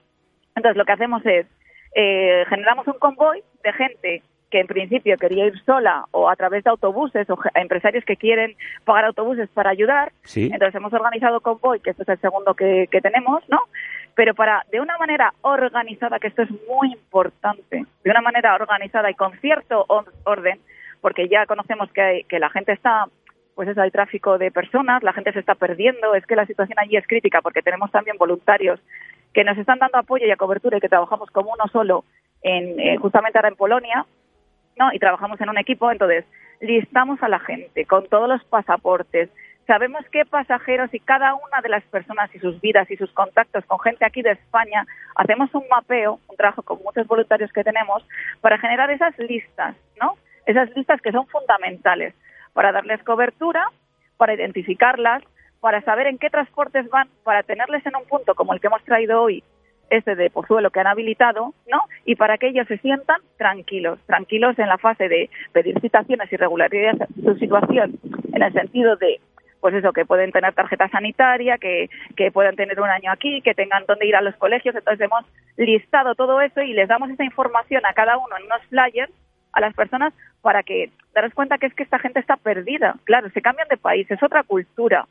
Entonces 0.55 0.77
lo 0.77 0.85
que 0.85 0.93
hacemos 0.93 1.25
es, 1.25 1.47
eh, 1.95 2.45
generamos 2.49 2.87
un 2.87 2.99
convoy 2.99 3.43
de 3.63 3.73
gente 3.73 4.23
que 4.51 4.61
en 4.61 4.67
principio 4.67 5.17
quería 5.17 5.47
ir 5.47 5.59
sola 5.65 6.05
o 6.13 6.29
a 6.29 6.37
través 6.37 6.63
de 6.65 6.71
autobuses 6.71 7.29
o 7.31 7.39
empresarios 7.55 8.05
que 8.05 8.17
quieren 8.17 8.57
pagar 8.85 9.07
autobuses 9.07 9.49
para 9.51 9.71
ayudar. 9.71 10.13
Sí. 10.23 10.51
Entonces 10.53 10.75
hemos 10.75 10.93
organizado 10.93 11.41
convoy, 11.41 11.81
que 11.81 11.91
este 11.91 12.05
es 12.05 12.09
el 12.09 12.21
segundo 12.21 12.55
que, 12.55 12.89
que 12.91 13.01
tenemos, 13.01 13.43
¿no? 13.49 13.59
pero 14.17 14.35
para, 14.35 14.65
de 14.73 14.81
una 14.81 14.97
manera 14.97 15.35
organizada, 15.43 16.19
que 16.19 16.29
esto 16.29 16.43
es 16.43 16.51
muy 16.67 16.91
importante, 16.91 17.85
de 18.03 18.11
una 18.11 18.23
manera 18.23 18.55
organizada 18.55 19.11
y 19.11 19.15
con 19.15 19.39
cierto 19.41 19.85
orden, 20.25 20.59
porque 21.03 21.29
ya 21.29 21.45
conocemos 21.45 21.93
que, 21.93 22.25
que 22.27 22.39
la 22.39 22.49
gente 22.49 22.73
está 22.73 23.07
pues 23.55 23.69
eso, 23.69 23.81
hay 23.81 23.91
tráfico 23.91 24.37
de 24.37 24.51
personas, 24.51 25.03
la 25.03 25.15
gente 25.15 25.33
se 25.33 25.41
está 25.41 25.55
perdiendo, 25.55 26.15
es 26.15 26.27
que 26.27 26.37
la 26.37 26.45
situación 26.45 26.79
allí 26.79 26.97
es 26.97 27.07
crítica 27.07 27.41
porque 27.41 27.63
tenemos 27.63 27.91
también 27.91 28.19
voluntarios 28.19 28.79
que 29.33 29.45
nos 29.45 29.57
están 29.57 29.79
dando 29.79 29.99
apoyo 29.99 30.27
y 30.27 30.37
cobertura 30.37 30.77
y 30.77 30.81
que 30.81 30.91
trabajamos 30.91 31.31
como 31.31 31.53
uno 31.53 31.65
solo 31.73 32.05
en, 32.43 32.79
eh, 32.79 32.99
justamente 32.99 33.39
ahora 33.39 33.49
en 33.49 33.57
Polonia, 33.57 34.05
¿no? 34.77 34.93
Y 34.93 34.99
trabajamos 34.99 35.41
en 35.41 35.49
un 35.49 35.59
equipo, 35.59 35.91
entonces 35.91 36.25
listamos 36.61 37.23
a 37.23 37.29
la 37.29 37.39
gente 37.41 37.85
con 37.85 38.07
todos 38.09 38.29
los 38.29 38.45
pasaportes, 38.45 39.29
sabemos 39.67 40.05
qué 40.13 40.25
pasajeros 40.25 40.93
y 40.95 41.01
cada 41.01 41.35
una 41.35 41.61
de 41.63 41.69
las 41.69 41.83
personas 41.85 42.33
y 42.35 42.39
sus 42.39 42.61
vidas 42.61 42.91
y 42.91 42.97
sus 42.97 43.11
contactos 43.13 43.65
con 43.67 43.81
gente 43.81 44.05
aquí 44.05 44.23
de 44.23 44.33
España, 44.33 44.87
hacemos 45.17 45.53
un 45.55 45.65
mapeo, 45.69 46.21
un 46.29 46.37
trabajo 46.37 46.63
con 46.63 46.79
muchos 46.83 47.07
voluntarios 47.07 47.53
que 47.53 47.65
tenemos 47.65 48.07
para 48.41 48.59
generar 48.59 48.91
esas 48.91 49.19
listas, 49.19 49.75
¿no? 50.01 50.17
Esas 50.47 50.75
listas 50.77 51.01
que 51.01 51.13
son 51.13 51.27
fundamentales 51.27 52.15
para 52.53 52.73
darles 52.73 53.03
cobertura, 53.03 53.65
para 54.17 54.35
identificarlas, 54.35 55.23
para 55.61 55.83
saber 55.83 56.07
en 56.07 56.19
qué 56.19 56.31
transportes 56.31 56.89
van, 56.89 57.09
para 57.25 57.43
tenerles 57.43 57.85
en 57.87 57.97
un 57.97 58.05
punto 58.07 58.35
como 58.35 58.53
el 58.55 58.61
que 58.61 58.69
hemos 58.69 58.85
traído 58.85 59.21
hoy, 59.21 59.43
este 59.91 60.17
de 60.17 60.31
Pozuelo 60.31 60.71
que 60.71 60.81
han 60.81 60.87
habilitado, 60.87 61.55
¿no? 61.71 61.81
Y 62.05 62.17
para 62.17 62.39
que 62.39 62.49
ellos 62.49 62.67
se 62.69 62.79
sientan 62.79 63.21
tranquilos, 63.37 63.99
tranquilos 64.07 64.59
en 64.59 64.69
la 64.69 64.79
fase 64.79 65.09
de 65.09 65.31
pedir 65.53 65.81
citaciones 65.81 66.33
y 66.33 66.37
regularidad 66.37 67.09
su 67.23 67.35
situación, 67.37 67.99
en 68.33 68.43
el 68.43 68.53
sentido 68.53 68.97
de, 68.97 69.21
pues 69.61 69.75
eso, 69.75 69.93
que 69.93 70.05
pueden 70.05 70.33
tener 70.33 70.55
tarjeta 70.55 70.89
sanitaria, 70.89 71.59
que, 71.59 71.89
que 72.17 72.31
puedan 72.31 72.57
tener 72.57 72.81
un 72.81 72.89
año 72.89 73.11
aquí, 73.11 73.43
que 73.43 73.55
tengan 73.55 73.85
dónde 73.87 74.07
ir 74.07 74.17
a 74.17 74.23
los 74.23 74.37
colegios. 74.37 74.75
Entonces 74.75 75.05
hemos 75.05 75.25
listado 75.57 76.15
todo 76.15 76.41
eso 76.41 76.63
y 76.63 76.73
les 76.73 76.89
damos 76.89 77.11
esa 77.11 77.25
información 77.25 77.85
a 77.87 77.93
cada 77.93 78.17
uno 78.19 78.37
en 78.37 78.45
unos 78.45 78.63
flyers 78.69 79.13
a 79.53 79.61
las 79.61 79.75
personas 79.75 80.13
para 80.43 80.63
que 80.63 80.91
daros 81.15 81.33
cuenta 81.35 81.59
que 81.59 81.67
es 81.67 81.75
que 81.75 81.83
esta 81.83 81.99
gente 81.99 82.21
está 82.21 82.37
perdida. 82.37 82.95
Claro, 83.05 83.31
se 83.31 83.43
cambian 83.43 83.69
de 83.69 83.77
país, 83.77 84.09
es 84.11 84.23
otra 84.23 84.43
cultura. 84.43 85.07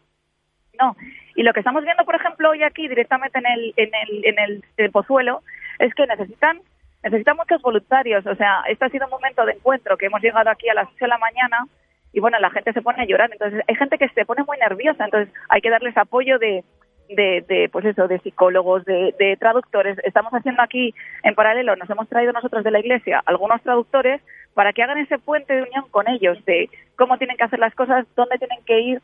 No. 0.80 0.95
Y 1.36 1.43
lo 1.43 1.53
que 1.53 1.59
estamos 1.59 1.84
viendo, 1.84 2.05
por 2.05 2.15
ejemplo, 2.15 2.49
hoy 2.49 2.63
aquí 2.63 2.88
directamente 2.88 3.39
en 3.39 3.45
el, 3.45 3.73
en 3.78 3.89
el, 3.93 4.26
en 4.26 4.63
el, 4.78 4.91
Pozuelo 4.91 5.41
es 5.80 5.93
que 5.93 6.07
necesitan 6.07 6.61
necesitan 7.03 7.38
muchos 7.38 7.61
voluntarios. 7.61 8.26
O 8.26 8.36
sea, 8.36 8.63
este 8.67 8.86
ha 8.86 8.89
sido 8.89 9.05
un 9.05 9.11
momento 9.11 9.45
de 9.45 9.53
encuentro 9.53 9.97
que 9.97 10.07
hemos 10.07 10.21
llegado 10.21 10.49
aquí 10.49 10.67
a 10.69 10.73
las 10.73 10.88
8 10.88 10.97
de 11.01 11.07
la 11.07 11.17
mañana 11.19 11.67
y 12.13 12.19
bueno, 12.19 12.39
la 12.39 12.49
gente 12.49 12.73
se 12.73 12.82
pone 12.82 13.03
a 13.03 13.05
llorar. 13.05 13.30
Entonces, 13.32 13.61
hay 13.67 13.76
gente 13.76 13.97
que 13.97 14.09
se 14.09 14.26
pone 14.26 14.43
muy 14.43 14.57
nerviosa. 14.57 15.05
Entonces, 15.05 15.34
hay 15.49 15.61
que 15.61 15.69
darles 15.69 15.95
apoyo 15.97 16.39
de, 16.39 16.63
de, 17.09 17.43
de, 17.47 17.69
pues 17.69 17.86
eso, 17.86 18.07
de 18.07 18.19
psicólogos, 18.19 18.86
de, 18.86 19.13
de, 19.19 19.38
traductores. 19.38 19.97
Estamos 20.03 20.34
haciendo 20.34 20.61
aquí 20.61 20.93
en 21.23 21.36
paralelo, 21.36 21.76
nos 21.76 21.89
hemos 21.89 22.07
traído 22.09 22.32
nosotros 22.32 22.63
de 22.63 22.71
la 22.71 22.80
iglesia 22.80 23.21
algunos 23.26 23.61
traductores 23.61 24.21
para 24.53 24.73
que 24.73 24.84
hagan 24.84 24.97
ese 24.97 25.19
puente 25.19 25.53
de 25.53 25.63
unión 25.63 25.86
con 25.91 26.07
ellos, 26.07 26.43
de 26.45 26.69
cómo 26.95 27.17
tienen 27.17 27.38
que 27.38 27.43
hacer 27.43 27.59
las 27.59 27.76
cosas, 27.76 28.05
dónde 28.15 28.38
tienen 28.38 28.63
que 28.65 28.80
ir, 28.80 29.01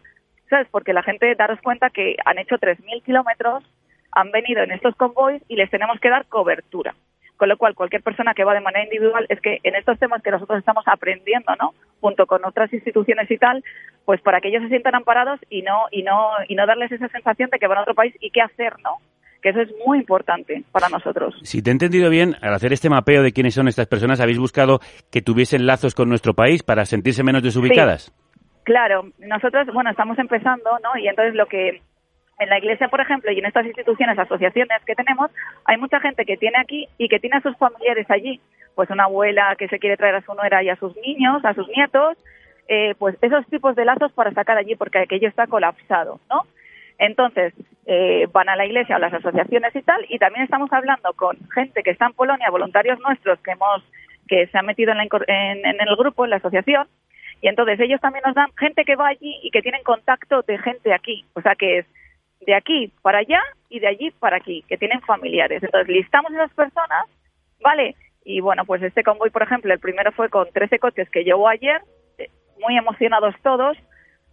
¿sabes? 0.51 0.67
Porque 0.69 0.93
la 0.93 1.01
gente, 1.01 1.33
daros 1.33 1.59
cuenta 1.61 1.89
que 1.89 2.17
han 2.25 2.37
hecho 2.37 2.57
3.000 2.57 3.03
kilómetros, 3.03 3.63
han 4.11 4.31
venido 4.31 4.61
en 4.61 4.71
estos 4.71 4.95
convoys 4.95 5.41
y 5.47 5.55
les 5.55 5.71
tenemos 5.71 5.99
que 5.99 6.09
dar 6.09 6.27
cobertura. 6.27 6.93
Con 7.37 7.49
lo 7.49 7.57
cual, 7.57 7.73
cualquier 7.73 8.03
persona 8.03 8.35
que 8.35 8.43
va 8.43 8.53
de 8.53 8.61
manera 8.61 8.83
individual, 8.83 9.25
es 9.29 9.39
que 9.39 9.59
en 9.63 9.75
estos 9.75 9.97
temas 9.97 10.21
que 10.21 10.29
nosotros 10.29 10.59
estamos 10.59 10.83
aprendiendo, 10.85 11.53
¿no? 11.59 11.73
Junto 12.01 12.27
con 12.27 12.45
otras 12.45 12.71
instituciones 12.71 13.31
y 13.31 13.37
tal, 13.37 13.63
pues 14.05 14.21
para 14.21 14.41
que 14.41 14.49
ellos 14.49 14.61
se 14.63 14.69
sientan 14.69 14.93
amparados 14.93 15.39
y 15.49 15.63
no, 15.63 15.87
y 15.89 16.03
no, 16.03 16.31
y 16.47 16.55
no 16.55 16.67
darles 16.67 16.91
esa 16.91 17.07
sensación 17.07 17.49
de 17.49 17.57
que 17.57 17.67
van 17.67 17.79
a 17.79 17.81
otro 17.81 17.95
país 17.95 18.13
y 18.19 18.29
qué 18.29 18.41
hacer, 18.41 18.73
¿no? 18.83 18.97
que 19.41 19.49
eso 19.49 19.61
es 19.61 19.69
muy 19.87 19.97
importante 19.97 20.63
para 20.71 20.87
nosotros. 20.87 21.33
Si 21.41 21.63
te 21.63 21.71
he 21.71 21.73
entendido 21.73 22.11
bien, 22.11 22.35
al 22.43 22.53
hacer 22.53 22.73
este 22.73 22.91
mapeo 22.91 23.23
de 23.23 23.31
quiénes 23.31 23.55
son 23.55 23.67
estas 23.67 23.87
personas, 23.87 24.19
habéis 24.19 24.37
buscado 24.37 24.81
que 25.09 25.23
tuviesen 25.23 25.65
lazos 25.65 25.95
con 25.95 26.09
nuestro 26.09 26.35
país 26.35 26.61
para 26.61 26.85
sentirse 26.85 27.23
menos 27.23 27.41
desubicadas. 27.41 28.13
Claro, 28.63 29.11
nosotros, 29.19 29.67
bueno, 29.73 29.89
estamos 29.89 30.17
empezando, 30.19 30.69
¿no? 30.83 30.97
Y 30.99 31.07
entonces 31.07 31.35
lo 31.35 31.47
que 31.47 31.81
en 32.41 32.49
la 32.49 32.57
iglesia, 32.57 32.87
por 32.87 32.99
ejemplo, 32.99 33.31
y 33.31 33.37
en 33.37 33.45
estas 33.45 33.65
instituciones, 33.67 34.17
asociaciones 34.17 34.83
que 34.85 34.95
tenemos, 34.95 35.29
hay 35.65 35.77
mucha 35.77 35.99
gente 35.99 36.25
que 36.25 36.37
tiene 36.37 36.57
aquí 36.57 36.87
y 36.97 37.07
que 37.07 37.19
tiene 37.19 37.37
a 37.37 37.41
sus 37.41 37.55
familiares 37.57 38.09
allí. 38.09 38.41
Pues 38.73 38.89
una 38.89 39.03
abuela 39.03 39.55
que 39.59 39.67
se 39.67 39.77
quiere 39.77 39.95
traer 39.95 40.15
a 40.15 40.21
su 40.21 40.33
nuera 40.33 40.63
y 40.63 40.69
a 40.69 40.75
sus 40.77 40.95
niños, 40.97 41.45
a 41.45 41.53
sus 41.53 41.67
nietos, 41.67 42.17
eh, 42.67 42.95
pues 42.97 43.15
esos 43.21 43.45
tipos 43.47 43.75
de 43.75 43.85
lazos 43.85 44.11
para 44.13 44.31
sacar 44.31 44.57
allí 44.57 44.75
porque 44.75 44.97
aquello 44.97 45.27
está 45.27 45.45
colapsado, 45.45 46.19
¿no? 46.31 46.47
Entonces, 46.97 47.53
eh, 47.85 48.27
van 48.31 48.49
a 48.49 48.55
la 48.55 48.65
iglesia, 48.65 48.95
a 48.95 48.99
las 48.99 49.13
asociaciones 49.13 49.75
y 49.75 49.81
tal, 49.83 50.05
y 50.09 50.17
también 50.17 50.43
estamos 50.43 50.71
hablando 50.73 51.13
con 51.13 51.37
gente 51.53 51.83
que 51.83 51.91
está 51.91 52.07
en 52.07 52.13
Polonia, 52.13 52.49
voluntarios 52.49 52.99
nuestros 53.01 53.39
que 53.41 53.51
hemos 53.51 53.83
que 54.27 54.47
se 54.47 54.57
han 54.57 54.65
metido 54.65 54.93
en, 54.93 55.65
en 55.65 55.81
el 55.81 55.95
grupo, 55.95 56.23
en 56.23 56.29
la 56.31 56.37
asociación, 56.37 56.87
y 57.41 57.47
entonces 57.47 57.79
ellos 57.79 57.99
también 57.99 58.23
nos 58.25 58.35
dan 58.35 58.51
gente 58.57 58.85
que 58.85 58.95
va 58.95 59.07
allí 59.07 59.39
y 59.41 59.49
que 59.49 59.61
tienen 59.61 59.83
contacto 59.83 60.43
de 60.43 60.57
gente 60.59 60.93
aquí, 60.93 61.25
o 61.33 61.41
sea 61.41 61.55
que 61.55 61.79
es 61.79 61.85
de 62.45 62.53
aquí 62.53 62.91
para 63.01 63.19
allá 63.19 63.41
y 63.69 63.79
de 63.79 63.87
allí 63.87 64.11
para 64.11 64.37
aquí, 64.37 64.63
que 64.67 64.77
tienen 64.77 65.01
familiares. 65.01 65.61
Entonces 65.63 65.87
listamos 65.87 66.31
esas 66.31 66.53
personas, 66.53 67.05
¿vale? 67.61 67.95
Y 68.23 68.41
bueno, 68.41 68.65
pues 68.65 68.83
este 68.83 69.03
convoy, 69.03 69.31
por 69.31 69.41
ejemplo, 69.41 69.73
el 69.73 69.79
primero 69.79 70.11
fue 70.11 70.29
con 70.29 70.47
13 70.51 70.77
coches 70.79 71.09
que 71.09 71.23
llevó 71.23 71.47
ayer, 71.47 71.81
eh, 72.19 72.29
muy 72.59 72.77
emocionados 72.77 73.33
todos, 73.41 73.75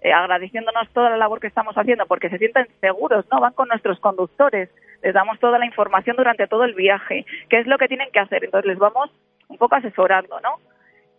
eh, 0.03 0.13
agradeciéndonos 0.13 0.89
toda 0.93 1.11
la 1.11 1.17
labor 1.17 1.41
que 1.41 1.47
estamos 1.47 1.75
haciendo 1.77 2.07
porque 2.07 2.29
se 2.29 2.39
sienten 2.39 2.67
seguros, 2.81 3.25
¿no? 3.31 3.41
Van 3.41 3.55
con 3.55 3.69
nuestros 3.69 3.99
conductores, 4.01 4.69
les 5.03 5.15
damos 5.15 5.39
toda 5.39 5.59
la 5.59 5.67
información 5.67 6.17
durante 6.17 6.47
todo 6.47 6.65
el 6.65 6.75
viaje, 6.75 7.25
qué 7.49 7.59
es 7.59 7.67
lo 7.67 7.79
que 7.79 7.89
tienen 7.89 8.11
que 8.13 8.21
hacer. 8.21 8.45
Entonces 8.45 8.69
les 8.69 8.79
vamos 8.79 9.11
un 9.49 9.57
poco 9.57 9.77
asesorando, 9.77 10.41
¿no? 10.41 10.59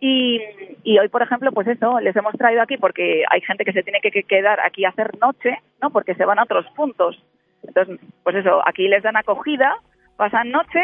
Y, 0.01 0.41
y, 0.83 0.97
hoy, 0.97 1.09
por 1.09 1.21
ejemplo, 1.21 1.51
pues 1.51 1.67
eso, 1.67 1.99
les 1.99 2.15
hemos 2.15 2.33
traído 2.35 2.61
aquí 2.61 2.77
porque 2.77 3.23
hay 3.29 3.41
gente 3.41 3.65
que 3.65 3.73
se 3.73 3.83
tiene 3.83 3.99
que 3.99 4.23
quedar 4.23 4.59
aquí 4.61 4.85
a 4.85 4.89
hacer 4.89 5.17
noche, 5.19 5.57
¿no? 5.81 5.89
Porque 5.89 6.15
se 6.15 6.25
van 6.25 6.39
a 6.39 6.43
otros 6.43 6.65
puntos. 6.75 7.21
Entonces, 7.63 7.99
pues 8.23 8.37
eso, 8.37 8.61
aquí 8.65 8.87
les 8.87 9.03
dan 9.03 9.17
acogida, 9.17 9.75
pasan 10.15 10.51
noche 10.51 10.81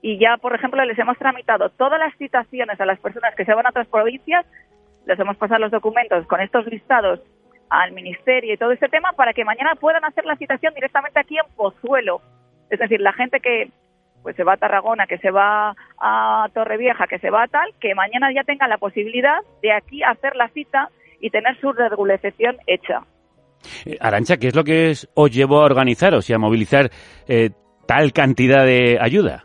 y 0.00 0.18
ya, 0.18 0.36
por 0.36 0.54
ejemplo, 0.54 0.84
les 0.84 0.98
hemos 0.98 1.18
tramitado 1.18 1.70
todas 1.70 1.98
las 1.98 2.14
citaciones 2.16 2.80
a 2.80 2.86
las 2.86 2.98
personas 3.00 3.34
que 3.34 3.44
se 3.44 3.54
van 3.54 3.66
a 3.66 3.70
otras 3.70 3.88
provincias, 3.88 4.46
les 5.06 5.18
hemos 5.18 5.36
pasado 5.36 5.60
los 5.60 5.70
documentos 5.70 6.26
con 6.26 6.40
estos 6.40 6.66
listados 6.66 7.20
al 7.70 7.92
ministerio 7.92 8.52
y 8.52 8.56
todo 8.56 8.72
este 8.72 8.88
tema 8.88 9.12
para 9.12 9.32
que 9.32 9.44
mañana 9.44 9.74
puedan 9.76 10.04
hacer 10.04 10.24
la 10.24 10.36
citación 10.36 10.74
directamente 10.74 11.18
aquí 11.18 11.38
en 11.38 11.54
Pozuelo. 11.56 12.20
Es 12.70 12.78
decir, 12.78 13.00
la 13.00 13.12
gente 13.12 13.40
que 13.40 13.70
pues 14.22 14.36
se 14.36 14.44
va 14.44 14.54
a 14.54 14.56
Tarragona, 14.56 15.06
que 15.06 15.18
se 15.18 15.30
va 15.30 15.74
a 15.98 16.48
Torrevieja, 16.54 17.06
que 17.06 17.18
se 17.18 17.30
va 17.30 17.44
a 17.44 17.48
tal, 17.48 17.72
que 17.80 17.94
mañana 17.94 18.32
ya 18.32 18.44
tenga 18.44 18.68
la 18.68 18.78
posibilidad 18.78 19.38
de 19.62 19.72
aquí 19.72 20.02
hacer 20.02 20.36
la 20.36 20.48
cita 20.48 20.88
y 21.20 21.30
tener 21.30 21.58
su 21.60 21.72
regularización 21.72 22.56
hecha. 22.66 23.02
Eh, 23.86 23.96
Arancha, 24.00 24.36
¿qué 24.36 24.48
es 24.48 24.56
lo 24.56 24.64
que 24.64 24.92
os 25.14 25.30
llevó 25.30 25.60
a 25.60 25.66
organizaros 25.66 26.28
y 26.28 26.32
a 26.32 26.38
movilizar 26.38 26.90
eh, 27.28 27.50
tal 27.86 28.12
cantidad 28.12 28.64
de 28.64 28.98
ayuda? 29.00 29.44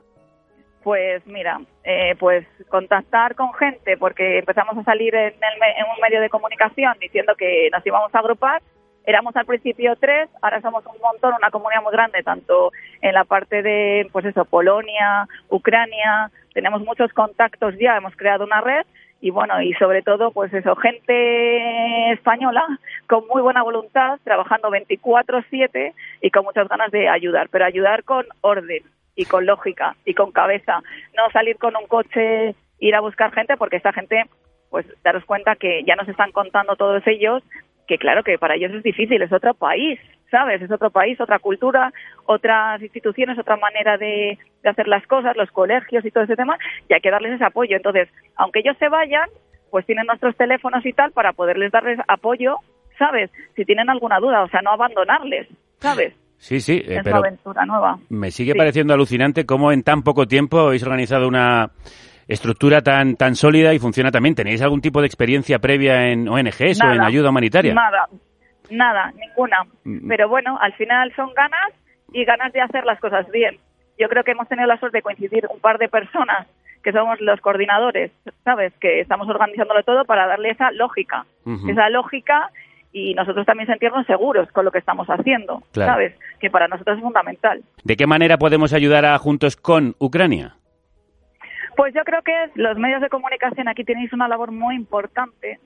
Pues 0.84 1.25
mira, 1.28 1.59
eh, 1.84 2.15
pues 2.17 2.45
contactar 2.69 3.36
con 3.36 3.53
gente, 3.53 3.97
porque 3.97 4.39
empezamos 4.39 4.78
a 4.78 4.84
salir 4.84 5.13
en, 5.13 5.34
en 5.34 5.86
un 5.93 6.01
medio 6.01 6.21
de 6.21 6.30
comunicación 6.30 6.93
diciendo 6.99 7.34
que 7.38 7.69
nos 7.71 7.86
íbamos 7.86 8.13
a 8.15 8.19
agrupar 8.19 8.61
éramos 9.08 9.36
al 9.38 9.45
principio 9.45 9.95
tres, 9.95 10.30
ahora 10.41 10.62
somos 10.62 10.86
un 10.86 10.99
montón, 11.01 11.34
una 11.34 11.49
comunidad 11.49 11.82
muy 11.82 11.93
grande, 11.93 12.22
tanto 12.24 12.72
en 13.01 13.14
la 13.14 13.24
parte 13.24 13.64
de, 13.64 14.08
pues 14.12 14.26
eso, 14.26 14.43
Polonia, 14.43 15.26
Ucrania, 15.49 16.30
tenemos 16.53 16.82
muchos 16.82 17.12
contactos 17.14 17.74
ya, 17.80 17.95
hemos 17.95 18.16
creado 18.18 18.43
una 18.43 18.60
red 18.60 18.86
y 19.22 19.32
bueno, 19.32 19.62
y 19.62 19.74
sobre 19.76 20.01
todo, 20.01 20.32
pues 20.32 20.53
eso, 20.53 20.76
gente 20.76 22.12
española 22.12 22.64
con 23.08 23.26
muy 23.28 23.41
buena 23.41 23.64
voluntad, 23.64 24.20
trabajando 24.26 24.70
24/7 24.70 25.93
y 26.22 26.30
con 26.30 26.43
muchas 26.43 26.68
ganas 26.68 26.91
de 26.91 27.08
ayudar, 27.08 27.47
pero 27.49 27.64
ayudar 27.64 28.03
con 28.03 28.26
orden 28.41 28.84
y 29.16 29.24
con 29.24 29.45
lógica 29.45 29.95
y 30.03 30.16
con 30.16 30.34
cabeza, 30.34 30.82
no 31.16 31.32
salir 31.32 31.58
con 31.58 31.78
un 31.78 31.88
coche, 31.88 32.55
ir 32.80 32.93
a 32.93 32.99
buscar 32.99 33.32
gente, 33.32 33.55
porque 33.55 33.78
esta 33.78 33.93
gente 33.93 34.26
pues 34.70 34.86
daros 35.01 35.24
cuenta 35.24 35.55
que 35.55 35.84
ya 35.86 35.95
nos 35.95 36.10
están 36.10 36.34
contando 36.34 36.76
todos 36.76 37.01
ellos 37.08 37.41
que 37.88 37.97
claro 37.97 38.23
que 38.23 38.38
para 38.38 38.55
ellos 38.55 38.71
es 38.73 38.83
difícil, 38.83 39.21
es 39.21 39.31
otro 39.31 39.53
país, 39.53 39.99
¿sabes? 40.29 40.61
Es 40.61 40.71
otro 40.71 40.91
país, 40.91 41.19
otra 41.19 41.39
cultura, 41.39 41.93
otras 42.25 42.81
instituciones, 42.81 43.39
otra 43.39 43.55
manera 43.57 43.97
de, 43.97 44.38
hacer 44.63 44.88
las 44.88 45.05
cosas, 45.07 45.38
los 45.38 45.49
colegios 45.51 46.03
y 46.03 46.11
todo 46.11 46.25
ese 46.25 46.35
tema, 46.35 46.57
y 46.89 46.93
hay 46.93 46.99
que 46.99 47.11
darles 47.11 47.33
ese 47.33 47.45
apoyo. 47.45 47.77
Entonces, 47.77 48.09
aunque 48.35 48.59
ellos 48.59 48.75
se 48.77 48.89
vayan, 48.89 49.29
pues 49.71 49.85
tienen 49.85 50.05
nuestros 50.05 50.35
teléfonos 50.35 50.85
y 50.85 50.91
tal 50.91 51.11
para 51.11 51.31
poderles 51.31 51.71
darles 51.71 51.99
apoyo, 52.07 52.57
¿sabes? 52.99 53.31
Si 53.55 53.63
tienen 53.63 53.89
alguna 53.89 54.19
duda, 54.19 54.43
o 54.43 54.49
sea, 54.49 54.61
no 54.61 54.71
abandonarles, 54.71 55.47
¿sabes? 55.79 56.13
Sí, 56.38 56.59
sí, 56.59 56.83
eh, 56.85 56.99
pero 57.03 57.17
aventura 57.17 57.65
nueva. 57.65 57.97
me 58.09 58.29
sigue 58.29 58.53
pareciendo 58.53 58.93
alucinante 58.93 59.45
cómo 59.45 59.71
en 59.71 59.81
tan 59.81 60.03
poco 60.03 60.27
tiempo 60.27 60.59
habéis 60.59 60.83
organizado 60.83 61.27
una 61.27 61.71
estructura 62.28 62.82
tan, 62.82 63.15
tan 63.15 63.36
sólida 63.36 63.73
y 63.73 63.80
funciona 63.80 64.11
también. 64.11 64.36
¿Tenéis 64.36 64.61
algún 64.61 64.82
tipo 64.82 65.01
de 65.01 65.07
experiencia 65.07 65.59
previa 65.59 66.07
en 66.09 66.28
ONGs 66.28 66.82
o 66.84 66.91
en 66.91 67.01
ayuda 67.01 67.30
humanitaria? 67.30 67.73
Nada, 67.73 68.07
nada, 68.69 69.11
ninguna. 69.11 69.63
Mm. 69.84 70.07
Pero 70.07 70.30
bueno, 70.30 70.57
al 70.59 70.73
final 70.73 71.13
son 71.15 71.34
ganas 71.34 71.73
y 72.11 72.25
ganas 72.25 72.53
de 72.53 72.61
hacer 72.61 72.86
las 72.86 72.99
cosas 72.99 73.30
bien. 73.32 73.57
Yo 73.99 74.09
creo 74.09 74.23
que 74.23 74.32
hemos 74.32 74.47
tenido 74.47 74.67
la 74.67 74.78
suerte 74.80 74.99
de 74.99 75.01
coincidir 75.01 75.45
un 75.51 75.59
par 75.59 75.78
de 75.78 75.89
personas 75.89 76.47
que 76.84 76.91
somos 76.91 77.19
los 77.19 77.41
coordinadores, 77.41 78.11
¿sabes? 78.45 78.71
Que 78.80 79.01
estamos 79.01 79.28
organizándolo 79.28 79.84
todo 79.84 80.05
para 80.05 80.28
darle 80.28 80.51
esa 80.51 80.71
lógica, 80.71 81.25
esa 81.67 81.89
lógica 81.89 82.49
y 82.93 83.13
nosotros 83.13 83.45
también 83.45 83.67
sentirnos 83.67 84.05
seguros 84.05 84.49
con 84.51 84.63
lo 84.65 84.71
que 84.71 84.78
estamos 84.80 85.07
haciendo, 85.07 85.63
Claro. 85.73 85.93
¿sabes? 85.93 86.13
Que 86.39 86.49
para 86.49 86.67
nosotros 86.67 86.97
es 86.97 87.03
fundamental. 87.03 87.61
¿De 87.84 87.95
qué 87.97 88.07
manera 88.07 88.38
podemos 88.38 88.71
ayudar 88.73 89.05
a 89.05 89.17
Juntos 89.17 89.55
con 89.57 89.95
Ucrania? 89.99 90.55
Pues 91.78 91.93
yo 91.93 92.03
creo 92.03 92.23
que 92.23 92.34
los 92.55 92.75
medios 92.80 93.01
de 93.01 93.09
comunicación 93.09 93.67
aquí 93.67 93.84
tenéis 93.84 94.11
una 94.11 94.28
labor 94.28 94.51
muy 94.51 94.75
importante 94.75 95.59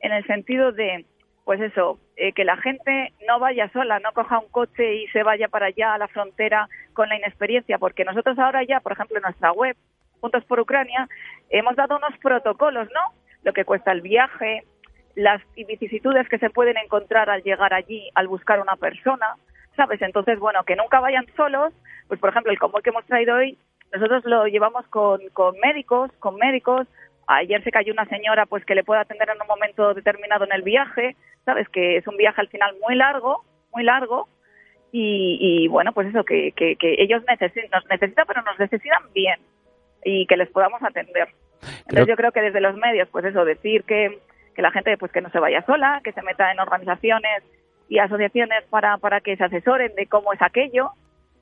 en 0.00 0.10
el 0.10 0.26
sentido 0.26 0.72
de, 0.72 1.04
pues 1.44 1.60
eso, 1.60 1.98
eh, 2.16 2.32
que 2.32 2.46
la 2.46 2.56
gente 2.56 3.12
no 3.28 3.38
vaya 3.38 3.70
sola, 3.70 4.00
no 4.00 4.12
coja 4.12 4.38
un 4.38 4.48
coche 4.48 4.94
y 4.94 5.06
se 5.08 5.22
vaya 5.22 5.48
para 5.48 5.66
allá 5.66 5.92
a 5.92 5.98
la 5.98 6.08
frontera 6.08 6.66
con 6.94 7.10
la 7.10 7.16
inexperiencia, 7.16 7.76
porque 7.76 8.06
nosotros 8.06 8.38
ahora 8.38 8.64
ya, 8.64 8.80
por 8.80 8.92
ejemplo, 8.92 9.18
en 9.18 9.22
nuestra 9.22 9.52
web, 9.52 9.76
Juntos 10.22 10.44
por 10.46 10.60
Ucrania, 10.60 11.06
hemos 11.50 11.76
dado 11.76 11.98
unos 11.98 12.16
protocolos, 12.22 12.88
¿no? 12.94 13.14
Lo 13.42 13.52
que 13.52 13.66
cuesta 13.66 13.92
el 13.92 14.00
viaje, 14.00 14.64
las 15.14 15.42
vicisitudes 15.54 16.26
que 16.30 16.38
se 16.38 16.48
pueden 16.48 16.78
encontrar 16.78 17.28
al 17.28 17.42
llegar 17.42 17.74
allí, 17.74 18.08
al 18.14 18.28
buscar 18.28 18.60
una 18.60 18.76
persona, 18.76 19.34
¿sabes? 19.76 20.00
Entonces, 20.00 20.38
bueno, 20.38 20.64
que 20.64 20.76
nunca 20.76 21.00
vayan 21.00 21.26
solos, 21.36 21.74
pues 22.08 22.18
por 22.18 22.30
ejemplo, 22.30 22.50
el 22.50 22.58
convoy 22.58 22.80
que 22.80 22.90
hemos 22.90 23.04
traído 23.04 23.36
hoy, 23.36 23.58
nosotros 23.92 24.24
lo 24.24 24.46
llevamos 24.46 24.86
con, 24.88 25.20
con 25.32 25.58
médicos, 25.58 26.10
con 26.18 26.36
médicos, 26.36 26.86
ayer 27.26 27.62
se 27.62 27.70
cayó 27.70 27.92
una 27.92 28.06
señora 28.06 28.46
pues 28.46 28.64
que 28.64 28.74
le 28.74 28.84
puede 28.84 29.00
atender 29.00 29.28
en 29.30 29.40
un 29.40 29.46
momento 29.46 29.94
determinado 29.94 30.44
en 30.44 30.52
el 30.52 30.62
viaje, 30.62 31.16
¿sabes? 31.44 31.68
Que 31.68 31.96
es 31.96 32.06
un 32.06 32.16
viaje 32.16 32.40
al 32.40 32.48
final 32.48 32.76
muy 32.80 32.94
largo, 32.94 33.44
muy 33.72 33.84
largo, 33.84 34.28
y, 34.92 35.38
y, 35.40 35.68
bueno, 35.68 35.92
pues 35.92 36.08
eso, 36.08 36.24
que, 36.24 36.52
que, 36.52 36.74
que 36.76 36.96
ellos 36.98 37.22
necesitan, 37.28 37.70
nos 37.70 37.88
necesitan, 37.88 38.24
pero 38.26 38.42
nos 38.42 38.58
necesitan 38.58 39.02
bien 39.14 39.38
y 40.04 40.26
que 40.26 40.36
les 40.36 40.50
podamos 40.50 40.82
atender. 40.82 41.28
Entonces 41.82 42.08
yo 42.08 42.16
creo 42.16 42.32
que 42.32 42.40
desde 42.40 42.60
los 42.60 42.76
medios, 42.76 43.08
pues 43.10 43.24
eso, 43.24 43.44
decir 43.44 43.84
que, 43.84 44.18
que 44.54 44.62
la 44.62 44.70
gente 44.70 44.96
pues 44.96 45.12
que 45.12 45.20
no 45.20 45.30
se 45.30 45.38
vaya 45.38 45.64
sola, 45.64 46.00
que 46.02 46.12
se 46.12 46.22
meta 46.22 46.50
en 46.50 46.58
organizaciones 46.58 47.44
y 47.88 47.98
asociaciones 47.98 48.64
para, 48.70 48.98
para 48.98 49.20
que 49.20 49.36
se 49.36 49.44
asesoren 49.44 49.94
de 49.94 50.06
cómo 50.06 50.32
es 50.32 50.42
aquello, 50.42 50.90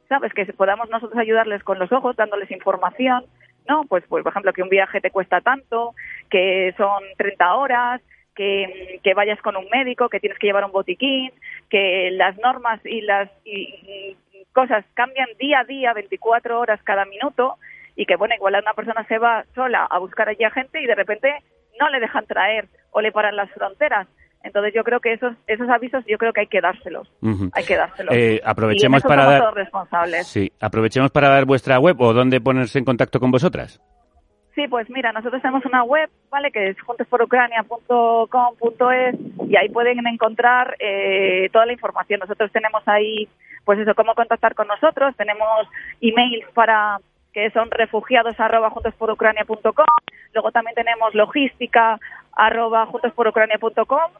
¿sabes? 0.08 0.32
Que 0.32 0.46
podamos 0.52 0.88
nosotros 0.90 1.18
ayudarles 1.18 1.62
con 1.62 1.78
los 1.78 1.92
ojos, 1.92 2.16
dándoles 2.16 2.50
información, 2.50 3.24
¿no? 3.68 3.84
Pues, 3.84 4.04
pues 4.08 4.22
por 4.22 4.32
ejemplo, 4.32 4.52
que 4.52 4.62
un 4.62 4.68
viaje 4.68 5.00
te 5.00 5.10
cuesta 5.10 5.40
tanto, 5.40 5.94
que 6.30 6.74
son 6.76 7.02
30 7.16 7.54
horas, 7.54 8.00
que, 8.34 9.12
vayas 9.16 9.40
con 9.42 9.56
un 9.56 9.68
médico, 9.70 10.08
que 10.08 10.20
tienes 10.20 10.38
que 10.38 10.46
llevar 10.46 10.64
un 10.64 10.72
botiquín, 10.72 11.32
que 11.68 12.10
las 12.12 12.38
normas 12.38 12.80
y 12.84 13.00
las 13.00 13.28
y 13.44 14.16
cosas 14.52 14.84
cambian 14.94 15.28
día 15.38 15.60
a 15.60 15.64
día, 15.64 15.92
24 15.92 16.58
horas 16.58 16.80
cada 16.84 17.04
minuto, 17.04 17.56
y 17.96 18.06
que, 18.06 18.16
bueno, 18.16 18.34
igual 18.34 18.56
una 18.62 18.74
persona 18.74 19.04
se 19.08 19.18
va 19.18 19.44
sola 19.54 19.84
a 19.84 19.98
buscar 19.98 20.28
allí 20.28 20.44
a 20.44 20.50
gente 20.50 20.80
y 20.80 20.86
de 20.86 20.94
repente 20.94 21.34
no 21.80 21.88
le 21.90 21.98
dejan 21.98 22.26
traer 22.26 22.68
o 22.92 23.00
le 23.00 23.10
paran 23.10 23.36
las 23.36 23.50
fronteras. 23.50 24.06
Entonces 24.44 24.72
yo 24.74 24.84
creo 24.84 25.00
que 25.00 25.12
esos 25.12 25.34
esos 25.46 25.68
avisos 25.68 26.04
yo 26.06 26.16
creo 26.18 26.32
que 26.32 26.40
hay 26.40 26.46
que 26.46 26.60
dárselos, 26.60 27.10
hay 27.52 27.64
que 27.64 27.76
dárselos. 27.76 28.14
Eh, 28.14 28.34
Y 28.34 28.36
en 28.38 28.48
aprovechemos 28.48 28.98
eso 28.98 29.08
para 29.08 29.22
somos 29.22 29.32
dar- 29.32 29.42
todos 29.42 29.54
responsables. 29.56 30.26
Sí, 30.26 30.52
aprovechemos 30.60 31.10
para 31.10 31.28
dar 31.28 31.44
vuestra 31.44 31.78
web 31.78 32.00
o 32.00 32.12
dónde 32.12 32.40
ponerse 32.40 32.78
en 32.78 32.84
contacto 32.84 33.20
con 33.20 33.30
vosotras. 33.30 33.80
Sí, 34.54 34.66
pues 34.68 34.88
mira, 34.90 35.12
nosotros 35.12 35.40
tenemos 35.42 35.64
una 35.66 35.84
web, 35.84 36.08
¿vale? 36.30 36.50
Que 36.50 36.70
es 36.70 36.80
juntosporucrania.com.es 36.82 39.14
y 39.48 39.56
ahí 39.56 39.68
pueden 39.68 40.04
encontrar 40.06 40.76
eh, 40.80 41.48
toda 41.52 41.66
la 41.66 41.72
información. 41.72 42.20
Nosotros 42.20 42.50
tenemos 42.52 42.82
ahí, 42.86 43.28
pues 43.64 43.78
eso, 43.78 43.94
cómo 43.94 44.14
contactar 44.14 44.54
con 44.54 44.66
nosotros. 44.68 45.14
Tenemos 45.16 45.68
emails 46.00 46.44
para 46.54 46.98
que 47.32 47.50
son 47.50 47.70
refugiados 47.70 48.38
arroba 48.40 48.70
juntosporucrania.com. 48.70 49.86
Luego 50.34 50.50
también 50.52 50.74
tenemos 50.74 51.14
logística 51.14 51.98
arroba 52.32 52.86
juntosporucrania.com. 52.86 54.10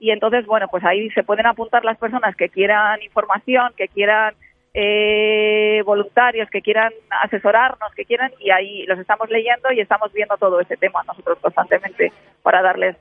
Y 0.00 0.10
entonces, 0.10 0.46
bueno, 0.46 0.66
pues 0.70 0.84
ahí 0.84 1.10
se 1.10 1.24
pueden 1.24 1.46
apuntar 1.46 1.84
las 1.84 1.98
personas 1.98 2.36
que 2.36 2.48
quieran 2.48 3.02
información, 3.02 3.72
que 3.76 3.88
quieran 3.88 4.34
eh, 4.74 5.82
voluntarios, 5.84 6.48
que 6.50 6.60
quieran 6.60 6.92
asesorarnos, 7.24 7.92
que 7.96 8.04
quieran, 8.04 8.30
y 8.38 8.50
ahí 8.50 8.84
los 8.86 8.98
estamos 8.98 9.28
leyendo 9.30 9.72
y 9.72 9.80
estamos 9.80 10.12
viendo 10.12 10.36
todo 10.36 10.60
ese 10.60 10.76
tema 10.76 11.02
nosotros 11.06 11.38
constantemente 11.40 12.12
para 12.42 12.62
darles 12.62 12.96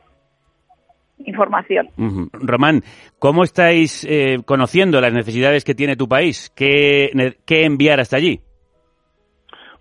información. 1.26 1.90
Román, 2.34 2.82
¿cómo 3.20 3.44
estáis 3.44 4.06
eh, 4.10 4.38
conociendo 4.46 5.02
las 5.02 5.14
necesidades 5.14 5.64
que 5.64 5.76
tiene 5.76 5.96
tu 5.96 6.08
país? 6.08 6.52
¿Qué, 6.56 7.36
qué 7.46 7.66
enviar 7.66 8.00
hasta 8.00 8.18
allí? 8.18 8.42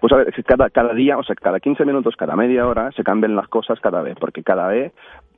Pues 0.01 0.12
a 0.12 0.16
ver, 0.16 0.44
cada, 0.44 0.70
cada 0.70 0.92
día, 0.94 1.16
o 1.18 1.22
sea, 1.22 1.34
cada 1.36 1.59
15 1.61 1.84
minutos, 1.84 2.16
cada 2.16 2.36
media 2.36 2.66
hora, 2.66 2.92
se 2.92 3.03
cambian 3.05 3.34
las 3.36 3.49
cosas 3.49 3.80
cada 3.80 4.03
vez, 4.03 4.16
porque 4.20 4.42
cada 4.42 4.68
vez 4.68 4.92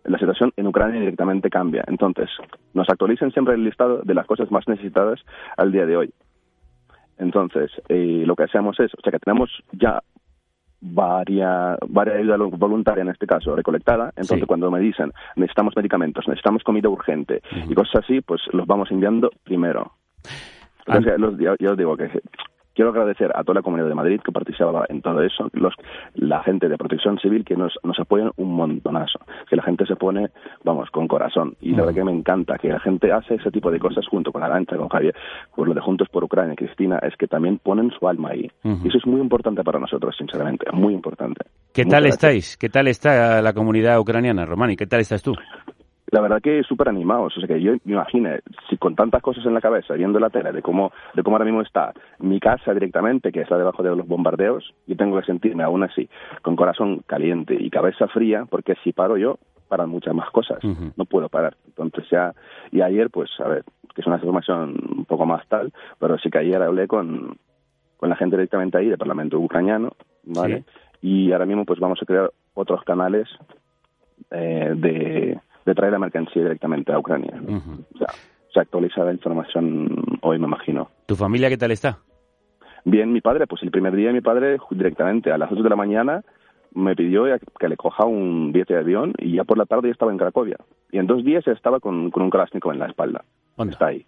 la 0.04 0.18
situación 0.18 0.52
en 0.56 0.66
Ucrania 0.66 0.98
directamente 1.00 1.50
cambia. 1.50 1.84
Entonces, 1.86 2.28
nos 2.74 2.88
actualicen 2.88 3.30
siempre 3.32 3.54
el 3.54 3.64
listado 3.64 4.00
de 4.02 4.14
las 4.14 4.26
cosas 4.26 4.50
más 4.50 4.66
necesitadas 4.66 5.20
al 5.56 5.70
día 5.72 5.86
de 5.86 5.96
hoy. 5.96 6.12
Entonces, 7.18 7.70
eh, 7.88 8.22
lo 8.26 8.36
que 8.36 8.44
hacemos 8.44 8.78
es, 8.80 8.92
o 8.94 9.00
sea, 9.02 9.10
que 9.12 9.18
tenemos 9.18 9.50
ya 9.72 10.00
varia, 10.80 11.76
varia 11.88 12.14
ayuda 12.14 12.36
voluntaria 12.36 13.02
en 13.02 13.08
este 13.08 13.26
caso 13.26 13.56
recolectada. 13.56 14.10
Entonces, 14.10 14.40
Sí. 14.40 14.46
cuando 14.46 14.70
me 14.70 14.78
dicen 14.80 15.12
necesitamos 15.36 15.74
medicamentos, 15.76 16.26
necesitamos 16.28 16.62
comida 16.62 16.88
urgente 16.88 17.42
y 17.68 17.74
cosas 17.74 18.04
así, 18.04 18.20
pues 18.20 18.40
los 18.52 18.66
vamos 18.66 18.90
enviando 18.92 19.30
primero. 19.44 19.92
Entonces, 20.86 21.18
los- 21.18 21.36
yo, 21.38 21.54
yo 21.58 21.74
digo 21.76 21.96
que 21.96 22.08
quiero 22.78 22.90
agradecer 22.90 23.32
a 23.34 23.42
toda 23.42 23.54
la 23.56 23.62
comunidad 23.62 23.88
de 23.88 23.96
Madrid 23.96 24.20
que 24.24 24.30
participaba 24.30 24.86
en 24.88 25.02
todo 25.02 25.20
eso, 25.20 25.48
los, 25.52 25.74
la 26.14 26.44
gente 26.44 26.68
de 26.68 26.78
protección 26.78 27.18
civil 27.18 27.44
que 27.44 27.56
nos, 27.56 27.76
nos 27.82 27.98
apoyan 27.98 28.30
un 28.36 28.54
montonazo, 28.54 29.18
que 29.50 29.56
la 29.56 29.64
gente 29.64 29.84
se 29.84 29.96
pone, 29.96 30.28
vamos, 30.62 30.88
con 30.90 31.08
corazón. 31.08 31.56
Y 31.60 31.72
la 31.72 31.78
verdad 31.78 31.94
que 31.94 32.04
me 32.04 32.12
encanta 32.12 32.56
que 32.56 32.68
la 32.68 32.78
gente 32.78 33.10
hace 33.10 33.34
ese 33.34 33.50
tipo 33.50 33.72
de 33.72 33.80
cosas 33.80 34.06
junto 34.06 34.30
con 34.30 34.44
Arancha, 34.44 34.76
con 34.76 34.88
Javier, 34.88 35.12
pues 35.56 35.66
lo 35.66 35.74
de 35.74 35.80
Juntos 35.80 36.08
por 36.08 36.22
Ucrania, 36.22 36.54
Cristina, 36.54 37.00
es 37.02 37.16
que 37.16 37.26
también 37.26 37.58
ponen 37.58 37.90
su 37.98 38.06
alma 38.06 38.28
ahí. 38.28 38.48
Y 38.62 38.86
eso 38.86 38.98
es 38.98 39.06
muy 39.08 39.20
importante 39.20 39.64
para 39.64 39.80
nosotros, 39.80 40.14
sinceramente, 40.16 40.70
muy 40.72 40.94
importante. 40.94 41.46
¿Qué 41.72 41.82
Muchas 41.82 41.90
tal 41.90 42.02
gracias. 42.04 42.14
estáis? 42.14 42.56
¿Qué 42.58 42.68
tal 42.68 42.86
está 42.86 43.42
la 43.42 43.52
comunidad 43.54 43.98
ucraniana, 43.98 44.46
Román? 44.46 44.70
¿Y 44.70 44.76
qué 44.76 44.86
tal 44.86 45.00
estás 45.00 45.20
tú? 45.20 45.34
La 46.10 46.20
verdad 46.20 46.40
que 46.40 46.62
súper 46.62 46.88
animados. 46.88 47.36
O 47.36 47.40
sea, 47.40 47.48
que 47.48 47.60
yo 47.60 47.72
me 47.84 47.92
imagino, 47.92 48.30
si 48.68 48.76
con 48.76 48.94
tantas 48.94 49.22
cosas 49.22 49.44
en 49.46 49.54
la 49.54 49.60
cabeza, 49.60 49.94
viendo 49.94 50.18
la 50.18 50.30
tele 50.30 50.52
de 50.52 50.62
cómo, 50.62 50.92
de 51.14 51.22
cómo 51.22 51.36
ahora 51.36 51.44
mismo 51.44 51.62
está 51.62 51.92
mi 52.18 52.40
casa 52.40 52.72
directamente, 52.72 53.32
que 53.32 53.42
está 53.42 53.56
debajo 53.56 53.82
de 53.82 53.94
los 53.94 54.06
bombardeos, 54.06 54.74
yo 54.86 54.96
tengo 54.96 55.18
que 55.18 55.26
sentirme 55.26 55.64
aún 55.64 55.82
así, 55.82 56.08
con 56.42 56.56
corazón 56.56 57.02
caliente 57.06 57.56
y 57.58 57.70
cabeza 57.70 58.08
fría, 58.08 58.46
porque 58.48 58.74
si 58.82 58.92
paro 58.92 59.16
yo, 59.16 59.38
paran 59.68 59.90
muchas 59.90 60.14
más 60.14 60.30
cosas. 60.30 60.58
No 60.96 61.04
puedo 61.04 61.28
parar. 61.28 61.56
Entonces 61.66 62.04
ya, 62.10 62.34
y 62.72 62.80
ayer, 62.80 63.10
pues, 63.10 63.30
a 63.40 63.48
ver, 63.48 63.64
que 63.94 64.00
es 64.00 64.06
una 64.06 64.16
información 64.16 64.76
un 64.96 65.04
poco 65.04 65.26
más 65.26 65.46
tal, 65.48 65.72
pero 65.98 66.18
sí 66.18 66.30
que 66.30 66.38
ayer 66.38 66.62
hablé 66.62 66.88
con, 66.88 67.36
con 67.98 68.08
la 68.08 68.16
gente 68.16 68.36
directamente 68.36 68.78
ahí 68.78 68.88
del 68.88 68.98
Parlamento 68.98 69.38
ucraniano, 69.38 69.92
¿vale? 70.24 70.64
Y 71.02 71.32
ahora 71.32 71.46
mismo, 71.46 71.64
pues, 71.64 71.78
vamos 71.78 71.98
a 72.02 72.06
crear 72.06 72.32
otros 72.54 72.82
canales 72.84 73.28
eh, 74.30 74.72
de, 74.74 75.38
de 75.68 75.74
traer 75.74 75.92
la 75.92 75.98
mercancía 75.98 76.42
directamente 76.42 76.92
a 76.92 76.98
Ucrania. 76.98 77.34
O 77.94 77.98
sea, 77.98 78.08
se 78.52 78.60
actualiza 78.60 79.04
la 79.04 79.12
información 79.12 80.18
hoy, 80.22 80.38
me 80.38 80.46
imagino. 80.46 80.88
¿Tu 81.06 81.14
familia 81.14 81.48
qué 81.48 81.58
tal 81.58 81.70
está? 81.70 81.98
Bien, 82.84 83.12
mi 83.12 83.20
padre, 83.20 83.46
pues 83.46 83.62
el 83.62 83.70
primer 83.70 83.94
día 83.94 84.12
mi 84.12 84.22
padre 84.22 84.58
directamente 84.70 85.30
a 85.30 85.38
las 85.38 85.52
8 85.52 85.62
de 85.62 85.68
la 85.68 85.76
mañana 85.76 86.24
me 86.74 86.96
pidió 86.96 87.24
que 87.58 87.68
le 87.68 87.76
coja 87.76 88.04
un 88.06 88.52
billete 88.52 88.74
de 88.74 88.80
avión 88.80 89.12
y 89.18 89.36
ya 89.36 89.44
por 89.44 89.58
la 89.58 89.66
tarde 89.66 89.88
ya 89.88 89.92
estaba 89.92 90.12
en 90.12 90.18
Cracovia. 90.18 90.56
Y 90.90 90.98
en 90.98 91.06
dos 91.06 91.24
días 91.24 91.44
ya 91.44 91.52
estaba 91.52 91.80
con, 91.80 92.10
con 92.10 92.22
un 92.22 92.30
Kalashnikov 92.30 92.72
en 92.72 92.78
la 92.78 92.86
espalda. 92.86 93.24
Está 93.58 93.86
ahí. 93.86 94.06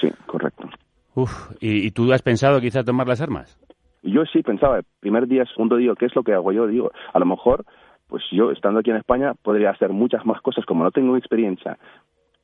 Sí, 0.00 0.10
correcto. 0.26 0.68
Uf, 1.14 1.52
¿y, 1.60 1.86
y 1.86 1.90
tú 1.90 2.12
has 2.12 2.22
pensado 2.22 2.60
quizá 2.60 2.82
tomar 2.82 3.06
las 3.06 3.20
armas? 3.20 3.58
Yo 4.02 4.24
sí 4.24 4.42
pensaba, 4.42 4.78
el 4.78 4.84
primer 5.00 5.26
día, 5.26 5.44
segundo 5.46 5.76
día, 5.76 5.92
¿qué 5.98 6.06
es 6.06 6.16
lo 6.16 6.22
que 6.22 6.32
hago 6.32 6.52
yo? 6.52 6.66
Digo, 6.66 6.90
a 7.12 7.18
lo 7.18 7.26
mejor, 7.26 7.64
pues 8.10 8.22
yo 8.30 8.50
estando 8.50 8.80
aquí 8.80 8.90
en 8.90 8.96
España 8.96 9.32
podría 9.42 9.70
hacer 9.70 9.90
muchas 9.90 10.26
más 10.26 10.40
cosas, 10.42 10.66
como 10.66 10.84
no 10.84 10.90
tengo 10.90 11.16
experiencia 11.16 11.78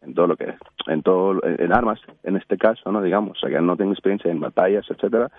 en 0.03 0.15
todo 0.15 0.29
lo 0.29 0.37
que 0.37 0.55
en 0.87 1.03
todo 1.03 1.41
en 1.45 1.73
armas 1.73 1.99
en 2.23 2.37
este 2.37 2.57
caso 2.57 2.93
no 2.93 3.03
digamos 3.03 3.37
o 3.37 3.41
sea 3.41 3.51
que 3.51 3.61
no 3.61 3.77
tengo 3.77 3.93
experiencia 3.93 4.31
en 4.31 4.39
batallas 4.41 4.85
etcétera 4.89 5.31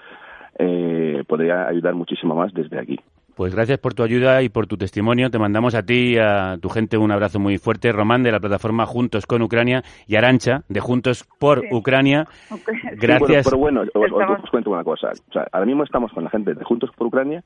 eh, 0.60 1.24
podría 1.28 1.68
ayudar 1.68 1.94
muchísimo 1.94 2.36
más 2.36 2.54
desde 2.54 2.80
aquí 2.80 3.00
Pues 3.36 3.54
gracias 3.54 3.78
por 3.78 3.94
tu 3.94 4.02
ayuda 4.04 4.42
y 4.42 4.50
por 4.50 4.66
tu 4.66 4.76
testimonio. 4.76 5.30
Te 5.30 5.38
mandamos 5.38 5.76
a 5.76 5.84
ti 5.84 6.16
y 6.16 6.18
a 6.18 6.58
tu 6.60 6.70
gente 6.70 6.98
un 6.98 7.12
abrazo 7.12 7.40
muy 7.40 7.60
fuerte. 7.60 7.92
Román, 7.92 8.24
de 8.24 8.32
la 8.32 8.40
plataforma 8.40 8.88
Juntos 8.88 9.28
con 9.28 9.44
Ucrania, 9.44 9.84
y 10.08 10.16
Arancha, 10.16 10.64
de 10.70 10.80
Juntos 10.80 11.24
por 11.40 11.62
Ucrania. 11.72 12.26
Gracias. 12.96 13.46
Sí, 13.46 13.56
bueno, 13.56 13.82
pero 13.94 14.02
bueno 14.02 14.18
os, 14.26 14.30
os- 14.32 14.44
os 14.44 14.50
cuento 14.50 14.72
una 14.72 14.84
cosa 14.84 15.10
o 15.30 15.34
sea 15.34 15.46
ahora 15.52 15.68
mismo 15.68 15.84
estamos 15.84 16.12
con 16.14 16.24
la 16.24 16.32
gente 16.32 16.56
de 16.56 16.64
Juntos 16.64 16.90
por 16.98 17.08
Ucrania 17.08 17.44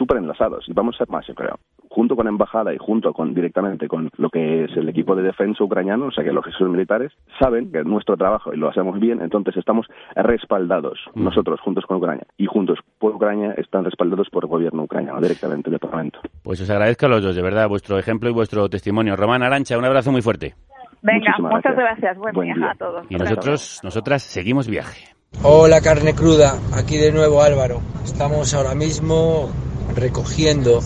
súper 0.00 0.16
enlazados 0.16 0.64
y 0.66 0.72
vamos 0.72 0.94
a 0.94 0.98
ser 1.04 1.08
más, 1.10 1.26
yo 1.26 1.34
creo. 1.34 1.58
Junto 1.90 2.16
con 2.16 2.24
la 2.24 2.30
embajada 2.30 2.72
y 2.72 2.78
junto 2.78 3.12
con 3.12 3.34
directamente 3.34 3.86
con 3.86 4.08
lo 4.16 4.30
que 4.30 4.64
es 4.64 4.70
el 4.76 4.88
equipo 4.88 5.14
de 5.14 5.22
defensa 5.24 5.62
ucraniano, 5.62 6.06
o 6.06 6.10
sea 6.10 6.24
que 6.24 6.32
los 6.32 6.42
jefes 6.44 6.66
militares 6.68 7.12
saben 7.38 7.70
que 7.70 7.82
nuestro 7.84 8.16
trabajo 8.16 8.54
y 8.54 8.56
lo 8.56 8.68
hacemos 8.70 8.98
bien, 8.98 9.20
entonces 9.20 9.56
estamos 9.58 9.86
respaldados 10.16 10.98
Mm. 11.14 11.24
nosotros 11.24 11.60
juntos 11.60 11.84
con 11.86 11.98
Ucrania 11.98 12.24
y 12.38 12.46
juntos 12.46 12.78
por 12.98 13.14
Ucrania 13.14 13.52
están 13.58 13.84
respaldados 13.84 14.28
por 14.30 14.44
el 14.44 14.48
gobierno 14.50 14.84
ucraniano 14.84 15.20
directamente 15.20 15.68
del 15.70 15.78
Parlamento. 15.80 16.20
Pues 16.42 16.60
os 16.62 16.70
agradezco 16.70 17.06
a 17.06 17.08
los 17.10 17.22
dos, 17.22 17.36
de 17.36 17.42
verdad, 17.42 17.68
vuestro 17.68 17.98
ejemplo 17.98 18.30
y 18.30 18.32
vuestro 18.32 18.68
testimonio. 18.70 19.16
Román 19.16 19.42
Arancha, 19.42 19.76
un 19.76 19.84
abrazo 19.84 20.10
muy 20.12 20.22
fuerte. 20.22 20.54
Venga, 21.02 21.18
Muchísimas 21.30 21.52
muchas 21.54 21.74
gracias. 21.74 21.98
gracias. 22.00 22.18
Buen, 22.18 22.34
Buen 22.34 22.46
día 22.48 22.54
día. 22.56 22.70
a 22.70 22.74
todos. 22.76 23.06
Y 23.10 23.16
nosotros, 23.16 23.80
nosotras 23.82 24.22
seguimos 24.22 24.68
viaje. 24.68 25.04
Hola 25.42 25.80
carne 25.80 26.14
cruda, 26.14 26.52
aquí 26.76 26.96
de 26.96 27.12
nuevo 27.12 27.42
Álvaro. 27.42 27.80
Estamos 28.04 28.52
ahora 28.54 28.74
mismo 28.74 29.48
recogiendo 29.94 30.80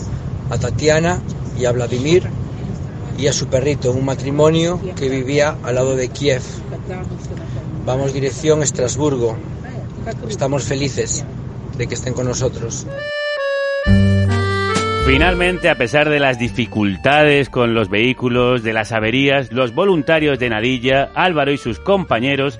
a 0.49 0.57
Tatiana 0.57 1.21
y 1.57 1.65
a 1.65 1.71
Vladimir 1.71 2.23
y 3.17 3.27
a 3.27 3.33
su 3.33 3.47
perrito, 3.47 3.91
un 3.91 4.05
matrimonio 4.05 4.79
que 4.95 5.09
vivía 5.09 5.55
al 5.63 5.75
lado 5.75 5.95
de 5.95 6.09
Kiev. 6.09 6.41
Vamos 7.85 8.13
dirección 8.13 8.61
Estrasburgo. 8.61 9.37
Estamos 10.27 10.63
felices 10.63 11.25
de 11.77 11.87
que 11.87 11.95
estén 11.95 12.13
con 12.13 12.27
nosotros. 12.27 12.85
Finalmente, 15.05 15.69
a 15.69 15.75
pesar 15.75 16.09
de 16.09 16.19
las 16.19 16.39
dificultades 16.39 17.49
con 17.49 17.75
los 17.75 17.89
vehículos, 17.89 18.63
de 18.63 18.73
las 18.73 18.91
averías, 18.91 19.51
los 19.51 19.73
voluntarios 19.73 20.39
de 20.39 20.49
Nadilla, 20.49 21.11
Álvaro 21.13 21.51
y 21.51 21.57
sus 21.57 21.79
compañeros 21.79 22.59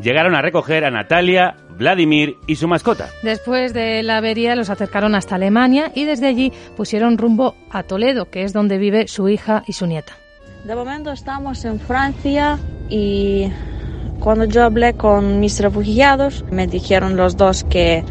llegaron 0.00 0.36
a 0.36 0.40
recoger 0.40 0.84
a 0.84 0.90
Natalia, 0.90 1.56
Vladimir 1.80 2.36
y 2.46 2.56
su 2.56 2.68
mascota. 2.68 3.08
Después 3.22 3.72
de 3.72 4.02
la 4.02 4.18
avería 4.18 4.54
los 4.54 4.68
acercaron 4.68 5.14
hasta 5.14 5.36
Alemania 5.36 5.90
y 5.94 6.04
desde 6.04 6.26
allí 6.26 6.52
pusieron 6.76 7.16
rumbo 7.16 7.56
a 7.70 7.82
Toledo, 7.82 8.30
que 8.30 8.44
es 8.44 8.52
donde 8.52 8.76
vive 8.76 9.08
su 9.08 9.30
hija 9.30 9.64
y 9.66 9.72
su 9.72 9.86
nieta. 9.86 10.12
De 10.64 10.76
momento 10.76 11.10
estamos 11.10 11.64
en 11.64 11.80
Francia 11.80 12.58
y 12.90 13.50
cuando 14.18 14.44
yo 14.44 14.62
hablé 14.62 14.92
con 14.92 15.40
mis 15.40 15.58
refugiados 15.58 16.44
me 16.52 16.66
dijeron 16.66 17.16
los 17.16 17.38
dos 17.38 17.64
que 17.64 18.04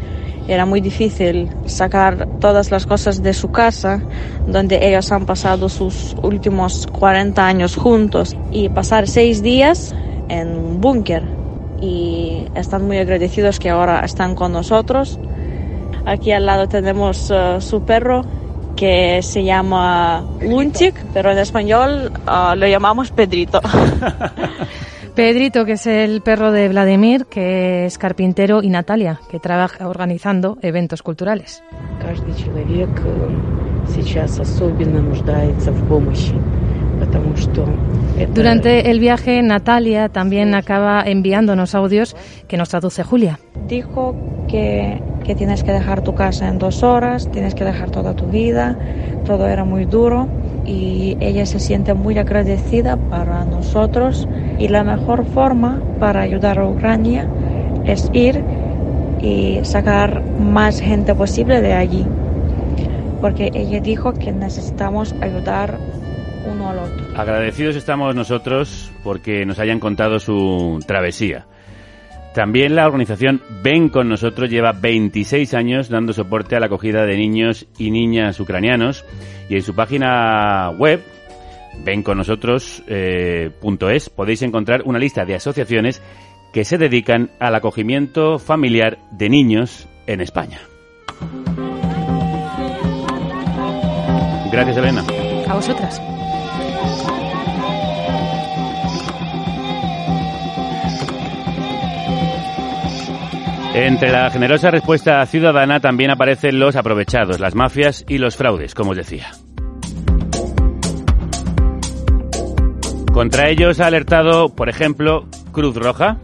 era 0.48 0.66
muy 0.66 0.80
difícil 0.80 1.48
sacar 1.66 2.26
todas 2.40 2.72
las 2.72 2.86
cosas 2.86 3.22
de 3.22 3.34
su 3.34 3.52
casa, 3.52 4.02
donde 4.48 4.84
ellos 4.84 5.12
han 5.12 5.26
pasado 5.26 5.68
sus 5.68 6.16
últimos 6.24 6.88
40 6.88 7.46
años 7.46 7.76
juntos, 7.76 8.36
y 8.50 8.68
pasar 8.68 9.06
seis 9.06 9.44
días 9.44 9.94
en 10.28 10.56
un 10.56 10.80
búnker 10.80 11.39
Y 11.81 12.47
están 12.55 12.85
muy 12.85 12.97
agradecidos 12.97 13.59
que 13.59 13.69
ahora 13.69 13.99
están 13.99 14.35
con 14.35 14.51
nosotros. 14.53 15.19
Aquí 16.05 16.31
al 16.31 16.45
lado 16.45 16.67
tenemos 16.67 17.31
eh, 17.31 17.57
su 17.59 17.83
perro 17.83 18.23
que 18.75 19.21
se 19.21 19.43
llama 19.43 20.23
Lunchik, 20.41 20.95
pero 21.13 21.31
en 21.31 21.37
español 21.39 22.11
ah, 22.25 22.55
lo 22.57 22.67
llamamos 22.67 23.11
Pedrito. 23.11 23.61
Pedrito, 25.15 25.63
que 25.63 25.73
es 25.73 25.87
el 25.87 26.21
perro 26.21 26.51
de 26.51 26.67
Vladimir, 26.67 27.25
que 27.27 27.85
es 27.85 27.97
carpintero, 27.97 28.61
y 28.61 28.69
Natalia, 28.69 29.21
que 29.31 29.39
trabaja 29.39 29.87
organizando 29.87 30.57
eventos 30.61 31.01
culturales. 31.01 31.63
Каждый 32.01 32.35
человек 32.35 32.89
э, 33.05 33.93
сейчас 33.93 34.37
особенно 34.39 35.01
нуждается 35.01 35.71
в 35.71 35.87
помощи, 35.87 36.35
gusto. 37.18 37.64
Eh, 38.18 38.28
durante 38.32 38.90
el 38.90 39.00
viaje, 39.00 39.42
Natalia 39.42 40.08
también 40.08 40.54
acaba 40.54 41.02
enviándonos 41.04 41.74
audios 41.74 42.16
que 42.48 42.56
nos 42.56 42.68
traduce 42.68 43.02
Julia. 43.02 43.38
Dijo 43.68 44.14
que, 44.48 45.00
que 45.24 45.34
tienes 45.34 45.62
que 45.62 45.72
dejar 45.72 46.02
tu 46.02 46.14
casa 46.14 46.48
en 46.48 46.58
dos 46.58 46.82
horas, 46.82 47.30
tienes 47.30 47.54
que 47.54 47.64
dejar 47.64 47.90
toda 47.90 48.14
tu 48.14 48.26
vida, 48.26 48.78
todo 49.24 49.46
era 49.46 49.64
muy 49.64 49.84
duro 49.84 50.28
y 50.66 51.16
ella 51.20 51.46
se 51.46 51.58
siente 51.58 51.94
muy 51.94 52.18
agradecida 52.18 52.96
para 52.96 53.44
nosotros 53.44 54.28
y 54.58 54.68
la 54.68 54.84
mejor 54.84 55.24
forma 55.24 55.80
para 55.98 56.20
ayudar 56.20 56.58
a 56.58 56.68
Ucrania 56.68 57.28
es 57.84 58.10
ir 58.12 58.42
y 59.20 59.60
sacar 59.62 60.22
más 60.38 60.80
gente 60.80 61.14
posible 61.14 61.60
de 61.60 61.74
allí 61.74 62.06
porque 63.20 63.50
ella 63.54 63.80
dijo 63.80 64.12
que 64.14 64.32
necesitamos 64.32 65.14
ayudar 65.20 65.78
Agradecidos 67.16 67.76
estamos 67.76 68.14
nosotros 68.14 68.90
porque 69.02 69.44
nos 69.44 69.58
hayan 69.58 69.80
contado 69.80 70.18
su 70.18 70.78
travesía. 70.86 71.46
También 72.34 72.76
la 72.76 72.86
organización 72.86 73.42
Ven 73.62 73.88
con 73.88 74.08
nosotros 74.08 74.50
lleva 74.50 74.72
26 74.72 75.52
años 75.54 75.88
dando 75.88 76.12
soporte 76.12 76.54
a 76.56 76.60
la 76.60 76.66
acogida 76.66 77.04
de 77.04 77.16
niños 77.16 77.66
y 77.76 77.90
niñas 77.90 78.38
ucranianos 78.38 79.04
y 79.48 79.56
en 79.56 79.62
su 79.62 79.74
página 79.74 80.70
web 80.70 81.02
venconnosotros.es 81.84 82.84
eh, 82.86 83.50
podéis 84.14 84.42
encontrar 84.42 84.82
una 84.84 84.98
lista 84.98 85.24
de 85.24 85.34
asociaciones 85.34 86.02
que 86.52 86.64
se 86.64 86.78
dedican 86.78 87.30
al 87.40 87.54
acogimiento 87.54 88.38
familiar 88.38 88.98
de 89.12 89.28
niños 89.28 89.88
en 90.06 90.20
España. 90.20 90.60
Gracias, 94.50 94.76
Elena. 94.76 95.04
Entre 103.74 104.10
la 104.10 104.28
generosa 104.30 104.70
respuesta 104.70 105.24
ciudadana 105.26 105.78
también 105.78 106.10
aparecen 106.10 106.58
los 106.58 106.74
aprovechados, 106.74 107.38
las 107.38 107.54
mafias 107.54 108.04
y 108.08 108.18
los 108.18 108.36
fraudes, 108.36 108.74
como 108.74 108.90
os 108.90 108.96
decía. 108.96 109.30
Contra 113.12 113.48
ellos 113.48 113.80
ha 113.80 113.86
alertado, 113.86 114.54
por 114.54 114.68
ejemplo, 114.68 115.28
Cruz 115.52 115.76
Roja. 115.76 116.18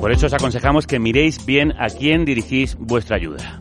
Por 0.00 0.12
eso 0.12 0.26
os 0.26 0.32
aconsejamos 0.32 0.86
que 0.86 1.00
miréis 1.00 1.44
bien 1.44 1.72
a 1.78 1.88
quién 1.88 2.24
dirigís 2.24 2.76
vuestra 2.78 3.16
ayuda. 3.16 3.60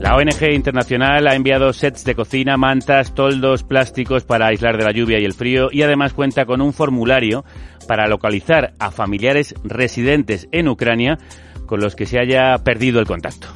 La 0.00 0.14
ONG 0.14 0.52
internacional 0.52 1.26
ha 1.26 1.34
enviado 1.34 1.72
sets 1.72 2.04
de 2.04 2.14
cocina, 2.14 2.56
mantas, 2.56 3.14
toldos, 3.14 3.64
plásticos 3.64 4.22
para 4.22 4.46
aislar 4.46 4.76
de 4.76 4.84
la 4.84 4.92
lluvia 4.92 5.18
y 5.18 5.24
el 5.24 5.34
frío 5.34 5.70
y 5.72 5.82
además 5.82 6.12
cuenta 6.12 6.46
con 6.46 6.60
un 6.60 6.72
formulario 6.72 7.44
para 7.88 8.06
localizar 8.06 8.74
a 8.78 8.92
familiares 8.92 9.56
residentes 9.64 10.46
en 10.52 10.68
Ucrania 10.68 11.18
con 11.66 11.80
los 11.80 11.96
que 11.96 12.06
se 12.06 12.20
haya 12.20 12.56
perdido 12.58 13.00
el 13.00 13.06
contacto. 13.06 13.48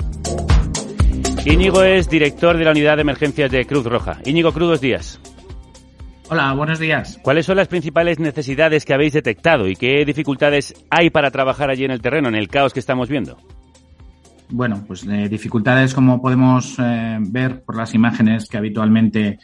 Íñigo 1.45 1.83
es 1.85 2.09
director 2.09 2.57
de 2.57 2.65
la 2.65 2.73
unidad 2.73 2.97
de 2.97 3.03
emergencias 3.03 3.51
de 3.51 3.65
Cruz 3.65 3.85
Roja. 3.85 4.19
Íñigo, 4.25 4.53
crudos 4.53 4.81
días. 4.81 5.21
Hola, 6.29 6.53
buenos 6.55 6.79
días. 6.79 7.19
¿Cuáles 7.23 7.47
son 7.47 7.57
las 7.57 7.69
principales 7.69 8.19
necesidades 8.19 8.85
que 8.85 8.95
habéis 8.95 9.13
detectado 9.13 9.69
y 9.69 9.77
qué 9.77 10.05
dificultades 10.05 10.75
hay 10.89 11.11
para 11.11 11.31
trabajar 11.31 11.69
allí 11.69 11.85
en 11.85 11.91
el 11.91 12.01
terreno, 12.01 12.29
en 12.29 12.37
el 12.37 12.49
caos 12.49 12.73
que 12.73 12.81
estamos 12.81 13.09
viendo? 13.09 13.37
Bueno, 14.49 14.85
pues 14.87 15.05
eh, 15.05 15.29
dificultades 15.29 15.95
como 15.95 16.23
podemos 16.23 16.77
eh, 16.79 17.19
ver 17.21 17.63
por 17.63 17.77
las 17.77 17.93
imágenes 17.95 18.47
que 18.49 18.57
habitualmente 18.57 19.39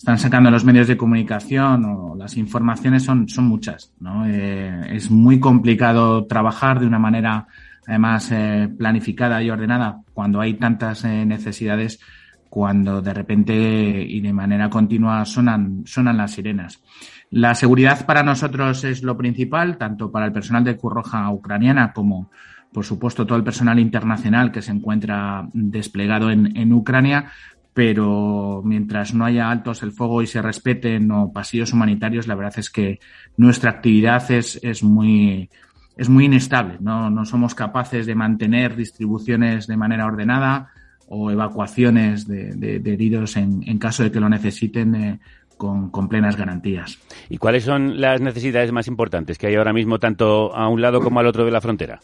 están 0.00 0.18
sacando 0.18 0.50
los 0.50 0.64
medios 0.64 0.88
de 0.88 0.96
comunicación 0.96 1.84
o 1.84 2.16
las 2.16 2.38
informaciones 2.38 3.02
son, 3.02 3.28
son 3.28 3.44
muchas. 3.44 3.92
¿no? 4.00 4.26
Eh, 4.26 4.96
es 4.96 5.10
muy 5.10 5.38
complicado 5.38 6.24
trabajar 6.24 6.80
de 6.80 6.86
una 6.86 6.98
manera 6.98 7.46
además 7.86 8.30
eh, 8.32 8.70
planificada 8.78 9.42
y 9.42 9.50
ordenada 9.50 10.00
cuando 10.14 10.40
hay 10.40 10.54
tantas 10.54 11.04
eh, 11.04 11.26
necesidades, 11.26 12.00
cuando 12.48 13.02
de 13.02 13.12
repente 13.12 13.52
y 13.52 14.22
de 14.22 14.32
manera 14.32 14.70
continua 14.70 15.22
sonan, 15.26 15.82
sonan 15.84 16.16
las 16.16 16.30
sirenas. 16.30 16.82
La 17.30 17.54
seguridad 17.54 18.06
para 18.06 18.22
nosotros 18.22 18.84
es 18.84 19.02
lo 19.02 19.18
principal, 19.18 19.76
tanto 19.76 20.10
para 20.10 20.24
el 20.24 20.32
personal 20.32 20.64
de 20.64 20.78
Cruz 20.78 20.94
Roja 20.94 21.28
ucraniana 21.28 21.92
como 21.92 22.30
por 22.72 22.84
supuesto, 22.84 23.26
todo 23.26 23.36
el 23.36 23.42
personal 23.42 23.80
internacional 23.80 24.52
que 24.52 24.62
se 24.62 24.70
encuentra 24.70 25.48
desplegado 25.52 26.30
en, 26.30 26.56
en, 26.56 26.72
Ucrania, 26.72 27.32
pero 27.80 28.60
mientras 28.62 29.14
no 29.14 29.24
haya 29.24 29.50
altos 29.50 29.82
el 29.82 29.92
fuego 29.92 30.20
y 30.20 30.26
se 30.26 30.42
respeten 30.42 31.10
o 31.12 31.32
pasillos 31.32 31.72
humanitarios, 31.72 32.26
la 32.26 32.34
verdad 32.34 32.58
es 32.58 32.68
que 32.68 33.00
nuestra 33.38 33.70
actividad 33.70 34.30
es, 34.30 34.60
es 34.62 34.82
muy 34.82 35.48
es 35.96 36.10
muy 36.10 36.26
inestable. 36.26 36.76
¿no? 36.80 37.08
no 37.08 37.24
somos 37.24 37.54
capaces 37.54 38.04
de 38.04 38.14
mantener 38.14 38.76
distribuciones 38.76 39.66
de 39.66 39.78
manera 39.78 40.04
ordenada 40.04 40.68
o 41.08 41.30
evacuaciones 41.30 42.28
de, 42.28 42.52
de, 42.54 42.80
de 42.80 42.92
heridos 42.92 43.38
en, 43.38 43.62
en, 43.66 43.78
caso 43.78 44.02
de 44.02 44.12
que 44.12 44.20
lo 44.20 44.28
necesiten 44.28 44.94
eh, 44.94 45.20
con, 45.56 45.88
con, 45.88 46.06
plenas 46.06 46.36
garantías. 46.36 46.98
¿Y 47.30 47.38
cuáles 47.38 47.64
son 47.64 47.98
las 47.98 48.20
necesidades 48.20 48.72
más 48.72 48.88
importantes 48.88 49.38
que 49.38 49.46
hay 49.46 49.54
ahora 49.54 49.72
mismo 49.72 49.98
tanto 49.98 50.54
a 50.54 50.68
un 50.68 50.82
lado 50.82 51.00
como 51.00 51.18
al 51.18 51.26
otro 51.26 51.46
de 51.46 51.50
la 51.50 51.62
frontera? 51.62 51.98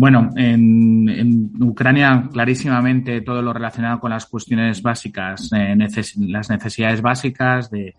Bueno, 0.00 0.30
en, 0.34 1.06
en, 1.10 1.62
Ucrania 1.62 2.30
clarísimamente 2.32 3.20
todo 3.20 3.42
lo 3.42 3.52
relacionado 3.52 4.00
con 4.00 4.08
las 4.08 4.24
cuestiones 4.24 4.80
básicas, 4.80 5.50
eh, 5.52 5.76
las 6.20 6.48
necesidades 6.48 7.02
básicas 7.02 7.70
de 7.70 7.94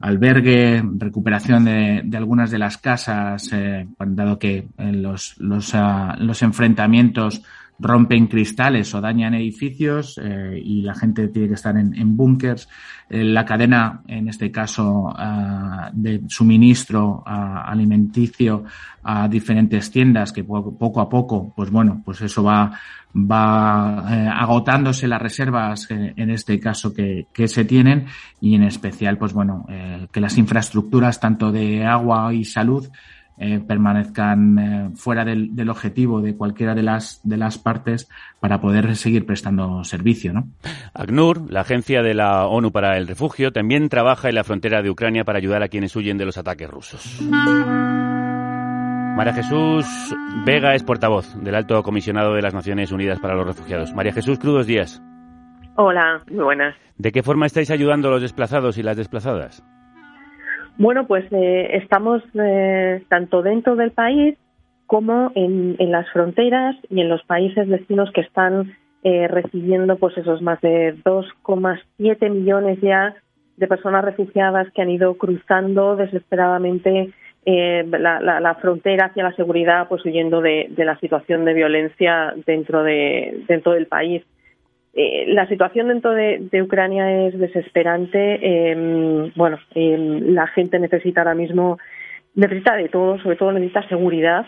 albergue, 0.00 0.82
recuperación 0.98 1.64
de, 1.64 2.02
de 2.04 2.16
algunas 2.16 2.50
de 2.50 2.58
las 2.58 2.78
casas, 2.78 3.52
eh, 3.52 3.86
dado 4.04 4.36
que 4.36 4.66
eh, 4.76 4.92
los, 4.94 5.36
los, 5.38 5.72
uh, 5.74 6.14
los, 6.18 6.42
enfrentamientos 6.42 7.44
rompen 7.84 8.26
cristales 8.28 8.94
o 8.94 9.00
dañan 9.00 9.34
edificios 9.34 10.18
eh, 10.22 10.58
y 10.62 10.80
la 10.80 10.94
gente 10.94 11.28
tiene 11.28 11.48
que 11.48 11.54
estar 11.54 11.76
en, 11.76 11.94
en 11.94 12.16
búnkers. 12.16 12.66
Eh, 13.10 13.22
la 13.22 13.44
cadena, 13.44 14.00
en 14.08 14.28
este 14.28 14.50
caso, 14.50 15.12
ah, 15.14 15.90
de 15.92 16.22
suministro 16.26 17.22
ah, 17.26 17.64
alimenticio 17.66 18.64
a 19.02 19.28
diferentes 19.28 19.90
tiendas 19.90 20.32
que 20.32 20.44
poco, 20.44 21.00
a 21.00 21.08
poco, 21.10 21.52
pues 21.54 21.70
bueno, 21.70 22.00
pues 22.02 22.22
eso 22.22 22.42
va, 22.42 22.72
va 23.14 24.06
eh, 24.10 24.30
agotándose 24.32 25.06
las 25.06 25.20
reservas 25.20 25.86
en 25.90 26.30
este 26.30 26.58
caso 26.58 26.94
que, 26.94 27.26
que, 27.34 27.46
se 27.46 27.66
tienen 27.66 28.06
y 28.40 28.54
en 28.54 28.62
especial, 28.62 29.18
pues 29.18 29.34
bueno, 29.34 29.66
que 30.10 30.20
las 30.22 30.38
infraestructuras 30.38 31.20
tanto 31.20 31.52
de 31.52 31.84
agua 31.84 32.32
y 32.32 32.46
salud 32.46 32.88
eh, 33.38 33.60
permanezcan 33.66 34.58
eh, 34.58 34.90
fuera 34.94 35.24
del, 35.24 35.56
del, 35.56 35.68
objetivo 35.68 36.20
de 36.20 36.36
cualquiera 36.36 36.74
de 36.74 36.82
las, 36.82 37.20
de 37.24 37.36
las 37.36 37.58
partes 37.58 38.08
para 38.40 38.60
poder 38.60 38.94
seguir 38.96 39.26
prestando 39.26 39.82
servicio. 39.82 40.32
¿no? 40.32 40.48
ACNUR, 40.94 41.50
la 41.50 41.62
agencia 41.62 42.02
de 42.02 42.14
la 42.14 42.46
ONU 42.46 42.70
para 42.70 42.96
el 42.96 43.08
refugio, 43.08 43.52
también 43.52 43.88
trabaja 43.88 44.28
en 44.28 44.36
la 44.36 44.44
frontera 44.44 44.82
de 44.82 44.90
Ucrania 44.90 45.24
para 45.24 45.38
ayudar 45.38 45.62
a 45.62 45.68
quienes 45.68 45.96
huyen 45.96 46.16
de 46.16 46.26
los 46.26 46.38
ataques 46.38 46.70
rusos. 46.70 47.20
María 49.16 49.32
Jesús 49.32 49.86
Vega 50.44 50.74
es 50.74 50.82
portavoz 50.82 51.34
del 51.40 51.54
Alto 51.54 51.82
Comisionado 51.82 52.34
de 52.34 52.42
las 52.42 52.54
Naciones 52.54 52.92
Unidas 52.92 53.20
para 53.20 53.34
los 53.34 53.46
Refugiados. 53.46 53.94
María 53.94 54.12
Jesús, 54.12 54.38
crudos 54.38 54.66
días. 54.66 55.02
Hola, 55.76 56.22
muy 56.30 56.44
buenas. 56.44 56.76
¿De 56.98 57.10
qué 57.10 57.22
forma 57.22 57.46
estáis 57.46 57.70
ayudando 57.70 58.08
a 58.08 58.10
los 58.12 58.22
desplazados 58.22 58.78
y 58.78 58.82
las 58.82 58.96
desplazadas? 58.96 59.64
Bueno, 60.76 61.06
pues 61.06 61.24
eh, 61.30 61.76
estamos 61.76 62.22
eh, 62.34 63.02
tanto 63.08 63.42
dentro 63.42 63.76
del 63.76 63.92
país 63.92 64.36
como 64.86 65.30
en, 65.34 65.76
las 65.90 66.08
fronteras 66.10 66.76
y 66.90 67.00
en 67.00 67.08
los 67.08 67.22
países 67.24 67.68
vecinos 67.68 68.10
que 68.12 68.20
están 68.20 68.76
eh, 69.02 69.28
recibiendo 69.28 69.96
pues 69.96 70.16
esos 70.18 70.42
más 70.42 70.60
de 70.60 70.94
2,7 71.04 72.30
millones 72.30 72.80
ya 72.80 73.14
de 73.56 73.68
personas 73.68 74.04
refugiadas 74.04 74.70
que 74.72 74.82
han 74.82 74.90
ido 74.90 75.14
cruzando 75.14 75.96
desesperadamente 75.96 77.12
eh, 77.46 77.84
la, 77.88 78.20
la, 78.20 78.40
la, 78.40 78.54
frontera 78.56 79.06
hacia 79.06 79.24
la 79.24 79.36
seguridad, 79.36 79.86
pues 79.88 80.04
huyendo 80.04 80.40
de, 80.40 80.68
de 80.70 80.84
la 80.84 80.98
situación 80.98 81.44
de 81.44 81.54
violencia 81.54 82.34
dentro 82.46 82.82
de 82.82 83.44
dentro 83.46 83.72
del 83.72 83.86
país. 83.86 84.22
Eh, 84.96 85.24
la 85.26 85.48
situación 85.48 85.88
dentro 85.88 86.12
de, 86.12 86.62
Ucrania 86.62 87.26
es 87.26 87.38
desesperante. 87.38 88.38
Eh, 88.40 89.32
bueno, 89.34 89.58
eh, 89.74 89.96
la 89.98 90.46
gente 90.46 90.78
necesita 90.78 91.22
ahora 91.22 91.34
mismo, 91.34 91.78
necesita 92.34 92.76
de 92.76 92.88
todo, 92.88 93.18
sobre 93.18 93.36
todo 93.36 93.52
necesita 93.52 93.86
seguridad. 93.88 94.46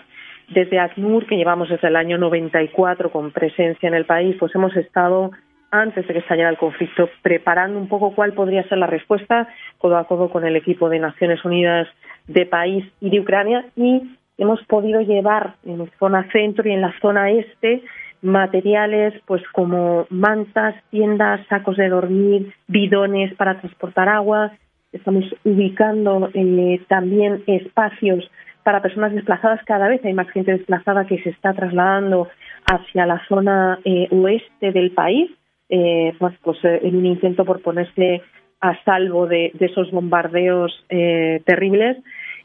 Desde 0.49 0.79
ACNUR, 0.79 1.27
que 1.27 1.37
llevamos 1.37 1.69
desde 1.69 1.89
el 1.89 1.97
año 1.97 2.19
94 2.19 3.11
con 3.11 3.33
presencia 3.33 3.89
en 3.89 3.95
el 3.95 4.05
país, 4.05 4.37
pues 4.39 4.55
hemos 4.55 4.77
estado, 4.77 5.33
antes 5.73 6.07
de 6.07 6.13
que 6.13 6.21
estallara 6.21 6.51
el 6.51 6.57
conflicto, 6.57 7.11
preparando 7.23 7.77
un 7.81 7.89
poco 7.89 8.15
cuál 8.15 8.33
podría 8.33 8.63
ser 8.69 8.79
la 8.79 8.87
respuesta, 8.87 9.49
codo 9.79 9.97
a 9.97 10.07
codo 10.07 10.31
con 10.31 10.47
el 10.47 10.55
equipo 10.55 10.89
de 10.89 11.01
Naciones 11.01 11.45
Unidas 11.45 11.89
de 12.29 12.47
país 12.47 12.85
y 13.01 13.11
de 13.11 13.19
Ucrania, 13.19 13.67
y 13.75 14.17
hemos 14.39 14.63
podido 14.67 15.01
llevar 15.01 15.55
en 15.65 15.91
zona 15.99 16.31
centro 16.31 16.69
y 16.69 16.73
en 16.73 16.83
la 16.83 16.95
zona 17.01 17.33
este 17.33 17.83
materiales 18.23 19.15
pues 19.27 19.43
como 19.53 20.07
mantas, 20.11 20.75
tiendas, 20.91 21.47
sacos 21.49 21.77
de 21.77 21.89
dormir, 21.89 22.53
bidones 22.67 23.35
para 23.35 23.61
transportar 23.61 24.09
agua. 24.09 24.53
Estamos 24.93 25.25
ubicando 25.45 26.31
eh, 26.35 26.81
también 26.89 27.43
espacios 27.47 28.31
para 28.63 28.83
personas 28.83 29.13
desplazadas. 29.13 29.65
Cada 29.65 29.89
vez 29.89 30.05
hay 30.05 30.15
más 30.15 30.29
gente 30.31 30.53
desplazada 30.53 31.07
que 31.07 31.23
se 31.23 31.31
está 31.31 31.53
trasladando 31.53 32.29
hacia 32.67 33.07
la 33.07 33.23
zona 33.29 33.79
eh, 33.85 34.09
oeste 34.11 34.73
del 34.73 34.91
país, 34.93 35.31
eh, 35.69 36.15
pues, 36.19 36.35
pues 36.43 36.59
en 36.65 36.97
un 36.97 37.07
intento 37.07 37.45
por 37.45 37.63
ponerse 37.63 38.23
a 38.61 38.83
salvo 38.85 39.27
de, 39.27 39.53
de 39.55 39.67
esos 39.67 39.91
bombardeos 39.91 40.85
terribles. 40.89 41.99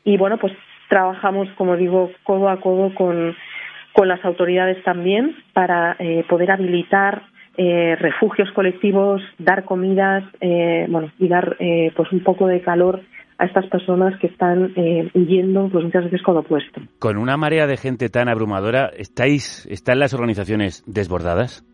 Y 0.04 0.18
bueno, 0.18 0.38
pues 0.38 0.54
trabajamos, 0.90 1.48
como 1.58 1.78
digo, 1.78 2.12
codo 2.24 2.50
a 2.50 2.60
codo 2.60 2.94
con 2.94 3.34
con 3.94 4.08
las 4.08 4.24
autoridades 4.24 4.84
también 4.84 5.36
para 5.54 5.96
eh, 6.00 6.24
poder 6.30 6.52
habilitar 6.52 7.24
eh, 7.58 7.96
refugios 8.00 8.50
colectivos, 8.52 9.22
dar 9.38 9.66
comidas, 9.66 10.24
eh, 10.40 10.86
bueno, 10.90 11.12
y 11.20 11.28
dar 11.28 11.58
eh, 11.60 11.92
pues 11.96 12.12
un 12.12 12.24
poco 12.24 12.48
de 12.48 12.62
calor 12.62 13.02
a 13.38 13.46
estas 13.46 13.66
personas 13.68 14.18
que 14.20 14.28
están 14.28 14.72
eh, 14.76 15.10
huyendo 15.16 15.68
pues 15.70 15.84
muchas 15.84 16.06
veces 16.06 16.22
con 16.22 16.38
opuesto. 16.38 16.80
Con 17.00 17.18
una 17.18 17.38
marea 17.38 17.68
de 17.68 17.76
gente 17.76 18.10
tan 18.10 18.30
abrumadora, 18.30 18.92
¿estáis, 18.96 19.66
¿están 19.66 20.00
las 20.00 20.14
organizaciones 20.14 20.84
desbordadas? 20.86 21.66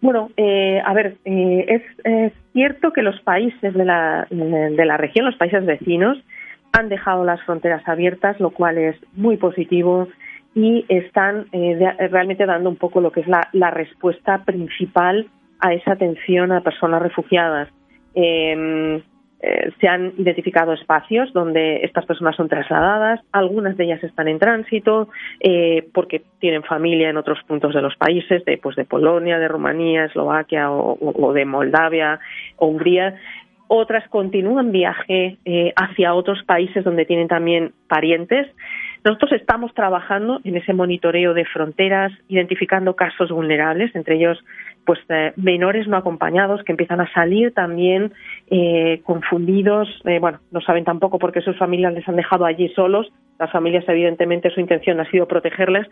Bueno, 0.00 0.30
eh, 0.36 0.80
a 0.84 0.94
ver, 0.94 1.16
eh, 1.24 1.66
es, 1.68 1.82
es, 2.04 2.32
cierto 2.52 2.92
que 2.92 3.02
los 3.02 3.20
países 3.20 3.74
de 3.74 3.84
la, 3.84 4.26
de 4.30 4.84
la 4.86 4.96
región, 4.96 5.26
los 5.26 5.36
países 5.36 5.64
vecinos, 5.66 6.18
han 6.72 6.88
dejado 6.88 7.24
las 7.24 7.42
fronteras 7.42 7.86
abiertas, 7.86 8.38
lo 8.40 8.50
cual 8.50 8.78
es 8.78 8.96
muy 9.14 9.36
positivo 9.36 10.08
y 10.56 10.84
están 10.88 11.46
eh, 11.52 11.76
de, 11.76 12.08
realmente 12.08 12.44
dando 12.46 12.68
un 12.68 12.76
poco 12.76 13.00
lo 13.00 13.12
que 13.12 13.20
es 13.20 13.28
la, 13.28 13.48
la, 13.52 13.70
respuesta 13.70 14.42
principal 14.44 15.28
a 15.60 15.72
esa 15.72 15.92
atención 15.92 16.50
a 16.50 16.62
personas 16.62 17.00
refugiadas. 17.00 17.68
Eh, 18.16 19.00
eh, 19.38 19.70
se 19.80 19.86
han 19.86 20.14
identificado 20.16 20.72
espacios 20.72 21.30
donde 21.34 21.84
estas 21.84 22.06
personas 22.06 22.34
son 22.36 22.48
trasladadas, 22.48 23.20
algunas 23.32 23.76
de 23.76 23.84
ellas 23.84 24.02
están 24.02 24.28
en 24.28 24.38
tránsito 24.38 25.08
eh, 25.40 25.86
porque 25.92 26.22
tienen 26.40 26.62
familia 26.62 27.10
en 27.10 27.18
otros 27.18 27.38
puntos 27.46 27.74
de 27.74 27.82
los 27.82 27.94
países, 27.96 28.44
de, 28.46 28.56
pues 28.56 28.76
de 28.76 28.86
Polonia, 28.86 29.38
de 29.38 29.46
Rumanía, 29.46 30.06
Eslovaquia 30.06 30.70
o, 30.70 31.32
de 31.34 31.44
Moldavia 31.44 32.18
Hungría. 32.56 33.16
Otras 33.68 34.08
continúan 34.08 34.72
viaje 34.72 35.36
eh, 35.44 35.72
hacia 35.76 36.14
otros 36.14 36.42
países 36.44 36.82
donde 36.82 37.04
tienen 37.04 37.28
también 37.28 37.72
parientes 37.88 38.46
nosotros 39.06 39.40
estamos 39.40 39.72
trabajando 39.72 40.40
en 40.42 40.56
ese 40.56 40.72
monitoreo 40.72 41.32
de 41.32 41.44
fronteras, 41.44 42.10
identificando 42.26 42.96
casos 42.96 43.30
vulnerables, 43.30 43.94
entre 43.94 44.16
ellos 44.16 44.36
pues 44.84 44.98
eh, 45.08 45.32
menores 45.36 45.86
no 45.86 45.96
acompañados 45.96 46.64
que 46.64 46.72
empiezan 46.72 47.00
a 47.00 47.12
salir 47.12 47.54
también 47.54 48.12
eh, 48.48 49.02
confundidos, 49.04 49.88
eh, 50.06 50.18
bueno, 50.18 50.40
no 50.50 50.60
saben 50.60 50.82
tampoco 50.82 51.20
por 51.20 51.30
qué 51.30 51.40
sus 51.40 51.56
familias 51.56 51.94
les 51.94 52.08
han 52.08 52.16
dejado 52.16 52.46
allí 52.46 52.68
solos. 52.70 53.06
Las 53.38 53.52
familias, 53.52 53.84
evidentemente, 53.86 54.50
su 54.50 54.58
intención 54.58 54.98
ha 54.98 55.08
sido 55.08 55.28
protegerles, 55.28 55.86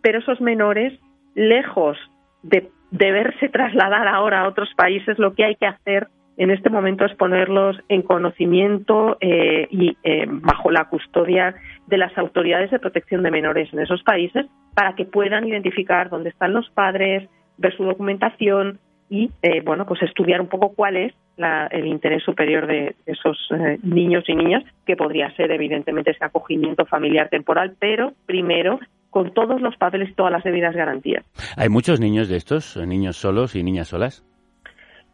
pero 0.00 0.20
esos 0.20 0.40
menores, 0.40 0.96
lejos 1.34 1.98
de, 2.44 2.68
de 2.92 3.10
verse 3.10 3.48
trasladar 3.48 4.06
ahora 4.06 4.42
a 4.42 4.48
otros 4.48 4.72
países, 4.76 5.18
lo 5.18 5.34
que 5.34 5.44
hay 5.44 5.56
que 5.56 5.66
hacer 5.66 6.06
en 6.40 6.50
este 6.50 6.70
momento 6.70 7.04
es 7.04 7.14
ponerlos 7.16 7.76
en 7.90 8.00
conocimiento 8.00 9.18
eh, 9.20 9.68
y 9.70 9.94
eh, 10.02 10.24
bajo 10.26 10.70
la 10.70 10.86
custodia 10.86 11.54
de 11.86 11.98
las 11.98 12.16
autoridades 12.16 12.70
de 12.70 12.78
protección 12.78 13.22
de 13.22 13.30
menores 13.30 13.70
en 13.74 13.80
esos 13.80 14.02
países 14.02 14.46
para 14.74 14.94
que 14.94 15.04
puedan 15.04 15.46
identificar 15.46 16.08
dónde 16.08 16.30
están 16.30 16.54
los 16.54 16.70
padres, 16.70 17.28
ver 17.58 17.76
su 17.76 17.84
documentación 17.84 18.78
y 19.10 19.30
eh, 19.42 19.60
bueno 19.60 19.84
pues 19.84 20.00
estudiar 20.00 20.40
un 20.40 20.46
poco 20.46 20.72
cuál 20.74 20.96
es 20.96 21.12
la, 21.36 21.66
el 21.66 21.86
interés 21.86 22.22
superior 22.22 22.66
de 22.66 22.96
esos 23.04 23.36
eh, 23.50 23.78
niños 23.82 24.24
y 24.26 24.34
niñas 24.34 24.64
que 24.86 24.96
podría 24.96 25.30
ser 25.36 25.50
evidentemente 25.50 26.12
ese 26.12 26.24
acogimiento 26.24 26.86
familiar 26.86 27.28
temporal 27.28 27.76
pero 27.78 28.14
primero 28.24 28.80
con 29.10 29.34
todos 29.34 29.60
los 29.60 29.76
papeles 29.76 30.08
y 30.08 30.14
todas 30.14 30.32
las 30.32 30.44
debidas 30.44 30.74
garantías. 30.74 31.22
¿Hay 31.58 31.68
muchos 31.68 32.00
niños 32.00 32.30
de 32.30 32.36
estos, 32.36 32.78
niños 32.78 33.16
solos 33.16 33.56
y 33.56 33.62
niñas 33.62 33.88
solas? 33.88 34.24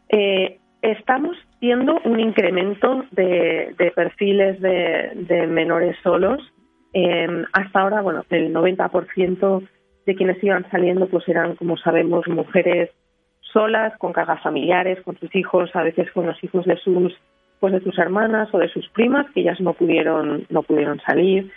Eh, 0.09 0.59
estamos 0.91 1.37
viendo 1.59 1.99
un 2.03 2.19
incremento 2.19 3.05
de, 3.11 3.75
perfiles 3.95 4.59
de, 4.61 5.11
de, 5.15 5.47
menores 5.47 5.95
solos. 6.03 6.41
Eh, 6.93 7.27
hasta 7.53 7.81
ahora, 7.81 8.01
bueno, 8.01 8.23
el 8.29 8.53
90% 8.53 9.67
de 10.05 10.15
quienes 10.15 10.43
iban 10.43 10.69
saliendo 10.71 11.07
pues 11.07 11.27
eran, 11.27 11.55
como 11.55 11.77
sabemos, 11.77 12.27
mujeres 12.27 12.89
solas, 13.53 13.97
con 13.97 14.13
cargas 14.13 14.41
familiares, 14.41 15.01
con 15.03 15.17
sus 15.17 15.33
hijos, 15.35 15.69
a 15.73 15.83
veces 15.83 16.11
con 16.11 16.25
los 16.25 16.41
hijos 16.43 16.65
de 16.65 16.77
sus 16.77 17.13
pues 17.59 17.73
de 17.73 17.81
sus 17.81 17.97
hermanas 17.97 18.49
o 18.51 18.59
de 18.59 18.69
sus 18.69 18.87
primas 18.89 19.25
que 19.31 19.41
ellas 19.41 19.59
no 19.59 19.73
pudieron 19.73 20.45
no 20.49 20.61
pudieron 20.61 20.99
salir 20.99 21.51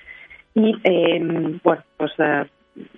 y 0.55 0.75
eh, 0.83 1.21
bueno 1.63 1.83
pues 1.99 2.11
uh, 2.19 2.47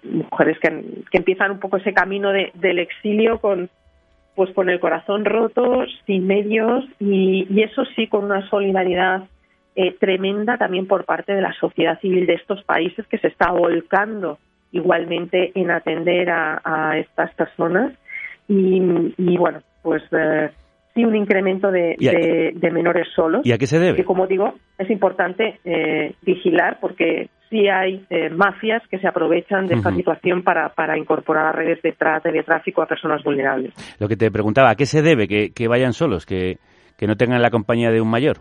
mujeres 0.05 0.57
que, 0.61 0.69
que 1.11 1.19
empiezan 1.19 1.51
un 1.51 1.59
poco 1.59 1.79
ese 1.79 1.93
camino 1.93 2.31
de, 2.31 2.53
del 2.55 2.79
exilio 2.79 3.41
con 3.41 3.71
pues 4.35 4.51
con 4.55 4.71
el 4.71 4.81
corazón 4.81 5.25
roto, 5.25 5.85
sin 6.07 6.27
medios 6.27 6.85
y, 6.99 7.47
y 7.51 7.63
eso 7.63 7.85
sí 7.97 8.07
con 8.07 8.25
una 8.25 8.49
solidaridad 8.49 9.25
eh, 9.75 9.97
tremenda 9.99 10.59
también 10.59 10.87
por 10.87 11.05
parte 11.05 11.35
de 11.35 11.43
la 11.43 11.53
sociedad 11.55 11.99
civil 12.01 12.27
de 12.27 12.35
estos 12.35 12.63
países 12.65 13.07
que 13.07 13.19
se 13.19 13.29
está 13.29 13.51
volcando 13.53 14.39
igualmente 14.71 15.53
en 15.55 15.71
atender 15.71 16.31
a, 16.31 16.61
a 16.65 16.99
estas 16.99 17.35
personas. 17.35 17.93
Y, 18.49 18.83
y, 19.17 19.37
bueno 19.37 19.61
pues 19.83 20.03
eh, 20.13 20.51
sí 20.95 21.05
un 21.05 21.17
incremento 21.17 21.71
de, 21.71 21.97
¿Y 21.99 22.09
a- 22.09 22.13
de- 22.13 22.53
de 22.55 22.71
menores 22.71 23.09
solos. 23.15 23.43
¿Y 23.45 23.53
a 23.53 23.59
qué 23.59 23.67
se 23.67 23.79
debe? 23.79 23.97
Que, 23.97 24.05
como 24.05 24.27
digo, 24.27 24.55
es 24.79 24.91
importante 24.91 25.59
eh, 25.65 26.13
vigilar 26.23 26.79
porque 26.81 27.29
sí 27.51 27.69
hay 27.69 28.05
eh, 28.11 28.31
mafias 28.31 28.83
que 28.89 28.99
se 28.99 29.07
aprovechan 29.07 29.67
de 29.67 29.75
esta 29.75 29.91
situación 29.95 30.43
para, 30.43 30.71
para 30.71 30.97
incorporar 30.97 31.47
a 31.47 31.53
redes 31.53 31.83
de 31.83 31.93
trata 31.93 32.31
y 32.31 32.33
de 32.33 32.43
tráfico 32.43 32.81
a 32.83 32.87
personas 32.87 33.23
vulnerables. 33.23 33.75
Lo 34.01 34.09
que 34.09 34.17
te 34.17 34.31
preguntaba, 34.31 34.71
¿a 34.71 34.75
qué 34.75 34.87
se 34.87 35.03
debe 35.03 35.29
que, 35.29 35.51
que 35.55 35.69
vayan 35.69 35.93
solos, 35.93 36.25
que, 36.27 36.57
que 36.99 37.07
no 37.07 37.17
tengan 37.17 37.43
la 37.43 37.51
compañía 37.51 37.91
de 37.91 38.01
un 38.01 38.09
mayor? 38.09 38.39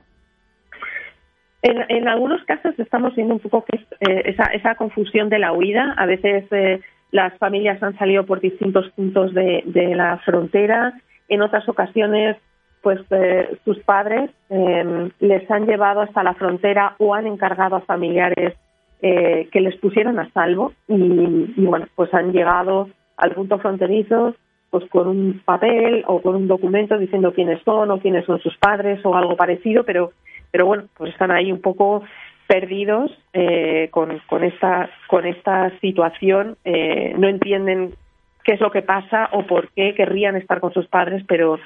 En, 1.62 1.78
en 1.90 2.08
algunos 2.08 2.44
casos 2.46 2.74
estamos 2.80 3.16
viendo 3.16 3.36
un 3.36 3.40
poco 3.40 3.64
que 3.66 3.78
es, 3.78 3.84
eh, 4.10 4.22
esa, 4.26 4.46
esa 4.54 4.76
confusión 4.76 5.30
de 5.30 5.40
la 5.40 5.54
huida. 5.54 5.94
A 5.98 6.06
veces 6.08 6.46
eh, 6.52 6.80
las 7.12 7.38
familias 7.38 7.82
han 7.84 7.98
salido 7.98 8.26
por 8.26 8.40
distintos 8.40 8.90
puntos 8.96 9.34
de, 9.34 9.62
de 9.66 9.94
la 9.96 10.18
frontera. 10.26 10.94
En 11.32 11.42
otras 11.42 11.68
ocasiones, 11.70 12.36
pues 12.82 13.00
eh, 13.10 13.58
sus 13.64 13.80
padres 13.80 14.30
eh, 14.50 15.10
les 15.22 15.50
han 15.50 15.66
llevado 15.66 16.02
hasta 16.02 16.24
la 16.24 16.34
frontera 16.34 16.96
o 16.98 17.16
han 17.16 17.26
encargado 17.26 17.78
a 17.78 17.82
familiares 17.82 18.56
eh, 19.02 19.48
que 19.50 19.62
les 19.62 19.78
pusieran 19.78 20.20
a 20.20 20.30
salvo 20.32 20.74
y, 20.90 21.54
y, 21.56 21.66
bueno, 21.66 21.88
pues 21.96 22.14
han 22.14 22.34
llegado 22.34 22.90
al 23.16 23.32
punto 23.32 23.60
fronterizo 23.60 24.36
pues 24.72 24.90
con 24.90 25.08
un 25.08 25.42
papel 25.46 26.04
o 26.06 26.22
con 26.22 26.36
un 26.36 26.50
documento 26.50 26.98
diciendo 26.98 27.34
quiénes 27.34 27.64
son 27.64 27.92
o 27.92 28.00
quiénes 28.00 28.26
son 28.26 28.42
sus 28.42 28.58
padres 28.58 29.00
o 29.06 29.16
algo 29.16 29.38
parecido, 29.38 29.86
pero 29.86 30.12
pero 30.52 30.66
bueno, 30.66 30.84
pues 30.98 31.14
están 31.14 31.32
ahí 31.32 31.50
un 31.50 31.62
poco 31.62 32.04
perdidos 32.46 33.10
eh, 33.32 33.88
con, 33.92 34.20
con 34.28 34.44
esta 34.44 34.90
con 35.08 35.26
esta 35.26 35.72
situación, 35.80 36.58
eh, 36.66 37.14
no 37.18 37.30
entienden 37.30 37.94
qué 38.44 38.54
es 38.54 38.62
lo 38.62 38.72
que 38.72 38.82
pasa 38.82 39.30
o 39.32 39.46
por 39.46 39.70
qué 39.70 39.94
querrían 39.96 40.36
estar 40.36 40.60
con 40.60 40.74
sus 40.74 40.88
padres, 40.88 41.24
pero 41.28 41.60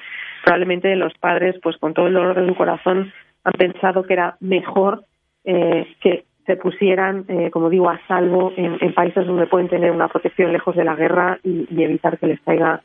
probablemente 0.44 0.94
los 0.96 1.12
padres, 1.14 1.56
pues 1.62 1.76
con 1.78 1.94
todo 1.94 2.06
el 2.06 2.14
dolor 2.14 2.40
de 2.40 2.46
su 2.46 2.54
corazón, 2.54 3.12
han 3.44 3.52
pensado 3.52 4.04
que 4.04 4.12
era 4.12 4.36
mejor 4.40 5.04
eh, 5.44 5.86
que 6.00 6.24
se 6.46 6.56
pusieran, 6.56 7.24
eh, 7.28 7.50
como 7.50 7.70
digo, 7.70 7.90
a 7.90 8.00
salvo 8.06 8.52
en, 8.56 8.78
en 8.80 8.94
países 8.94 9.26
donde 9.26 9.46
pueden 9.46 9.68
tener 9.68 9.90
una 9.90 10.08
protección 10.08 10.52
lejos 10.52 10.76
de 10.76 10.84
la 10.84 10.94
guerra 10.94 11.38
y, 11.42 11.66
y 11.70 11.82
evitar 11.82 12.18
que 12.18 12.28
les 12.28 12.40
caiga 12.40 12.82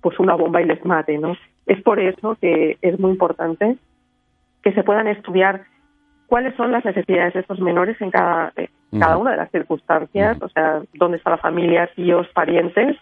pues 0.00 0.18
una 0.18 0.34
bomba 0.34 0.60
y 0.60 0.66
les 0.66 0.84
mate, 0.84 1.16
¿no? 1.16 1.34
Es 1.66 1.82
por 1.82 1.98
eso 1.98 2.36
que 2.40 2.76
es 2.82 3.00
muy 3.00 3.12
importante 3.12 3.78
que 4.62 4.72
se 4.72 4.82
puedan 4.82 5.06
estudiar 5.06 5.64
cuáles 6.26 6.54
son 6.56 6.72
las 6.72 6.84
necesidades 6.84 7.34
de 7.34 7.40
estos 7.40 7.60
menores 7.60 8.00
en 8.00 8.10
cada, 8.10 8.52
eh, 8.56 8.68
cada 8.98 9.16
una 9.16 9.32
de 9.32 9.36
las 9.38 9.50
circunstancias, 9.50 10.36
o 10.42 10.48
sea, 10.48 10.82
dónde 10.94 11.18
está 11.18 11.30
la 11.30 11.38
familia, 11.38 11.88
tíos, 11.94 12.26
parientes, 12.34 12.96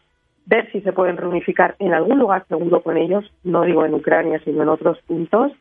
ver 0.47 0.71
si 0.73 0.81
se 0.81 0.93
pueden 0.93 1.17
reunificar 1.17 1.77
en 1.79 1.95
algún 1.95 2.19
lugar 2.19 2.45
seguro 2.49 2.83
con 2.83 2.97
ellos, 2.97 3.25
no 3.45 3.63
digo 3.63 3.85
en 3.85 3.95
Ucrania, 3.95 4.41
sino 4.45 4.63
en 4.63 4.69
otros 4.69 4.99
puntos, 5.07 5.53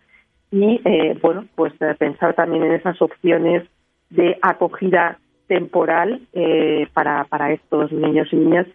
y, 0.51 0.81
eh, 0.83 1.17
bueno, 1.21 1.45
pues 1.55 1.73
eh, 1.81 1.95
pensar 1.97 2.33
también 2.33 2.63
en 2.63 2.73
esas 2.73 3.01
opciones 3.01 3.63
de 4.09 4.37
acogida 4.41 5.19
temporal 5.47 6.21
eh, 6.33 6.87
para, 6.93 7.25
para 7.25 7.53
estos 7.53 7.91
niños 7.91 8.27
y 8.31 8.35
niñas 8.35 8.67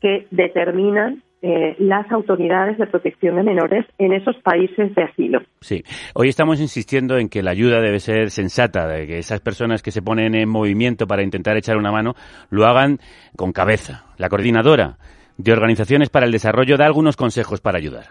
que 0.00 0.26
determinan 0.30 1.22
eh, 1.42 1.74
las 1.78 2.10
autoridades 2.12 2.76
de 2.76 2.86
protección 2.86 3.36
de 3.36 3.42
menores 3.42 3.86
en 3.96 4.12
esos 4.12 4.36
países 4.42 4.94
de 4.94 5.02
asilo. 5.02 5.40
Sí. 5.60 5.82
Hoy 6.14 6.28
estamos 6.28 6.60
insistiendo 6.60 7.16
en 7.16 7.30
que 7.30 7.42
la 7.42 7.52
ayuda 7.52 7.80
debe 7.80 7.98
ser 7.98 8.30
sensata, 8.30 8.86
de 8.86 9.06
que 9.06 9.18
esas 9.18 9.40
personas 9.40 9.82
que 9.82 9.90
se 9.90 10.02
ponen 10.02 10.34
en 10.34 10.50
movimiento 10.50 11.06
para 11.06 11.22
intentar 11.22 11.56
echar 11.56 11.78
una 11.78 11.90
mano 11.90 12.14
lo 12.50 12.66
hagan 12.66 12.98
con 13.36 13.52
cabeza. 13.52 14.04
La 14.18 14.28
coordinadora 14.28 14.98
de 15.42 15.52
Organizaciones 15.52 16.10
para 16.10 16.26
el 16.26 16.32
Desarrollo 16.32 16.76
da 16.76 16.86
algunos 16.86 17.16
consejos 17.16 17.60
para 17.60 17.78
ayudar. 17.78 18.08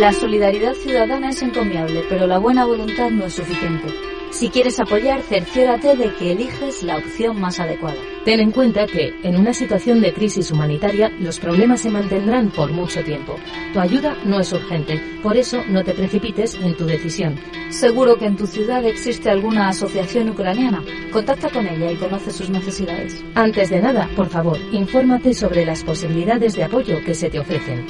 La 0.00 0.12
solidaridad 0.12 0.72
ciudadana 0.74 1.28
es 1.28 1.42
encomiable, 1.42 2.02
pero 2.08 2.26
la 2.26 2.38
buena 2.38 2.64
voluntad 2.64 3.10
no 3.10 3.26
es 3.26 3.34
suficiente. 3.34 4.13
Si 4.34 4.48
quieres 4.48 4.80
apoyar, 4.80 5.22
cerciórate 5.22 5.94
de 5.94 6.12
que 6.16 6.32
eliges 6.32 6.82
la 6.82 6.96
opción 6.96 7.40
más 7.40 7.60
adecuada. 7.60 8.00
Ten 8.24 8.40
en 8.40 8.50
cuenta 8.50 8.84
que, 8.84 9.14
en 9.22 9.36
una 9.36 9.54
situación 9.54 10.00
de 10.00 10.12
crisis 10.12 10.50
humanitaria, 10.50 11.08
los 11.20 11.38
problemas 11.38 11.82
se 11.82 11.90
mantendrán 11.90 12.50
por 12.50 12.72
mucho 12.72 13.00
tiempo. 13.04 13.36
Tu 13.72 13.78
ayuda 13.78 14.18
no 14.24 14.40
es 14.40 14.52
urgente, 14.52 15.00
por 15.22 15.36
eso 15.36 15.62
no 15.68 15.84
te 15.84 15.94
precipites 15.94 16.56
en 16.56 16.76
tu 16.76 16.84
decisión. 16.84 17.36
Seguro 17.68 18.16
que 18.16 18.26
en 18.26 18.36
tu 18.36 18.48
ciudad 18.48 18.84
existe 18.84 19.30
alguna 19.30 19.68
asociación 19.68 20.30
ucraniana. 20.30 20.82
Contacta 21.12 21.48
con 21.48 21.68
ella 21.68 21.92
y 21.92 21.96
conoce 21.96 22.32
sus 22.32 22.50
necesidades. 22.50 23.24
Antes 23.36 23.70
de 23.70 23.80
nada, 23.80 24.10
por 24.16 24.28
favor, 24.28 24.58
infórmate 24.72 25.32
sobre 25.32 25.64
las 25.64 25.84
posibilidades 25.84 26.56
de 26.56 26.64
apoyo 26.64 26.98
que 27.06 27.14
se 27.14 27.30
te 27.30 27.38
ofrecen. 27.38 27.86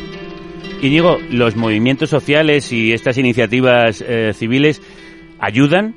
Íñigo, 0.83 1.17
¿los 1.31 1.57
movimientos 1.57 2.11
sociales 2.11 2.71
y 2.71 2.93
estas 2.93 3.17
iniciativas 3.17 4.05
eh, 4.07 4.35
civiles 4.35 4.83
ayudan? 5.39 5.95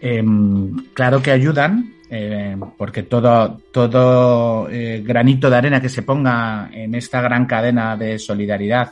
Em, 0.00 0.74
claro 0.92 1.22
que 1.22 1.30
ayudan, 1.30 1.94
eh, 2.10 2.56
porque 2.76 3.02
todo, 3.02 3.60
todo 3.72 4.68
eh, 4.70 5.02
granito 5.04 5.50
de 5.50 5.56
arena 5.56 5.80
que 5.80 5.88
se 5.88 6.02
ponga 6.02 6.70
en 6.72 6.94
esta 6.94 7.20
gran 7.20 7.46
cadena 7.46 7.96
de 7.96 8.18
solidaridad 8.18 8.90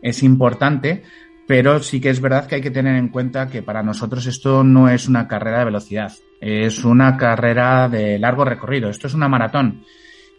es 0.00 0.22
importante, 0.22 1.02
pero 1.46 1.82
sí 1.82 2.00
que 2.00 2.10
es 2.10 2.20
verdad 2.20 2.46
que 2.46 2.56
hay 2.56 2.60
que 2.60 2.70
tener 2.70 2.96
en 2.96 3.08
cuenta 3.08 3.48
que 3.48 3.62
para 3.62 3.82
nosotros 3.82 4.26
esto 4.26 4.64
no 4.64 4.88
es 4.88 5.08
una 5.08 5.28
carrera 5.28 5.58
de 5.60 5.64
velocidad, 5.66 6.12
es 6.40 6.84
una 6.84 7.16
carrera 7.16 7.88
de 7.88 8.18
largo 8.18 8.44
recorrido, 8.44 8.88
esto 8.88 9.06
es 9.06 9.14
una 9.14 9.28
maratón. 9.28 9.82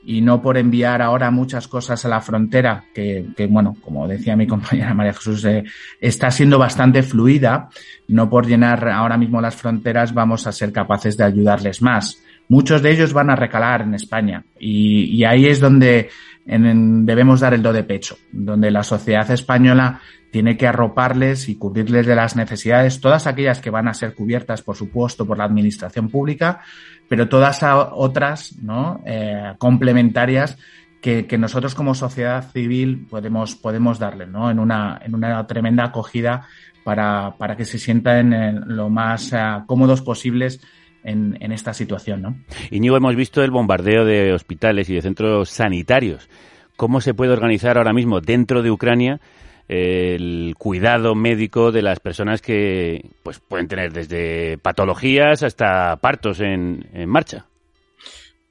Y 0.06 0.22
no 0.22 0.42
por 0.42 0.58
enviar 0.58 1.02
ahora 1.02 1.32
muchas 1.32 1.68
cosas 1.68 2.06
a 2.06 2.10
la 2.10 2.22
frontera, 2.22 2.86
que, 2.94 3.26
que 3.36 3.48
bueno, 3.48 3.76
como 3.82 4.08
decía 4.08 4.36
mi 4.36 4.46
compañera 4.48 4.94
María 4.94 5.14
Jesús, 5.14 5.44
eh, 5.46 5.64
está 6.00 6.30
siendo 6.32 6.60
bastante 6.60 7.02
fluida, 7.04 7.70
no 8.08 8.30
por 8.30 8.46
llenar 8.46 8.88
ahora 8.88 9.18
mismo 9.18 9.42
las 9.42 9.56
fronteras 9.56 10.14
vamos 10.14 10.46
a 10.48 10.52
ser 10.52 10.72
capaces 10.72 11.18
de 11.18 11.24
ayudarles 11.24 11.82
más. 11.82 12.22
Muchos 12.48 12.82
de 12.82 12.92
ellos 12.92 13.14
van 13.14 13.30
a 13.30 13.36
recalar 13.36 13.82
en 13.82 13.96
España 13.96 14.44
y, 14.60 15.24
ahí 15.24 15.48
es 15.48 15.60
donde 15.60 16.10
debemos 16.46 17.40
dar 17.40 17.56
el 17.56 17.64
do 17.64 17.74
de 17.74 17.84
pecho, 17.84 18.18
donde 18.32 18.70
la 18.70 18.84
sociedad 18.84 19.30
española 19.32 20.00
tiene 20.30 20.58
que 20.58 20.68
arroparles 20.68 21.50
y 21.50 21.56
cubrirles 21.56 22.06
de 22.06 22.14
las 22.14 22.36
necesidades, 22.36 23.00
todas 23.00 23.26
aquellas 23.26 23.62
que 23.62 23.70
van 23.70 23.88
a 23.88 23.94
ser 23.94 24.14
cubiertas, 24.14 24.62
por 24.62 24.76
supuesto, 24.76 25.26
por 25.26 25.38
la 25.38 25.46
administración 25.46 26.10
pública, 26.10 26.60
pero 27.08 27.30
todas 27.30 27.62
otras, 27.64 28.56
¿no? 28.62 29.02
Eh, 29.06 29.54
complementarias 29.58 30.58
que, 31.02 31.38
nosotros 31.38 31.76
como 31.76 31.94
sociedad 31.94 32.52
civil 32.52 33.06
podemos, 33.08 33.56
podemos 33.56 34.00
darle, 34.00 34.26
¿no? 34.26 34.50
En 34.50 34.58
una, 34.58 35.00
en 35.04 35.14
una 35.14 35.46
tremenda 35.46 35.86
acogida 35.86 36.48
para, 36.84 37.36
para 37.38 37.56
que 37.56 37.66
se 37.66 37.78
sientan 37.78 38.34
en 38.34 38.76
lo 38.76 38.90
más 38.90 39.32
eh, 39.32 39.38
cómodos 39.68 40.02
posibles 40.02 40.62
en, 41.04 41.38
en 41.40 41.52
esta 41.52 41.74
situación, 41.76 42.24
¿no? 42.24 42.36
Íñigo, 42.72 42.98
hemos 42.98 43.16
visto 43.16 43.44
el 43.44 43.52
bombardeo 43.52 44.04
de 44.04 44.34
hospitales 44.34 44.90
y 44.90 44.96
de 44.96 45.04
centros 45.04 45.50
sanitarios. 45.50 46.28
¿Cómo 46.76 47.00
se 47.02 47.14
puede 47.14 47.34
organizar 47.34 47.78
ahora 47.78 47.94
mismo 47.94 48.20
dentro 48.20 48.64
de 48.64 48.72
Ucrania 48.72 49.22
el 49.68 50.56
cuidado 50.58 51.16
médico 51.16 51.72
de 51.72 51.82
las 51.82 52.00
personas 52.00 52.42
que 52.42 53.10
pues 53.24 53.40
pueden 53.40 53.68
tener 53.68 53.92
desde 53.92 54.58
patologías 54.58 55.44
hasta 55.44 55.96
partos 55.98 56.40
en, 56.40 56.86
marcha? 57.08 57.46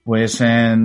Pues 0.03 0.41
eh, 0.41 0.77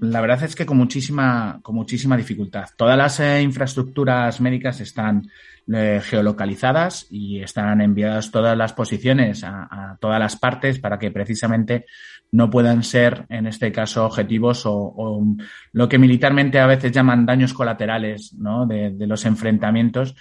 la 0.00 0.20
verdad 0.20 0.42
es 0.42 0.56
que 0.56 0.66
con 0.66 0.76
muchísima, 0.76 1.60
con 1.62 1.76
muchísima 1.76 2.16
dificultad. 2.16 2.66
Todas 2.76 2.98
las 2.98 3.20
eh, 3.20 3.42
infraestructuras 3.42 4.40
médicas 4.40 4.80
están 4.80 5.28
eh, 5.72 6.00
geolocalizadas 6.02 7.06
y 7.10 7.40
están 7.40 7.80
enviadas 7.80 8.30
todas 8.30 8.56
las 8.56 8.72
posiciones 8.72 9.42
a, 9.44 9.96
todas 10.00 10.20
las 10.20 10.36
partes 10.36 10.78
para 10.78 10.98
que 10.98 11.10
precisamente 11.10 11.86
no 12.32 12.50
puedan 12.50 12.82
ser, 12.82 13.26
en 13.28 13.46
este 13.46 13.72
caso, 13.72 14.06
objetivos 14.06 14.62
o, 14.66 15.24
lo 15.72 15.88
que 15.88 15.98
militarmente 15.98 16.58
a 16.60 16.66
veces 16.66 16.92
llaman 16.92 17.26
daños 17.26 17.52
colaterales 17.52 18.34
¿no? 18.34 18.66
de 18.66 19.06
los 19.06 19.24
enfrentamientos 19.24 20.14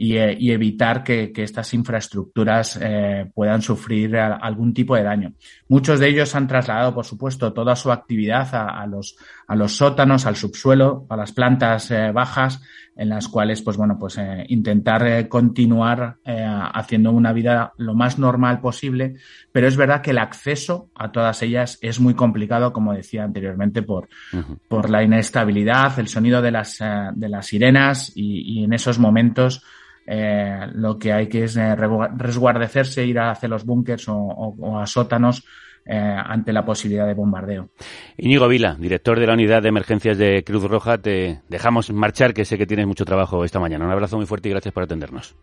y, 0.00 0.16
eh, 0.16 0.34
y 0.40 0.50
evitar 0.50 1.04
que, 1.04 1.30
que, 1.30 1.42
estas 1.42 1.74
infraestructuras 1.74 2.78
eh, 2.80 3.30
puedan 3.34 3.60
sufrir 3.60 4.16
a, 4.16 4.36
algún 4.36 4.72
tipo 4.72 4.96
de 4.96 5.02
daño. 5.02 5.34
Muchos 5.68 6.00
de 6.00 6.08
ellos 6.08 6.34
han 6.34 6.48
trasladado, 6.48 6.94
por 6.94 7.04
supuesto, 7.04 7.52
toda 7.52 7.76
su 7.76 7.92
actividad 7.92 8.48
a, 8.54 8.80
a 8.80 8.86
los, 8.86 9.16
a 9.46 9.56
los 9.56 9.76
sótanos, 9.76 10.26
al 10.26 10.36
subsuelo, 10.36 11.06
a 11.10 11.16
las 11.16 11.32
plantas 11.32 11.90
eh, 11.90 12.12
bajas, 12.12 12.62
en 12.96 13.08
las 13.08 13.28
cuales, 13.28 13.62
pues 13.62 13.76
bueno, 13.76 13.98
pues 13.98 14.16
eh, 14.16 14.46
intentar 14.48 15.28
continuar 15.28 16.16
eh, 16.24 16.46
haciendo 16.48 17.10
una 17.10 17.32
vida 17.32 17.72
lo 17.76 17.94
más 17.94 18.18
normal 18.18 18.60
posible, 18.60 19.16
pero 19.52 19.66
es 19.66 19.76
verdad 19.76 20.02
que 20.02 20.12
el 20.12 20.18
acceso 20.18 20.88
a 20.94 21.12
todas 21.12 21.42
ellas 21.42 21.78
es 21.82 21.98
muy 21.98 22.14
complicado, 22.14 22.72
como 22.72 22.94
decía 22.94 23.24
anteriormente, 23.24 23.82
por, 23.82 24.08
uh 24.32 24.36
-huh. 24.36 24.58
por 24.68 24.88
la 24.88 25.02
inestabilidad, 25.02 25.98
el 25.98 26.08
sonido 26.08 26.40
de 26.40 26.52
las, 26.52 26.78
de 27.14 27.28
las 27.28 27.46
sirenas 27.46 28.12
y, 28.14 28.60
y 28.60 28.64
en 28.64 28.72
esos 28.72 28.98
momentos 28.98 29.64
eh, 30.12 30.66
lo 30.74 30.98
que 30.98 31.12
hay 31.12 31.28
que 31.28 31.44
es 31.44 31.56
eh, 31.56 31.76
resguardecerse, 31.76 33.06
ir 33.06 33.20
hacia 33.20 33.48
los 33.48 33.64
búnkers 33.64 34.08
o, 34.08 34.16
o, 34.16 34.56
o, 34.58 34.78
a 34.80 34.84
sótanos 34.84 35.44
eh, 35.86 35.96
ante 35.96 36.52
la 36.52 36.64
posibilidad 36.64 37.06
de 37.06 37.14
bombardeo. 37.14 37.70
Íñigo 38.16 38.48
Vila, 38.48 38.74
director 38.76 39.20
de 39.20 39.26
la 39.28 39.34
Unidad 39.34 39.62
de 39.62 39.68
Emergencias 39.68 40.18
de 40.18 40.42
Cruz 40.42 40.64
Roja, 40.64 40.98
te 40.98 41.42
dejamos 41.48 41.92
marchar, 41.92 42.34
que 42.34 42.44
sé 42.44 42.58
que 42.58 42.66
tienes 42.66 42.88
mucho 42.88 43.04
trabajo 43.04 43.44
esta 43.44 43.60
mañana. 43.60 43.84
Un 43.84 43.92
abrazo 43.92 44.16
muy 44.16 44.26
fuerte 44.26 44.48
y 44.48 44.52
gracias 44.52 44.74
por 44.74 44.82
atendernos. 44.82 45.36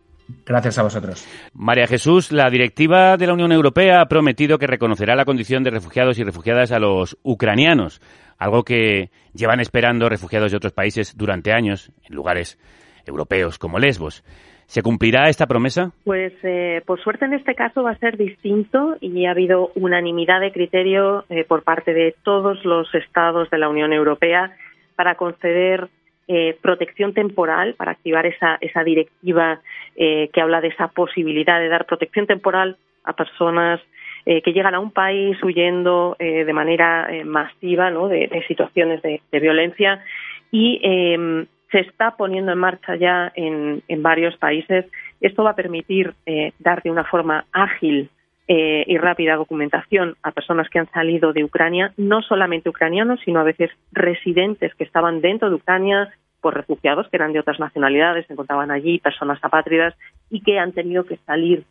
Gracias 0.46 0.78
a 0.78 0.84
vosotros. 0.84 1.26
María 1.54 1.88
Jesús, 1.88 2.34
la 2.34 2.50
directiva 2.50 3.16
de 3.16 3.26
la 3.26 3.34
Unión 3.34 3.54
Europea 3.54 4.02
ha 4.02 4.10
prometido 4.10 4.60
que 4.60 4.68
reconocerá 4.68 5.16
la 5.16 5.24
condición 5.24 5.64
de 5.64 5.70
refugiados 5.70 6.20
y 6.20 6.26
refugiadas 6.26 6.74
a 6.74 6.80
los 6.80 7.18
ucranianos, 7.24 8.02
algo 8.38 8.64
que 8.66 9.12
llevan 9.34 9.62
esperando 9.62 10.10
refugiados 10.10 10.52
de 10.52 10.58
otros 10.58 10.74
países 10.74 11.16
durante 11.16 11.54
años, 11.54 11.94
en 12.04 12.16
lugares 12.16 12.60
europeos 13.06 13.58
como 13.58 13.80
Lesbos. 13.80 14.26
¿Se 14.68 14.84
cumplirá 14.84 15.30
esta 15.30 15.48
promesa? 15.48 15.92
Pues 16.04 16.34
eh, 16.44 16.82
por 16.86 17.02
suerte 17.02 17.24
en 17.24 17.34
este 17.34 17.56
caso 17.56 17.84
va 17.84 17.92
a 17.92 17.98
ser 18.00 18.18
distinto 18.18 18.98
y 19.00 19.26
ha 19.26 19.32
habido 19.32 19.72
unanimidad 19.76 20.42
de 20.42 20.52
criterio 20.52 21.24
eh, 21.30 21.46
por 21.46 21.64
parte 21.64 21.94
de 21.94 22.16
todos 22.24 22.64
los 22.66 22.94
estados 22.94 23.50
de 23.50 23.58
la 23.60 23.70
Unión 23.70 23.94
Europea 23.94 24.52
para 24.98 25.16
conceder 25.16 25.88
eh, 26.28 26.58
protección 26.62 27.14
temporal, 27.14 27.76
para 27.76 27.92
activar 27.92 28.26
esa, 28.26 28.58
esa 28.60 28.84
directiva 28.84 29.62
eh, 29.96 30.30
que 30.34 30.42
habla 30.42 30.60
de 30.60 30.68
esa 30.68 30.90
posibilidad 30.90 31.62
de 31.62 31.70
dar 31.70 31.86
protección 31.86 32.28
temporal 32.28 32.76
a 33.06 33.14
personas 33.14 33.80
eh, 34.26 34.42
que 34.42 34.52
llegan 34.52 34.76
a 34.76 34.82
un 34.82 34.92
país 34.92 35.42
huyendo 35.42 36.18
de 36.20 36.52
manera 36.52 37.08
masiva 37.24 37.90
¿no? 37.90 38.10
de, 38.10 38.44
situaciones 38.50 39.02
de, 39.02 39.22
de 39.32 39.40
violencia 39.40 40.04
y 40.52 40.80
eh, 40.84 41.46
se 41.72 41.80
está 41.80 42.12
poniendo 42.12 42.52
en 42.52 42.58
marcha 42.60 42.96
ya 42.96 43.32
en, 43.36 43.82
varios 44.02 44.38
países. 44.38 44.86
Esto 45.20 45.44
va 45.44 45.52
a 45.52 45.56
permitir 45.56 46.14
eh, 46.26 46.54
dar 46.60 46.82
de 46.82 46.92
una 46.92 47.04
forma 47.04 47.46
ágil 47.52 48.10
eh, 48.48 48.86
y 48.88 48.98
rápida 48.98 49.36
documentación 49.36 50.16
a 50.24 50.32
personas 50.32 50.70
que 50.70 50.80
han 50.80 50.90
salido 50.92 51.34
de 51.34 51.44
Ucrania, 51.44 51.94
no 51.98 52.22
solamente 52.22 52.70
ucranianos, 52.70 53.20
sino 53.26 53.40
a 53.42 53.44
veces 53.44 53.72
residentes 53.92 54.74
que 54.76 54.86
estaban 54.86 55.20
dentro 55.20 55.50
de 55.50 55.56
Ucrania 55.56 56.10
por 56.40 56.56
refugiados 56.56 57.10
que 57.10 57.18
eran 57.18 57.34
de 57.34 57.40
otras 57.40 57.60
nacionalidades, 57.60 58.28
se 58.28 58.34
encontraban 58.34 58.72
allí, 58.72 59.00
personas 59.00 59.40
apátridas 59.42 59.96
y 60.30 60.42
que 60.42 60.60
han 60.60 60.72
tenido 60.72 61.04
que 61.04 61.18
salir 61.26 61.66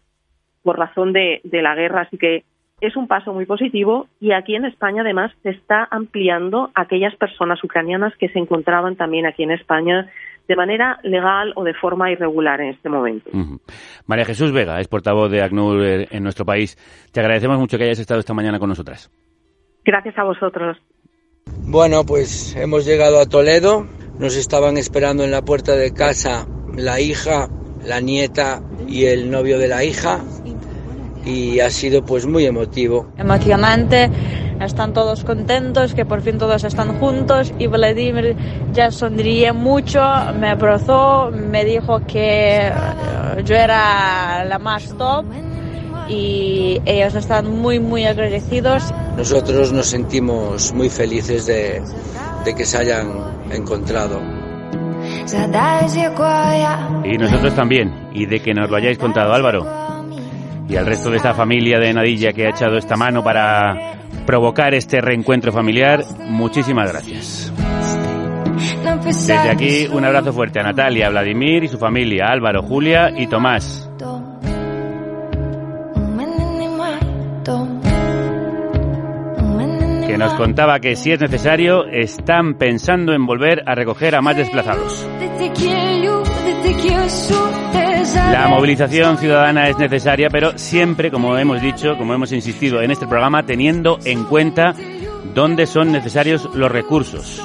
por 0.63 0.79
razón 0.79 1.13
de 1.13 1.41
la 1.45 1.75
guerra. 1.75 2.03
Así 2.03 2.19
que 2.19 2.45
es 2.81 2.95
un 2.97 3.09
paso 3.09 3.33
muy 3.33 3.47
positivo 3.47 4.07
y 4.21 4.33
aquí 4.33 4.55
en 4.55 4.67
España 4.67 5.01
además 5.01 5.33
se 5.43 5.51
está 5.51 5.89
ampliando 5.91 6.71
a 6.75 6.83
aquellas 6.83 7.15
personas 7.17 7.63
ucranianas 7.65 8.13
que 8.19 8.29
se 8.29 8.39
encontraban 8.39 8.97
también 8.97 9.27
aquí 9.27 9.45
en 9.45 9.53
España 9.53 10.11
de 10.47 10.57
manera 10.57 10.99
legal 11.03 11.53
o 11.57 11.65
de 11.65 11.75
forma 11.75 12.13
irregular 12.13 12.61
en 12.61 12.69
este 12.69 12.89
momento. 12.89 13.31
María 14.07 14.25
Jesús 14.25 14.53
Vega 14.53 14.79
es 14.79 14.89
portavoz 14.89 15.31
de 15.31 15.43
ACNUR 15.43 16.07
en 16.11 16.23
nuestro 16.23 16.45
país. 16.45 16.77
Te 17.13 17.21
agradecemos 17.21 17.59
mucho 17.59 17.79
que 17.79 17.85
hayas 17.85 17.99
estado 17.99 18.21
esta 18.21 18.35
mañana 18.35 18.59
con 18.59 18.69
nosotras. 18.69 19.11
Gracias 19.85 20.17
a 20.19 20.25
vosotros. 20.25 20.77
Bueno, 21.69 22.05
pues 22.07 22.55
hemos 22.57 22.85
llegado 22.85 23.21
a 23.21 23.27
Toledo. 23.27 23.87
Nos 24.21 24.37
estaban 24.37 24.77
esperando 24.77 25.25
en 25.25 25.31
la 25.31 25.43
puerta 25.43 25.73
de 25.73 25.93
casa 25.93 26.47
la 26.77 27.01
hija, 27.01 27.49
la 27.85 28.01
nieta 28.01 28.61
y 28.87 29.07
el 29.07 29.31
novio 29.31 29.59
de 29.59 29.69
la 29.69 29.83
hija. 29.83 30.21
Y 31.27 31.61
ha 31.61 31.71
sido 31.71 32.03
pues 32.03 32.25
muy 32.25 32.47
emotivo. 32.47 33.09
Emocionante, 33.19 34.11
están 34.61 34.93
todos 34.93 35.25
contentos, 35.25 35.93
que 35.93 36.05
por 36.05 36.23
fin 36.23 36.39
todos 36.39 36.65
están 36.65 36.99
juntos 36.99 37.53
y 37.59 37.67
Vladimir 37.67 38.37
ya 38.73 38.91
sonríe 38.91 39.53
mucho, 39.53 40.01
me 40.39 40.51
abrazó, 40.51 41.31
me 41.31 41.65
dijo 41.65 42.01
que 42.07 42.69
eh, 42.69 42.73
yo 43.45 43.55
era 43.55 44.45
la 44.45 44.59
más 44.59 44.97
top 44.97 45.27
y 46.09 46.81
ellos 46.87 47.15
están 47.15 47.51
muy 47.51 47.81
muy 47.81 48.05
agradecidos. 48.05 48.95
Nosotros 49.17 49.73
nos 49.73 49.87
sentimos 49.87 50.73
muy 50.73 50.89
felices 50.89 51.47
de, 51.47 51.83
de 52.45 52.55
que 52.55 52.65
se 52.65 52.79
hayan 52.79 53.13
encontrado. 53.51 54.21
Y 57.05 57.19
nosotros 57.19 57.55
también, 57.55 58.09
y 58.13 58.27
de 58.27 58.41
que 58.41 58.55
nos 58.55 58.71
lo 58.71 58.77
hayáis 58.77 58.99
contado 58.99 59.33
Álvaro. 59.33 59.86
Y 60.69 60.77
al 60.77 60.87
resto 60.87 61.11
de 61.11 61.19
esta 61.19 61.33
familia 61.35 61.79
de 61.79 61.93
Nadilla 61.93 62.33
que 62.33 62.47
ha 62.47 62.51
echado 62.51 62.77
esta 62.77 62.97
mano 62.97 63.23
para 63.23 63.99
provocar 64.27 64.75
este 64.75 65.01
reencuentro 65.01 65.53
familiar, 65.53 66.05
muchísimas 66.29 66.91
gracias. 66.91 67.53
Desde 69.05 69.51
aquí, 69.51 69.87
un 69.93 70.05
abrazo 70.05 70.33
fuerte 70.33 70.59
a 70.61 70.65
Natalia, 70.65 71.09
Vladimir 71.11 71.65
y 71.65 71.69
su 71.69 71.79
familia, 71.79 72.27
Álvaro, 72.29 72.63
Julia 72.63 73.11
y 73.17 73.27
Tomás. 73.27 73.89
Que 80.07 80.19
nos 80.19 80.35
contaba 80.35 80.81
que 80.81 80.97
si 80.97 81.13
es 81.13 81.21
necesario, 81.21 81.85
están 81.87 82.55
pensando 82.55 83.13
en 83.13 83.27
volver 83.27 83.63
a 83.67 83.75
recoger 83.75 84.15
a 84.17 84.23
más 84.23 84.37
desplazados. 84.37 85.07
La 88.15 88.49
movilización 88.49 89.19
ciudadana 89.19 89.69
es 89.69 89.79
necesaria, 89.79 90.29
pero 90.31 90.57
siempre, 90.59 91.11
como 91.11 91.37
hemos 91.37 91.61
dicho, 91.61 91.97
como 91.97 92.15
hemos 92.15 92.33
insistido 92.33 92.81
en 92.81 92.91
este 92.91 93.07
programa, 93.07 93.45
teniendo 93.45 93.99
en 94.05 94.25
cuenta 94.25 94.75
dónde 95.35 95.67
son 95.67 95.93
necesarios 95.93 96.49
los 96.55 96.71
recursos. 96.71 97.43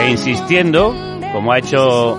E 0.00 0.10
insistiendo, 0.10 0.94
como 1.32 1.52
ha 1.52 1.58
hecho 1.58 2.18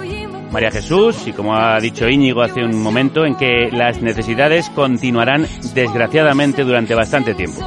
María 0.52 0.72
Jesús 0.72 1.28
y 1.28 1.34
como 1.34 1.56
ha 1.56 1.80
dicho 1.80 2.08
Íñigo 2.08 2.42
hace 2.42 2.64
un 2.64 2.82
momento, 2.82 3.26
en 3.26 3.36
que 3.36 3.70
las 3.72 4.02
necesidades 4.02 4.70
continuarán 4.72 5.48
desgraciadamente 5.74 6.64
durante 6.64 6.96
bastante 6.96 7.34
tiempo. 7.34 7.62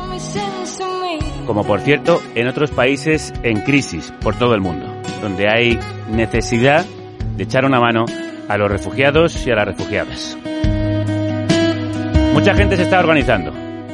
Como 1.47 1.65
por 1.65 1.81
cierto, 1.81 2.23
en 2.35 2.49
otros 2.49 2.71
países 2.71 3.33
en 3.43 3.61
crisis 3.63 4.13
por 4.21 4.37
todo 4.37 4.55
el 4.55 4.61
mundo, 4.61 4.87
donde 5.21 5.49
hay 5.49 5.79
necesidad 6.09 6.87
de 7.41 7.45
echar 7.45 7.65
una 7.65 7.81
mano 7.81 8.05
a 8.51 8.59
los 8.59 8.71
refugiados 8.71 9.47
y 9.47 9.51
a 9.51 9.55
las 9.55 9.69
refugiadas. 9.69 10.37
Mucha 12.35 12.55
gente 12.55 12.77
se 12.77 12.83
está 12.83 12.99
organizando, 13.01 13.51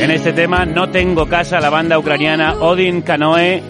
En 0.00 0.10
este 0.10 0.32
tema, 0.32 0.64
No 0.64 0.88
tengo 0.88 1.26
casa, 1.26 1.60
la 1.60 1.68
banda 1.68 1.98
ucraniana 1.98 2.54
Odin 2.54 3.02
Canoe 3.02 3.62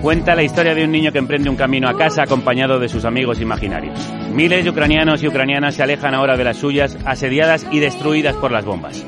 cuenta 0.00 0.34
la 0.34 0.42
historia 0.42 0.74
de 0.74 0.84
un 0.84 0.92
niño 0.92 1.12
que 1.12 1.18
emprende 1.18 1.50
un 1.50 1.56
camino 1.56 1.88
a 1.88 1.96
casa 1.96 2.22
acompañado 2.22 2.78
de 2.78 2.88
sus 2.88 3.04
amigos 3.04 3.38
imaginarios. 3.38 4.00
Miles 4.32 4.64
de 4.64 4.70
ucranianos 4.70 5.22
y 5.22 5.28
ucranianas 5.28 5.74
se 5.74 5.82
alejan 5.82 6.14
ahora 6.14 6.38
de 6.38 6.44
las 6.44 6.56
suyas, 6.56 6.96
asediadas 7.04 7.66
y 7.70 7.80
destruidas 7.80 8.34
por 8.36 8.50
las 8.50 8.64
bombas. 8.64 9.04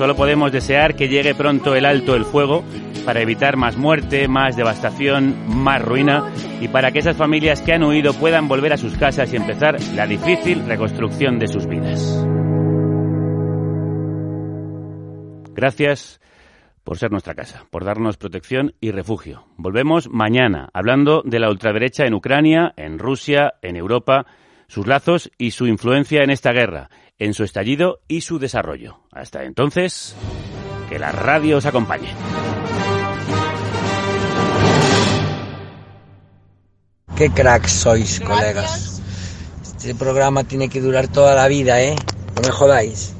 Solo 0.00 0.16
podemos 0.16 0.50
desear 0.50 0.96
que 0.96 1.08
llegue 1.08 1.34
pronto 1.34 1.74
el 1.74 1.84
alto 1.84 2.16
el 2.16 2.24
fuego 2.24 2.64
para 3.04 3.20
evitar 3.20 3.58
más 3.58 3.76
muerte, 3.76 4.28
más 4.28 4.56
devastación, 4.56 5.36
más 5.46 5.82
ruina 5.82 6.32
y 6.58 6.68
para 6.68 6.90
que 6.90 7.00
esas 7.00 7.18
familias 7.18 7.60
que 7.60 7.74
han 7.74 7.82
huido 7.82 8.14
puedan 8.14 8.48
volver 8.48 8.72
a 8.72 8.78
sus 8.78 8.96
casas 8.96 9.30
y 9.30 9.36
empezar 9.36 9.76
la 9.94 10.06
difícil 10.06 10.64
reconstrucción 10.66 11.38
de 11.38 11.48
sus 11.48 11.66
vidas. 11.66 12.26
Gracias 15.52 16.18
por 16.82 16.96
ser 16.96 17.10
nuestra 17.10 17.34
casa, 17.34 17.66
por 17.68 17.84
darnos 17.84 18.16
protección 18.16 18.72
y 18.80 18.92
refugio. 18.92 19.48
Volvemos 19.58 20.08
mañana 20.08 20.70
hablando 20.72 21.20
de 21.26 21.40
la 21.40 21.50
ultraderecha 21.50 22.06
en 22.06 22.14
Ucrania, 22.14 22.72
en 22.78 22.98
Rusia, 22.98 23.52
en 23.60 23.76
Europa, 23.76 24.24
sus 24.66 24.86
lazos 24.86 25.30
y 25.36 25.50
su 25.50 25.66
influencia 25.66 26.22
en 26.22 26.30
esta 26.30 26.52
guerra, 26.52 26.88
en 27.20 27.34
su 27.34 27.44
estallido 27.44 28.00
y 28.08 28.22
su 28.22 28.40
desarrollo. 28.40 28.98
Hasta 29.12 29.44
entonces, 29.44 30.16
que 30.88 30.98
la 30.98 31.12
radio 31.12 31.58
os 31.58 31.66
acompañe. 31.66 32.12
Qué 37.16 37.30
cracks 37.30 37.70
sois, 37.70 38.18
colegas. 38.20 39.02
Este 39.62 39.94
programa 39.94 40.44
tiene 40.44 40.68
que 40.68 40.80
durar 40.80 41.06
toda 41.08 41.34
la 41.34 41.46
vida, 41.46 41.80
¿eh? 41.82 41.94
No 42.34 42.42
me 42.42 42.50
jodáis. 42.50 43.14